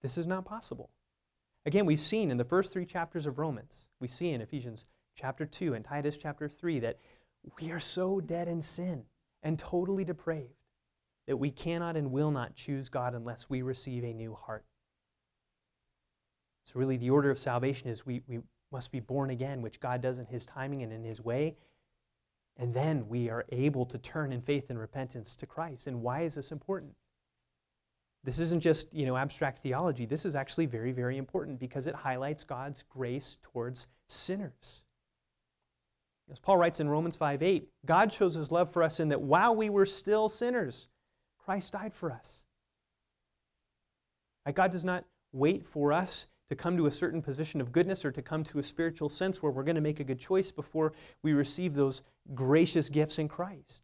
This 0.00 0.16
is 0.16 0.28
not 0.28 0.44
possible. 0.44 0.90
Again, 1.66 1.86
we've 1.86 1.98
seen 1.98 2.30
in 2.30 2.36
the 2.36 2.44
first 2.44 2.72
three 2.72 2.84
chapters 2.84 3.26
of 3.26 3.38
Romans, 3.38 3.88
we 3.98 4.06
see 4.06 4.30
in 4.30 4.40
Ephesians 4.40 4.84
chapter 5.16 5.44
2 5.44 5.74
and 5.74 5.84
Titus 5.84 6.16
chapter 6.16 6.48
3 6.48 6.78
that 6.80 6.98
we 7.60 7.72
are 7.72 7.80
so 7.80 8.20
dead 8.20 8.46
in 8.46 8.62
sin 8.62 9.04
and 9.42 9.58
totally 9.58 10.04
depraved 10.04 10.62
that 11.26 11.36
we 11.36 11.50
cannot 11.50 11.96
and 11.96 12.12
will 12.12 12.30
not 12.30 12.54
choose 12.54 12.88
God 12.88 13.14
unless 13.14 13.50
we 13.50 13.62
receive 13.62 14.04
a 14.04 14.12
new 14.12 14.34
heart. 14.34 14.64
So, 16.64 16.78
really, 16.78 16.96
the 16.96 17.10
order 17.10 17.30
of 17.30 17.38
salvation 17.38 17.88
is 17.88 18.06
we, 18.06 18.22
we 18.26 18.40
must 18.72 18.90
be 18.90 19.00
born 19.00 19.30
again, 19.30 19.62
which 19.62 19.80
God 19.80 20.00
does 20.00 20.18
in 20.18 20.26
His 20.26 20.46
timing 20.46 20.82
and 20.82 20.92
in 20.92 21.04
His 21.04 21.20
way. 21.20 21.56
And 22.56 22.72
then 22.72 23.08
we 23.08 23.30
are 23.30 23.44
able 23.50 23.84
to 23.86 23.98
turn 23.98 24.32
in 24.32 24.40
faith 24.40 24.70
and 24.70 24.78
repentance 24.78 25.34
to 25.36 25.46
Christ. 25.46 25.86
And 25.86 26.02
why 26.02 26.22
is 26.22 26.34
this 26.34 26.52
important? 26.52 26.94
This 28.22 28.38
isn't 28.38 28.60
just, 28.60 28.94
you 28.94 29.04
know, 29.04 29.16
abstract 29.16 29.62
theology. 29.62 30.06
This 30.06 30.24
is 30.24 30.34
actually 30.34 30.66
very, 30.66 30.92
very 30.92 31.18
important 31.18 31.58
because 31.58 31.86
it 31.86 31.94
highlights 31.94 32.44
God's 32.44 32.82
grace 32.88 33.38
towards 33.42 33.86
sinners. 34.08 34.82
As 36.30 36.38
Paul 36.38 36.56
writes 36.56 36.80
in 36.80 36.88
Romans 36.88 37.16
5 37.16 37.42
8, 37.42 37.68
God 37.84 38.12
shows 38.12 38.34
his 38.34 38.50
love 38.50 38.70
for 38.70 38.82
us 38.82 38.98
in 38.98 39.10
that 39.10 39.20
while 39.20 39.54
we 39.54 39.68
were 39.68 39.84
still 39.84 40.30
sinners, 40.30 40.88
Christ 41.38 41.74
died 41.74 41.92
for 41.92 42.10
us. 42.10 42.44
God 44.54 44.70
does 44.70 44.84
not 44.84 45.04
wait 45.32 45.66
for 45.66 45.92
us 45.92 46.26
to 46.48 46.56
come 46.56 46.76
to 46.76 46.86
a 46.86 46.90
certain 46.90 47.22
position 47.22 47.60
of 47.60 47.72
goodness 47.72 48.04
or 48.04 48.12
to 48.12 48.22
come 48.22 48.44
to 48.44 48.58
a 48.58 48.62
spiritual 48.62 49.08
sense 49.08 49.42
where 49.42 49.52
we're 49.52 49.64
going 49.64 49.74
to 49.76 49.80
make 49.80 50.00
a 50.00 50.04
good 50.04 50.18
choice 50.18 50.50
before 50.50 50.92
we 51.22 51.32
receive 51.32 51.74
those 51.74 52.02
gracious 52.34 52.88
gifts 52.88 53.18
in 53.18 53.28
Christ. 53.28 53.82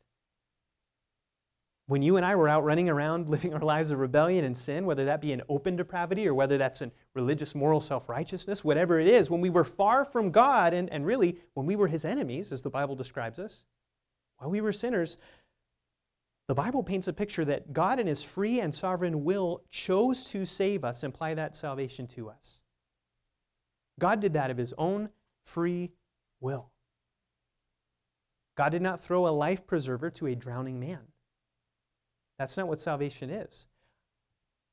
When 1.87 2.03
you 2.03 2.16
and 2.16 2.25
I 2.25 2.37
were 2.37 2.49
out 2.49 2.62
running 2.62 2.88
around 2.88 3.29
living 3.31 3.53
our 3.55 3.61
lives 3.61 3.90
of 3.90 3.99
rebellion 3.99 4.44
and 4.44 4.57
sin, 4.57 4.87
whether 4.87 5.07
that 5.07 5.20
be 5.20 5.33
an 5.33 5.42
open 5.49 5.75
depravity 5.75 6.29
or 6.29 6.35
whether 6.35 6.59
that's 6.59 6.83
in 6.83 6.92
religious 7.14 7.55
moral 7.55 7.81
self 7.81 8.09
righteousness, 8.09 8.62
whatever 8.62 9.01
it 9.01 9.09
is, 9.09 9.31
when 9.31 9.40
we 9.40 9.51
were 9.51 9.64
far 9.64 10.05
from 10.05 10.31
God 10.31 10.73
and, 10.73 10.88
and 10.90 11.05
really 11.05 11.38
when 11.55 11.66
we 11.66 11.77
were 11.77 11.88
his 11.88 12.05
enemies, 12.05 12.53
as 12.53 12.62
the 12.62 12.70
Bible 12.70 12.94
describes 12.94 13.38
us, 13.38 13.64
while 14.37 14.51
we 14.51 14.61
were 14.61 14.73
sinners, 14.73 15.16
the 16.51 16.55
Bible 16.57 16.83
paints 16.83 17.07
a 17.07 17.13
picture 17.13 17.45
that 17.45 17.73
God, 17.73 18.01
in 18.01 18.09
His 18.09 18.25
free 18.25 18.59
and 18.59 18.75
sovereign 18.75 19.23
will, 19.23 19.63
chose 19.71 20.25
to 20.31 20.45
save 20.45 20.83
us 20.85 21.05
apply 21.05 21.35
that 21.35 21.55
salvation 21.55 22.09
to 22.09 22.29
us. 22.29 22.59
God 24.01 24.19
did 24.19 24.33
that 24.33 24.51
of 24.51 24.57
His 24.57 24.75
own 24.77 25.11
free 25.45 25.93
will. 26.41 26.73
God 28.57 28.71
did 28.71 28.83
not 28.83 29.01
throw 29.01 29.29
a 29.29 29.31
life 29.31 29.65
preserver 29.65 30.11
to 30.11 30.27
a 30.27 30.35
drowning 30.35 30.81
man. 30.81 30.99
That's 32.37 32.57
not 32.57 32.67
what 32.67 32.81
salvation 32.81 33.31
is. 33.31 33.69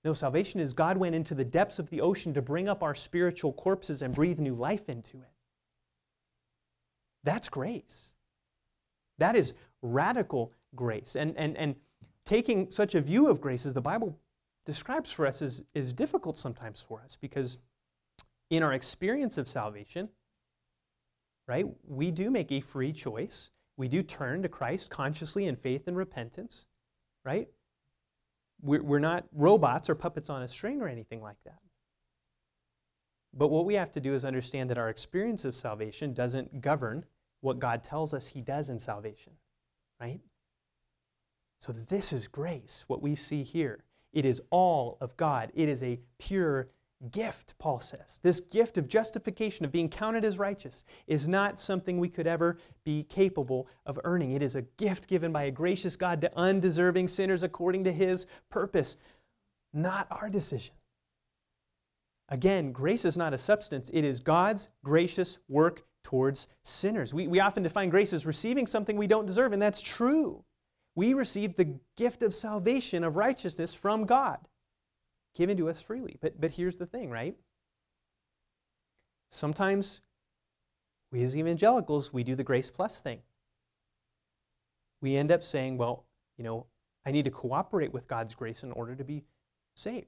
No, 0.04 0.14
salvation 0.14 0.60
is 0.60 0.74
God 0.74 0.98
went 0.98 1.14
into 1.14 1.36
the 1.36 1.46
depths 1.46 1.78
of 1.78 1.92
the 1.92 2.02
ocean 2.02 2.34
to 2.34 2.42
bring 2.42 2.68
up 2.68 2.82
our 2.82 2.96
spiritual 2.96 3.54
corpses 3.54 4.02
and 4.02 4.16
breathe 4.16 4.40
new 4.40 4.56
life 4.56 4.90
into 4.90 5.18
it. 5.18 5.34
That's 7.24 7.50
grace. 7.50 8.14
That 9.20 9.36
is 9.36 9.54
radical 9.84 10.54
grace. 10.76 11.16
And, 11.16 11.36
and, 11.38 11.56
and 11.58 11.76
taking 12.26 12.70
such 12.70 12.96
a 12.96 13.02
view 13.02 13.28
of 13.28 13.42
grace 13.42 13.66
as 13.66 13.74
the 13.74 13.82
Bible 13.82 14.20
describes 14.66 15.12
for 15.12 15.26
us 15.26 15.42
is, 15.42 15.64
is 15.74 15.94
difficult 15.94 16.38
sometimes 16.38 16.82
for 16.82 17.02
us 17.02 17.18
because 17.20 17.58
in 18.50 18.64
our 18.64 18.74
experience 18.74 19.38
of 19.38 19.48
salvation, 19.48 20.10
right, 21.48 21.66
we 21.88 22.12
do 22.12 22.30
make 22.30 22.52
a 22.52 22.60
free 22.60 22.92
choice. 22.92 23.52
We 23.78 23.88
do 23.88 24.02
turn 24.02 24.42
to 24.44 24.50
Christ 24.50 24.90
consciously 24.90 25.46
in 25.46 25.56
faith 25.56 25.88
and 25.88 25.96
repentance, 25.96 26.66
right? 27.24 27.48
We're, 28.62 28.84
we're 28.84 29.00
not 29.00 29.26
robots 29.32 29.90
or 29.90 29.96
puppets 29.96 30.30
on 30.30 30.42
a 30.42 30.48
string 30.48 30.82
or 30.82 30.88
anything 30.88 31.22
like 31.22 31.38
that. 31.46 31.60
But 33.34 33.50
what 33.50 33.66
we 33.66 33.76
have 33.76 33.92
to 33.92 34.02
do 34.02 34.14
is 34.14 34.26
understand 34.26 34.70
that 34.70 34.78
our 34.78 34.90
experience 34.90 35.46
of 35.46 35.56
salvation 35.56 36.14
doesn't 36.14 36.60
govern 36.60 37.06
what 37.42 37.60
God 37.60 37.84
tells 37.84 38.14
us 38.14 38.28
He 38.28 38.42
does 38.42 38.70
in 38.70 38.80
salvation, 38.80 39.34
right? 40.02 40.20
So, 41.60 41.74
this 41.74 42.14
is 42.14 42.28
grace, 42.28 42.86
what 42.88 43.02
we 43.02 43.16
see 43.16 43.44
here. 43.44 43.84
It 44.14 44.26
is 44.26 44.42
all 44.50 44.98
of 45.02 45.16
God. 45.18 45.52
It 45.56 45.70
is 45.70 45.84
a 45.84 46.00
pure 46.18 46.70
gift, 47.12 47.58
Paul 47.60 47.80
says. 47.80 48.20
This 48.24 48.40
gift 48.40 48.78
of 48.78 48.88
justification, 48.88 49.66
of 49.66 49.72
being 49.72 49.90
counted 49.90 50.26
as 50.26 50.40
righteous, 50.40 50.84
is 51.06 51.28
not 51.28 51.60
something 51.60 52.00
we 52.00 52.10
could 52.10 52.28
ever 52.28 52.58
be 52.84 53.04
capable 53.04 53.68
of 53.86 54.00
earning. 54.04 54.32
It 54.32 54.42
is 54.42 54.56
a 54.56 54.64
gift 54.64 55.08
given 55.08 55.32
by 55.32 55.44
a 55.44 55.52
gracious 55.52 55.96
God 55.96 56.22
to 56.22 56.38
undeserving 56.38 57.08
sinners 57.08 57.44
according 57.44 57.84
to 57.86 57.92
his 57.92 58.26
purpose, 58.50 58.98
not 59.74 60.08
our 60.10 60.30
decision. 60.30 60.74
Again, 62.30 62.72
grace 62.72 63.06
is 63.06 63.18
not 63.18 63.34
a 63.34 63.38
substance, 63.38 63.90
it 63.94 64.04
is 64.04 64.20
God's 64.20 64.68
gracious 64.84 65.38
work 65.48 65.84
towards 66.04 66.48
sinners. 66.64 67.14
We, 67.14 67.28
we 67.28 67.40
often 67.40 67.64
define 67.64 67.90
grace 67.90 68.14
as 68.14 68.26
receiving 68.26 68.68
something 68.68 68.98
we 68.98 69.08
don't 69.08 69.26
deserve, 69.26 69.54
and 69.54 69.62
that's 69.62 69.82
true 69.82 70.44
we 70.98 71.14
receive 71.14 71.56
the 71.56 71.78
gift 71.96 72.24
of 72.24 72.34
salvation, 72.34 73.04
of 73.04 73.18
righteousness 73.18 73.72
from 73.72 74.06
God, 74.06 74.40
given 75.36 75.56
to 75.58 75.70
us 75.70 75.80
freely. 75.80 76.18
But, 76.20 76.42
but 76.42 76.50
here's 76.50 76.78
the 76.78 76.88
thing, 76.88 77.12
right? 77.12 77.36
Sometimes 79.30 80.02
we 81.12 81.22
as 81.22 81.38
evangelicals, 81.38 82.12
we 82.12 82.24
do 82.24 82.34
the 82.34 82.44
grace 82.44 82.72
plus 82.72 83.00
thing. 83.00 83.20
We 85.00 85.16
end 85.16 85.32
up 85.32 85.44
saying, 85.44 85.78
well, 85.78 86.06
you 86.36 86.44
know, 86.44 86.66
I 87.06 87.12
need 87.12 87.26
to 87.26 87.32
cooperate 87.32 87.94
with 87.94 88.08
God's 88.08 88.34
grace 88.34 88.64
in 88.64 88.72
order 88.72 88.96
to 88.96 89.04
be 89.04 89.24
saved. 89.76 90.08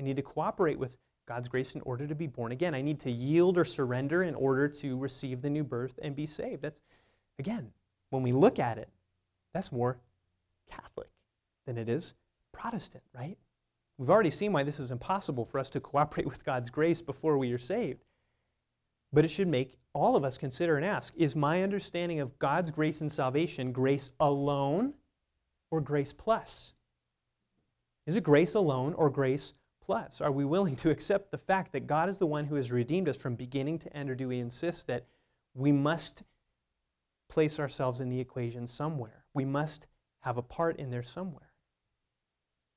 I 0.00 0.04
need 0.04 0.16
to 0.16 0.22
cooperate 0.22 0.78
with 0.78 0.96
God's 1.28 1.48
grace 1.48 1.74
in 1.74 1.82
order 1.82 2.06
to 2.06 2.14
be 2.14 2.28
born 2.28 2.50
again. 2.50 2.74
I 2.74 2.80
need 2.80 2.98
to 3.00 3.10
yield 3.10 3.58
or 3.58 3.64
surrender 3.66 4.22
in 4.22 4.34
order 4.34 4.68
to 4.68 4.96
receive 4.96 5.42
the 5.42 5.50
new 5.50 5.64
birth 5.64 5.98
and 6.02 6.16
be 6.16 6.24
saved. 6.24 6.62
That's, 6.62 6.80
again, 7.38 7.72
when 8.08 8.22
we 8.22 8.32
look 8.32 8.58
at 8.58 8.78
it, 8.78 8.88
that's 9.52 9.70
more 9.70 9.98
Catholic 10.70 11.08
than 11.66 11.78
it 11.78 11.88
is 11.88 12.14
Protestant, 12.52 13.04
right? 13.14 13.36
We've 13.98 14.10
already 14.10 14.30
seen 14.30 14.52
why 14.52 14.62
this 14.62 14.80
is 14.80 14.90
impossible 14.90 15.44
for 15.44 15.58
us 15.58 15.70
to 15.70 15.80
cooperate 15.80 16.26
with 16.30 16.44
God's 16.44 16.70
grace 16.70 17.00
before 17.00 17.38
we 17.38 17.52
are 17.52 17.58
saved. 17.58 18.04
But 19.12 19.24
it 19.24 19.30
should 19.30 19.48
make 19.48 19.76
all 19.92 20.16
of 20.16 20.24
us 20.24 20.36
consider 20.36 20.76
and 20.76 20.84
ask 20.84 21.14
is 21.16 21.36
my 21.36 21.62
understanding 21.62 22.20
of 22.20 22.38
God's 22.38 22.70
grace 22.70 23.00
and 23.00 23.10
salvation 23.10 23.72
grace 23.72 24.10
alone 24.18 24.94
or 25.70 25.80
grace 25.80 26.12
plus? 26.12 26.74
Is 28.06 28.16
it 28.16 28.24
grace 28.24 28.54
alone 28.54 28.94
or 28.94 29.08
grace 29.08 29.54
plus? 29.80 30.20
Are 30.20 30.32
we 30.32 30.44
willing 30.44 30.76
to 30.76 30.90
accept 30.90 31.30
the 31.30 31.38
fact 31.38 31.72
that 31.72 31.86
God 31.86 32.08
is 32.08 32.18
the 32.18 32.26
one 32.26 32.44
who 32.44 32.56
has 32.56 32.72
redeemed 32.72 33.08
us 33.08 33.16
from 33.16 33.34
beginning 33.34 33.78
to 33.80 33.96
end, 33.96 34.10
or 34.10 34.14
do 34.14 34.28
we 34.28 34.40
insist 34.40 34.86
that 34.88 35.06
we 35.54 35.72
must 35.72 36.24
place 37.28 37.58
ourselves 37.58 38.00
in 38.00 38.08
the 38.08 38.20
equation 38.20 38.66
somewhere? 38.66 39.24
We 39.32 39.44
must 39.44 39.86
have 40.24 40.38
a 40.38 40.42
part 40.42 40.78
in 40.78 40.90
there 40.90 41.02
somewhere. 41.02 41.52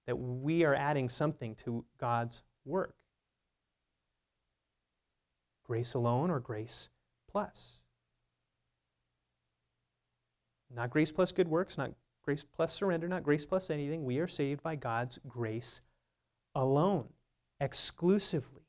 That 0.06 0.18
we 0.18 0.66
are 0.66 0.76
adding 0.76 1.08
something 1.08 1.56
to 1.56 1.86
God's 1.98 2.44
work. 2.66 2.96
Grace 5.66 5.94
alone 5.94 6.30
or 6.30 6.42
grace 6.42 6.90
plus? 7.30 7.80
Not 10.74 10.90
grace 10.90 11.12
plus 11.12 11.32
good 11.32 11.48
works, 11.48 11.78
not 11.78 11.92
grace 12.24 12.44
plus 12.44 12.74
surrender, 12.74 13.08
not 13.08 13.24
grace 13.24 13.46
plus 13.46 13.70
anything. 13.70 14.04
We 14.04 14.20
are 14.20 14.28
saved 14.28 14.62
by 14.62 14.76
God's 14.76 15.18
grace 15.26 15.80
alone, 16.54 17.08
exclusively, 17.62 18.68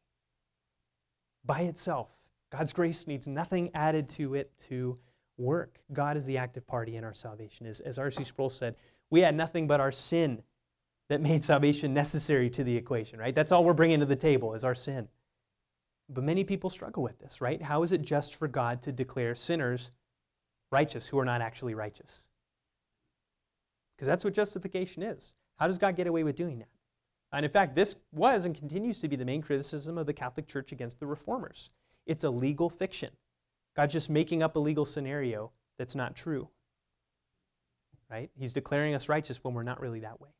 by 1.44 1.62
itself. 1.62 2.10
God's 2.50 2.72
grace 2.72 3.08
needs 3.08 3.26
nothing 3.26 3.70
added 3.74 4.08
to 4.10 4.34
it 4.34 4.52
to 4.68 4.98
work. 5.38 5.78
God 5.92 6.16
is 6.16 6.26
the 6.26 6.38
active 6.38 6.66
party 6.66 6.96
in 6.96 7.04
our 7.04 7.14
salvation. 7.14 7.66
As, 7.66 7.80
as 7.80 7.98
R.C. 7.98 8.24
Sproul 8.24 8.50
said, 8.50 8.76
we 9.10 9.20
had 9.20 9.34
nothing 9.34 9.66
but 9.66 9.80
our 9.80 9.92
sin 9.92 10.42
that 11.08 11.20
made 11.20 11.42
salvation 11.42 11.94
necessary 11.94 12.50
to 12.50 12.64
the 12.64 12.76
equation, 12.76 13.18
right? 13.18 13.34
That's 13.34 13.52
all 13.52 13.64
we're 13.64 13.72
bringing 13.72 14.00
to 14.00 14.06
the 14.06 14.16
table 14.16 14.54
is 14.54 14.64
our 14.64 14.74
sin. 14.74 15.08
But 16.10 16.24
many 16.24 16.44
people 16.44 16.70
struggle 16.70 17.02
with 17.02 17.18
this, 17.18 17.40
right? 17.40 17.60
How 17.60 17.82
is 17.82 17.92
it 17.92 18.02
just 18.02 18.36
for 18.36 18.48
God 18.48 18.82
to 18.82 18.92
declare 18.92 19.34
sinners 19.34 19.90
righteous 20.70 21.06
who 21.06 21.18
are 21.18 21.24
not 21.24 21.40
actually 21.40 21.74
righteous? 21.74 22.24
Because 23.96 24.08
that's 24.08 24.24
what 24.24 24.34
justification 24.34 25.02
is. 25.02 25.34
How 25.56 25.66
does 25.66 25.78
God 25.78 25.96
get 25.96 26.06
away 26.06 26.24
with 26.24 26.36
doing 26.36 26.58
that? 26.60 26.68
And 27.32 27.44
in 27.44 27.50
fact, 27.50 27.74
this 27.74 27.94
was 28.12 28.44
and 28.44 28.54
continues 28.54 29.00
to 29.00 29.08
be 29.08 29.16
the 29.16 29.24
main 29.24 29.42
criticism 29.42 29.98
of 29.98 30.06
the 30.06 30.14
Catholic 30.14 30.46
Church 30.46 30.72
against 30.72 30.98
the 30.98 31.06
reformers. 31.06 31.70
It's 32.06 32.24
a 32.24 32.30
legal 32.30 32.70
fiction. 32.70 33.10
God's 33.78 33.92
just 33.92 34.10
making 34.10 34.42
up 34.42 34.56
a 34.56 34.58
legal 34.58 34.84
scenario 34.84 35.52
that's 35.78 35.94
not 35.94 36.16
true. 36.16 36.48
Right? 38.10 38.28
He's 38.36 38.52
declaring 38.52 38.92
us 38.96 39.08
righteous 39.08 39.44
when 39.44 39.54
we're 39.54 39.62
not 39.62 39.80
really 39.80 40.00
that 40.00 40.20
way. 40.20 40.30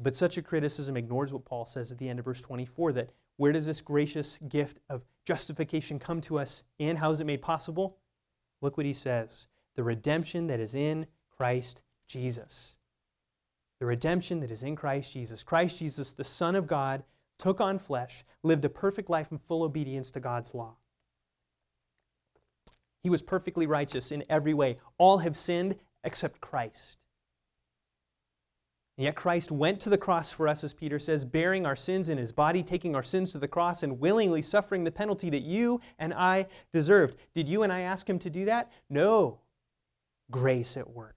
But 0.00 0.14
such 0.14 0.38
a 0.38 0.42
criticism 0.42 0.96
ignores 0.96 1.34
what 1.34 1.44
Paul 1.44 1.66
says 1.66 1.92
at 1.92 1.98
the 1.98 2.08
end 2.08 2.18
of 2.18 2.24
verse 2.24 2.40
24 2.40 2.94
that 2.94 3.10
where 3.36 3.52
does 3.52 3.66
this 3.66 3.82
gracious 3.82 4.38
gift 4.48 4.78
of 4.88 5.02
justification 5.26 5.98
come 5.98 6.22
to 6.22 6.38
us 6.38 6.64
and 6.80 6.96
how 6.96 7.10
is 7.10 7.20
it 7.20 7.26
made 7.26 7.42
possible? 7.42 7.98
Look 8.62 8.78
what 8.78 8.86
he 8.86 8.94
says 8.94 9.48
the 9.74 9.84
redemption 9.84 10.46
that 10.46 10.60
is 10.60 10.74
in 10.74 11.06
Christ 11.36 11.82
Jesus. 12.06 12.76
The 13.80 13.86
redemption 13.86 14.40
that 14.40 14.50
is 14.50 14.62
in 14.62 14.76
Christ 14.76 15.12
Jesus. 15.12 15.42
Christ 15.42 15.80
Jesus, 15.80 16.14
the 16.14 16.24
Son 16.24 16.56
of 16.56 16.66
God, 16.66 17.04
took 17.38 17.60
on 17.60 17.78
flesh, 17.78 18.24
lived 18.42 18.64
a 18.64 18.70
perfect 18.70 19.10
life 19.10 19.30
in 19.30 19.36
full 19.36 19.62
obedience 19.62 20.10
to 20.12 20.20
God's 20.20 20.54
law. 20.54 20.76
He 23.02 23.10
was 23.10 23.22
perfectly 23.22 23.66
righteous 23.66 24.12
in 24.12 24.24
every 24.28 24.54
way. 24.54 24.78
All 24.98 25.18
have 25.18 25.36
sinned 25.36 25.76
except 26.04 26.40
Christ. 26.40 26.98
And 28.98 29.04
yet 29.04 29.16
Christ 29.16 29.50
went 29.50 29.80
to 29.80 29.90
the 29.90 29.98
cross 29.98 30.32
for 30.32 30.46
us, 30.46 30.62
as 30.62 30.74
Peter 30.74 30.98
says, 30.98 31.24
bearing 31.24 31.64
our 31.64 31.74
sins 31.74 32.08
in 32.08 32.18
his 32.18 32.30
body, 32.30 32.62
taking 32.62 32.94
our 32.94 33.02
sins 33.02 33.32
to 33.32 33.38
the 33.38 33.48
cross, 33.48 33.82
and 33.82 33.98
willingly 33.98 34.42
suffering 34.42 34.84
the 34.84 34.92
penalty 34.92 35.30
that 35.30 35.42
you 35.42 35.80
and 35.98 36.12
I 36.12 36.46
deserved. 36.72 37.16
Did 37.34 37.48
you 37.48 37.62
and 37.62 37.72
I 37.72 37.80
ask 37.80 38.08
him 38.08 38.18
to 38.20 38.30
do 38.30 38.44
that? 38.44 38.70
No. 38.90 39.40
Grace 40.30 40.76
at 40.76 40.90
work. 40.90 41.16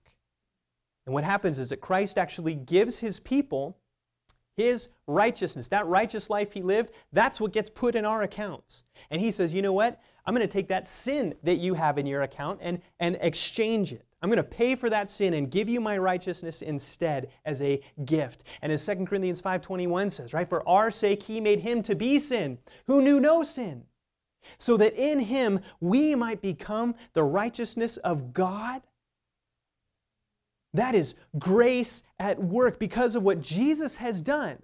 And 1.06 1.14
what 1.14 1.26
happens 1.26 1.60
is 1.60 1.70
that 1.70 1.82
Christ 1.82 2.18
actually 2.18 2.56
gives 2.56 2.98
his 3.00 3.20
people 3.20 3.78
his 4.56 4.90
righteousness, 5.08 5.70
that 5.70 5.86
righteous 5.88 6.30
life 6.30 6.54
he 6.54 6.62
lived, 6.62 6.92
that's 7.12 7.40
what 7.40 7.54
gets 7.54 7.70
put 7.70 7.96
in 7.96 8.06
our 8.06 8.24
accounts. 8.24 8.84
And 9.12 9.22
he 9.22 9.32
says, 9.32 9.54
you 9.54 9.62
know 9.62 9.74
what? 9.74 10.02
I'm 10.26 10.34
going 10.34 10.48
to 10.48 10.52
take 10.52 10.70
that 10.70 10.88
sin 10.88 11.36
that 11.44 11.58
you 11.58 11.76
have 11.76 11.98
in 11.98 12.06
your 12.06 12.24
account 12.24 12.60
and, 12.62 12.82
and 13.00 13.18
exchange 13.22 13.94
it. 13.94 14.06
I'm 14.22 14.30
going 14.30 14.38
to 14.38 14.44
pay 14.44 14.74
for 14.74 14.90
that 14.90 15.10
sin 15.10 15.36
and 15.36 15.52
give 15.52 15.70
you 15.70 15.80
my 15.80 16.00
righteousness 16.00 16.64
instead 16.64 17.30
as 17.46 17.62
a 17.62 17.80
gift. 18.06 18.46
And 18.64 18.72
as 18.72 18.84
2 18.84 19.06
Corinthians 19.06 19.40
5:21 19.40 20.12
says, 20.12 20.34
right, 20.34 20.50
for 20.50 20.68
our 20.68 20.90
sake 20.90 21.22
he 21.22 21.40
made 21.40 21.60
him 21.60 21.84
to 21.84 21.96
be 21.96 22.18
sin 22.18 22.58
who 22.88 23.04
knew 23.04 23.20
no 23.20 23.44
sin, 23.44 23.84
so 24.58 24.78
that 24.78 24.94
in 24.96 25.20
him 25.20 25.60
we 25.80 26.16
might 26.16 26.42
become 26.42 26.96
the 27.14 27.24
righteousness 27.24 27.98
of 27.98 28.34
God. 28.34 28.82
That 30.76 30.94
is 30.94 31.16
grace 31.40 32.04
at 32.20 32.38
work 32.38 32.80
because 32.80 33.16
of 33.16 33.24
what 33.24 33.42
Jesus 33.42 33.96
has 33.96 34.22
done. 34.22 34.58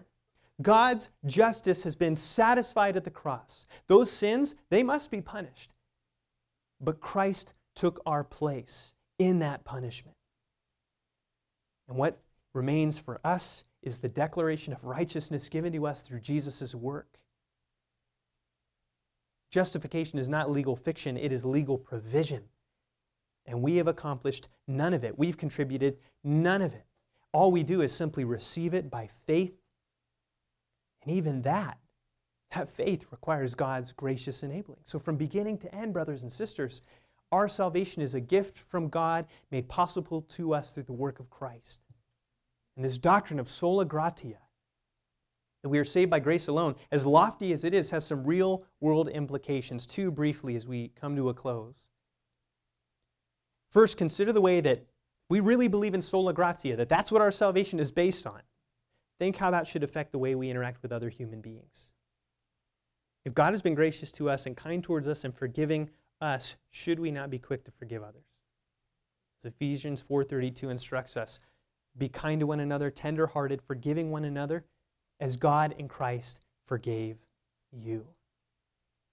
God's 0.61 1.09
justice 1.25 1.83
has 1.83 1.95
been 1.95 2.17
satisfied 2.17 2.97
at 2.97 3.05
the 3.05 3.09
cross. 3.09 3.65
Those 3.87 4.11
sins, 4.11 4.53
they 4.69 4.83
must 4.83 5.09
be 5.09 5.21
punished. 5.21 5.73
But 6.81 6.99
Christ 6.99 7.53
took 7.75 8.01
our 8.05 8.25
place 8.25 8.93
in 9.19 9.39
that 9.39 9.63
punishment. 9.63 10.17
And 11.87 11.97
what 11.97 12.19
remains 12.53 12.99
for 12.99 13.21
us 13.23 13.63
is 13.81 13.99
the 13.99 14.09
declaration 14.09 14.73
of 14.73 14.83
righteousness 14.83 15.47
given 15.47 15.71
to 15.71 15.87
us 15.87 16.01
through 16.01 16.19
Jesus' 16.19 16.75
work. 16.75 17.21
Justification 19.49 20.19
is 20.19 20.27
not 20.27 20.51
legal 20.51 20.75
fiction, 20.75 21.15
it 21.15 21.31
is 21.31 21.45
legal 21.45 21.77
provision. 21.77 22.43
And 23.45 23.61
we 23.61 23.77
have 23.77 23.87
accomplished 23.87 24.47
none 24.67 24.93
of 24.93 25.03
it. 25.03 25.17
We've 25.17 25.37
contributed 25.37 25.97
none 26.23 26.61
of 26.61 26.73
it. 26.73 26.85
All 27.33 27.51
we 27.51 27.63
do 27.63 27.81
is 27.81 27.91
simply 27.91 28.23
receive 28.23 28.73
it 28.73 28.89
by 28.89 29.07
faith. 29.25 29.57
And 31.03 31.15
even 31.15 31.41
that, 31.43 31.77
that 32.51 32.69
faith 32.69 33.05
requires 33.11 33.55
God's 33.55 33.91
gracious 33.91 34.43
enabling. 34.43 34.81
So, 34.83 34.99
from 34.99 35.15
beginning 35.15 35.57
to 35.59 35.73
end, 35.73 35.93
brothers 35.93 36.23
and 36.23 36.31
sisters, 36.31 36.81
our 37.31 37.47
salvation 37.47 38.01
is 38.01 38.13
a 38.13 38.19
gift 38.19 38.57
from 38.57 38.89
God 38.89 39.25
made 39.51 39.69
possible 39.69 40.21
to 40.21 40.53
us 40.53 40.73
through 40.73 40.83
the 40.83 40.93
work 40.93 41.19
of 41.19 41.29
Christ. 41.29 41.81
And 42.75 42.83
this 42.83 42.97
doctrine 42.97 43.39
of 43.39 43.47
sola 43.47 43.85
gratia, 43.85 44.37
that 45.63 45.69
we 45.69 45.79
are 45.79 45.85
saved 45.85 46.11
by 46.11 46.19
grace 46.19 46.47
alone, 46.47 46.75
as 46.91 47.05
lofty 47.05 47.53
as 47.53 47.63
it 47.63 47.73
is, 47.73 47.91
has 47.91 48.05
some 48.05 48.25
real 48.25 48.65
world 48.81 49.07
implications. 49.07 49.85
Too 49.85 50.11
briefly 50.11 50.55
as 50.55 50.67
we 50.67 50.89
come 50.89 51.15
to 51.15 51.29
a 51.29 51.33
close. 51.33 51.75
First, 53.71 53.97
consider 53.97 54.31
the 54.33 54.41
way 54.41 54.61
that 54.61 54.85
we 55.29 55.39
really 55.39 55.69
believe 55.69 55.93
in 55.93 56.01
sola 56.01 56.33
gratia, 56.33 56.75
that 56.75 56.89
that's 56.89 57.11
what 57.11 57.21
our 57.21 57.31
salvation 57.31 57.79
is 57.79 57.91
based 57.91 58.27
on. 58.27 58.41
Think 59.17 59.37
how 59.37 59.49
that 59.51 59.65
should 59.65 59.83
affect 59.83 60.11
the 60.11 60.19
way 60.19 60.35
we 60.35 60.49
interact 60.49 60.81
with 60.83 60.91
other 60.91 61.09
human 61.09 61.41
beings. 61.41 61.91
If 63.23 63.33
God 63.33 63.53
has 63.53 63.61
been 63.61 63.75
gracious 63.75 64.11
to 64.13 64.29
us 64.29 64.45
and 64.45 64.57
kind 64.57 64.83
towards 64.83 65.07
us 65.07 65.23
and 65.23 65.33
forgiving 65.33 65.89
us, 66.19 66.55
should 66.69 66.99
we 66.99 67.11
not 67.11 67.29
be 67.29 67.39
quick 67.39 67.63
to 67.63 67.71
forgive 67.71 68.03
others? 68.03 68.25
As 69.39 69.45
Ephesians 69.45 70.01
4:32 70.01 70.69
instructs 70.69 71.15
us, 71.15 71.39
be 71.97 72.09
kind 72.09 72.41
to 72.41 72.47
one 72.47 72.59
another, 72.59 72.91
tender-hearted, 72.91 73.61
forgiving 73.61 74.11
one 74.11 74.25
another, 74.25 74.65
as 75.19 75.37
God 75.37 75.75
in 75.77 75.87
Christ 75.87 76.45
forgave 76.65 77.17
you. 77.71 78.07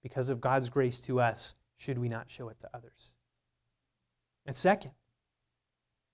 Because 0.01 0.29
of 0.29 0.41
God's 0.41 0.69
grace 0.69 1.01
to 1.01 1.21
us, 1.21 1.55
should 1.77 1.97
we 1.97 2.09
not 2.09 2.29
show 2.29 2.49
it 2.49 2.59
to 2.59 2.69
others? 2.73 3.11
And 4.49 4.55
second, 4.55 4.89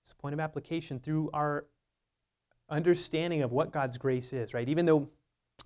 this 0.04 0.12
point 0.12 0.34
of 0.34 0.40
application 0.40 1.00
through 1.00 1.30
our 1.32 1.64
understanding 2.68 3.40
of 3.40 3.50
what 3.50 3.72
God's 3.72 3.96
grace 3.96 4.30
is, 4.34 4.52
right? 4.52 4.68
Even 4.68 4.84
though, 4.84 5.08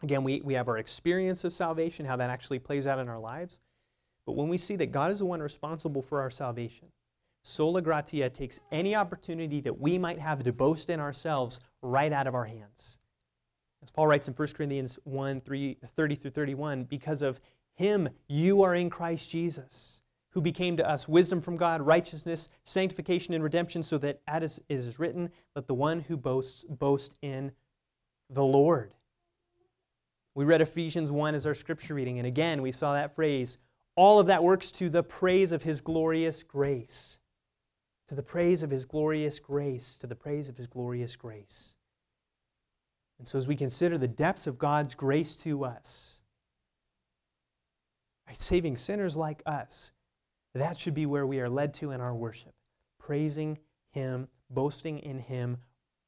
again, 0.04 0.22
we, 0.22 0.40
we 0.42 0.54
have 0.54 0.68
our 0.68 0.78
experience 0.78 1.42
of 1.42 1.52
salvation, 1.52 2.06
how 2.06 2.14
that 2.14 2.30
actually 2.30 2.60
plays 2.60 2.86
out 2.86 3.00
in 3.00 3.08
our 3.08 3.18
lives. 3.18 3.58
But 4.24 4.36
when 4.36 4.48
we 4.48 4.56
see 4.56 4.76
that 4.76 4.92
God 4.92 5.10
is 5.10 5.18
the 5.18 5.24
one 5.24 5.42
responsible 5.42 6.00
for 6.00 6.20
our 6.20 6.30
salvation, 6.30 6.86
sola 7.42 7.82
gratia 7.82 8.30
takes 8.30 8.60
any 8.70 8.94
opportunity 8.94 9.60
that 9.62 9.80
we 9.80 9.98
might 9.98 10.20
have 10.20 10.44
to 10.44 10.52
boast 10.52 10.90
in 10.90 11.00
ourselves 11.00 11.58
right 11.82 12.12
out 12.12 12.28
of 12.28 12.36
our 12.36 12.44
hands. 12.44 12.98
As 13.82 13.90
Paul 13.90 14.06
writes 14.06 14.28
in 14.28 14.34
1 14.34 14.48
Corinthians 14.54 14.96
1 15.02 15.40
3, 15.40 15.76
30 15.96 16.14
through 16.14 16.30
31, 16.30 16.84
because 16.84 17.20
of 17.20 17.40
him 17.74 18.10
you 18.28 18.62
are 18.62 18.76
in 18.76 18.90
Christ 18.90 19.28
Jesus 19.28 20.00
who 20.30 20.40
became 20.40 20.76
to 20.76 20.88
us 20.88 21.08
wisdom 21.08 21.40
from 21.40 21.56
God, 21.56 21.82
righteousness, 21.82 22.48
sanctification, 22.62 23.34
and 23.34 23.42
redemption, 23.42 23.82
so 23.82 23.98
that 23.98 24.20
as 24.26 24.60
is 24.68 24.98
written, 24.98 25.30
let 25.56 25.66
the 25.66 25.74
one 25.74 26.00
who 26.00 26.16
boasts 26.16 26.64
boast 26.68 27.18
in 27.20 27.52
the 28.28 28.44
Lord. 28.44 28.94
We 30.34 30.44
read 30.44 30.60
Ephesians 30.60 31.10
1 31.10 31.34
as 31.34 31.46
our 31.46 31.54
scripture 31.54 31.94
reading, 31.94 32.18
and 32.18 32.26
again 32.26 32.62
we 32.62 32.72
saw 32.72 32.94
that 32.94 33.14
phrase. 33.14 33.58
All 33.96 34.20
of 34.20 34.28
that 34.28 34.44
works 34.44 34.70
to 34.72 34.88
the 34.88 35.02
praise 35.02 35.52
of 35.52 35.64
his 35.64 35.80
glorious 35.80 36.42
grace. 36.42 37.18
To 38.08 38.14
the 38.14 38.22
praise 38.22 38.62
of 38.62 38.70
his 38.70 38.86
glorious 38.86 39.40
grace. 39.40 39.96
To 39.98 40.06
the 40.06 40.14
praise 40.14 40.48
of 40.48 40.56
his 40.56 40.68
glorious 40.68 41.16
grace. 41.16 41.74
And 43.18 43.28
so, 43.28 43.36
as 43.36 43.46
we 43.46 43.56
consider 43.56 43.98
the 43.98 44.08
depths 44.08 44.46
of 44.46 44.58
God's 44.58 44.94
grace 44.94 45.36
to 45.36 45.64
us, 45.64 46.20
saving 48.32 48.76
sinners 48.76 49.16
like 49.16 49.42
us, 49.44 49.92
that 50.54 50.78
should 50.78 50.94
be 50.94 51.06
where 51.06 51.26
we 51.26 51.40
are 51.40 51.48
led 51.48 51.74
to 51.74 51.92
in 51.92 52.00
our 52.00 52.14
worship, 52.14 52.52
praising 52.98 53.58
Him, 53.92 54.28
boasting 54.50 54.98
in 54.98 55.18
Him, 55.18 55.58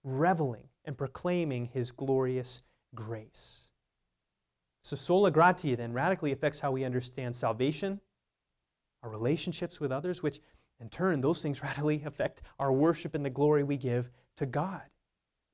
reveling 0.03 0.68
and 0.84 0.99
proclaiming 0.99 1.66
His 1.66 1.93
glorious 1.93 2.62
grace. 2.95 3.68
So, 4.82 4.97
sola 4.97 5.30
gratia 5.30 5.76
then 5.76 5.93
radically 5.93 6.32
affects 6.32 6.59
how 6.59 6.72
we 6.72 6.84
understand 6.84 7.36
salvation, 7.36 8.01
our 9.03 9.11
relationships 9.11 9.80
with 9.80 9.93
others, 9.93 10.22
which 10.22 10.40
in 10.82 10.88
turn, 10.88 11.20
those 11.20 11.40
things 11.40 11.62
radically 11.62 12.03
affect 12.05 12.43
our 12.59 12.72
worship 12.72 13.14
and 13.14 13.24
the 13.24 13.30
glory 13.30 13.62
we 13.62 13.76
give 13.76 14.11
to 14.36 14.47
God. 14.47 14.82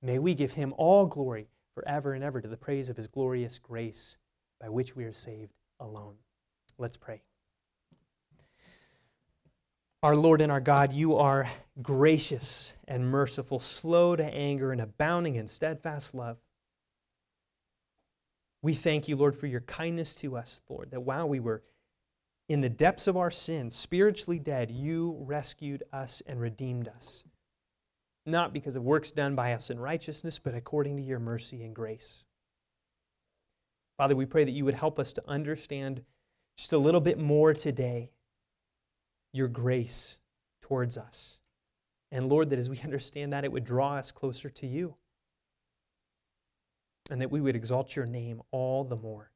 May 0.03 0.19
we 0.19 0.35
give 0.35 0.53
Him 0.53 0.75
all 0.77 1.07
glory 1.07 1.49
forever 1.75 2.15
and 2.15 2.25
ever 2.25 2.41
to 2.41 2.49
the 2.49 2.57
praise 2.57 2.89
of 2.89 2.97
His 2.97 3.07
glorious 3.07 3.59
grace 3.59 4.17
by 4.61 4.69
which 4.69 4.97
we 4.97 5.05
are 5.05 5.13
saved 5.13 5.53
alone. 5.79 6.15
Let's 6.79 6.97
pray. 6.97 7.23
Our 10.01 10.15
Lord 10.15 10.41
and 10.41 10.53
our 10.53 10.61
God, 10.61 10.93
you 10.93 11.17
are 11.17 11.51
gracious 11.83 12.75
and 12.87 13.11
merciful, 13.11 13.59
slow 13.59 14.15
to 14.15 14.25
anger, 14.25 14.71
and 14.71 14.81
abounding 14.81 15.35
in 15.35 15.49
steadfast 15.49 16.15
love. 16.15 16.37
We 18.63 18.75
thank 18.75 19.09
you, 19.09 19.17
Lord, 19.17 19.37
for 19.37 19.49
your 19.49 19.63
kindness 19.63 20.15
to 20.21 20.37
us, 20.37 20.61
Lord, 20.69 20.93
that 20.93 21.01
while 21.01 21.29
we 21.29 21.41
were 21.41 21.65
in 22.49 22.61
the 22.61 22.69
depths 22.69 23.09
of 23.09 23.17
our 23.17 23.31
sin, 23.33 23.71
spiritually 23.71 24.39
dead, 24.39 24.71
you 24.71 25.17
rescued 25.19 25.83
us 25.93 26.23
and 26.27 26.41
redeemed 26.41 26.87
us. 26.87 27.25
Not 28.25 28.53
because 28.53 28.77
of 28.77 28.85
works 28.85 29.11
done 29.11 29.35
by 29.35 29.53
us 29.53 29.69
in 29.69 29.81
righteousness, 29.81 30.39
but 30.39 30.55
according 30.55 30.97
to 30.99 31.03
your 31.03 31.19
mercy 31.19 31.65
and 31.65 31.75
grace. 31.75 32.23
Father, 33.97 34.15
we 34.15 34.27
pray 34.27 34.45
that 34.45 34.53
you 34.53 34.65
would 34.65 34.75
help 34.75 35.01
us 35.01 35.13
to 35.15 35.29
understand 35.29 36.03
just 36.57 36.73
a 36.73 36.79
little 36.79 37.01
bit 37.01 37.19
more 37.19 37.53
today 37.53 38.11
your 39.33 39.49
grace 39.49 40.19
towards 40.63 40.99
us. 40.99 41.39
And 42.11 42.29
Lord, 42.29 42.51
that 42.51 42.59
as 42.59 42.71
we 42.71 42.81
understand 42.85 43.33
that, 43.33 43.45
it 43.45 43.53
would 43.53 43.65
draw 43.65 43.95
us 43.95 44.11
closer 44.11 44.51
to 44.51 44.67
you. 44.67 44.95
And 47.11 47.21
that 47.23 47.31
we 47.31 47.41
would 47.41 47.57
exalt 47.57 47.97
your 47.97 48.05
name 48.05 48.43
all 48.51 48.85
the 48.85 48.97
more. 48.97 49.31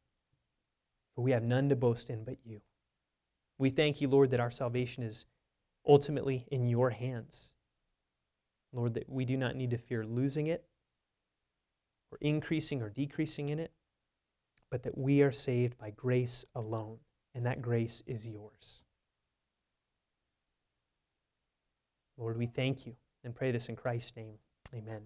For 1.15 1.23
we 1.23 1.33
have 1.33 1.43
none 1.43 1.69
to 1.71 1.77
boast 1.77 2.11
in 2.11 2.25
but 2.25 2.37
you. 2.45 2.61
We 3.59 3.71
thank 3.71 4.01
you, 4.01 4.09
Lord, 4.09 4.31
that 4.31 4.41
our 4.41 4.51
salvation 4.51 5.03
is 5.03 5.27
ultimately 5.87 6.47
in 6.51 6.69
your 6.69 6.91
hands. 6.91 7.51
Lord, 8.73 8.95
that 8.95 9.09
we 9.09 9.25
do 9.25 9.37
not 9.37 9.57
need 9.57 9.71
to 9.71 9.79
fear 9.79 10.05
losing 10.05 10.47
it 10.47 10.65
or 12.11 12.19
increasing 12.21 12.83
or 12.83 12.89
decreasing 12.89 13.49
in 13.49 13.59
it, 13.59 13.73
but 14.71 14.83
that 14.83 14.97
we 14.97 15.23
are 15.23 15.33
saved 15.33 15.79
by 15.79 15.91
grace 15.91 16.45
alone, 16.55 16.99
and 17.35 17.45
that 17.47 17.63
grace 17.63 18.03
is 18.07 18.27
yours. 18.27 18.82
Lord, 22.23 22.39
we 22.39 22.47
thank 22.47 22.87
you 22.87 22.95
and 23.25 23.35
pray 23.35 23.51
this 23.51 23.69
in 23.69 23.75
Christ's 23.75 24.17
name. 24.17 24.37
Amen. 24.73 25.03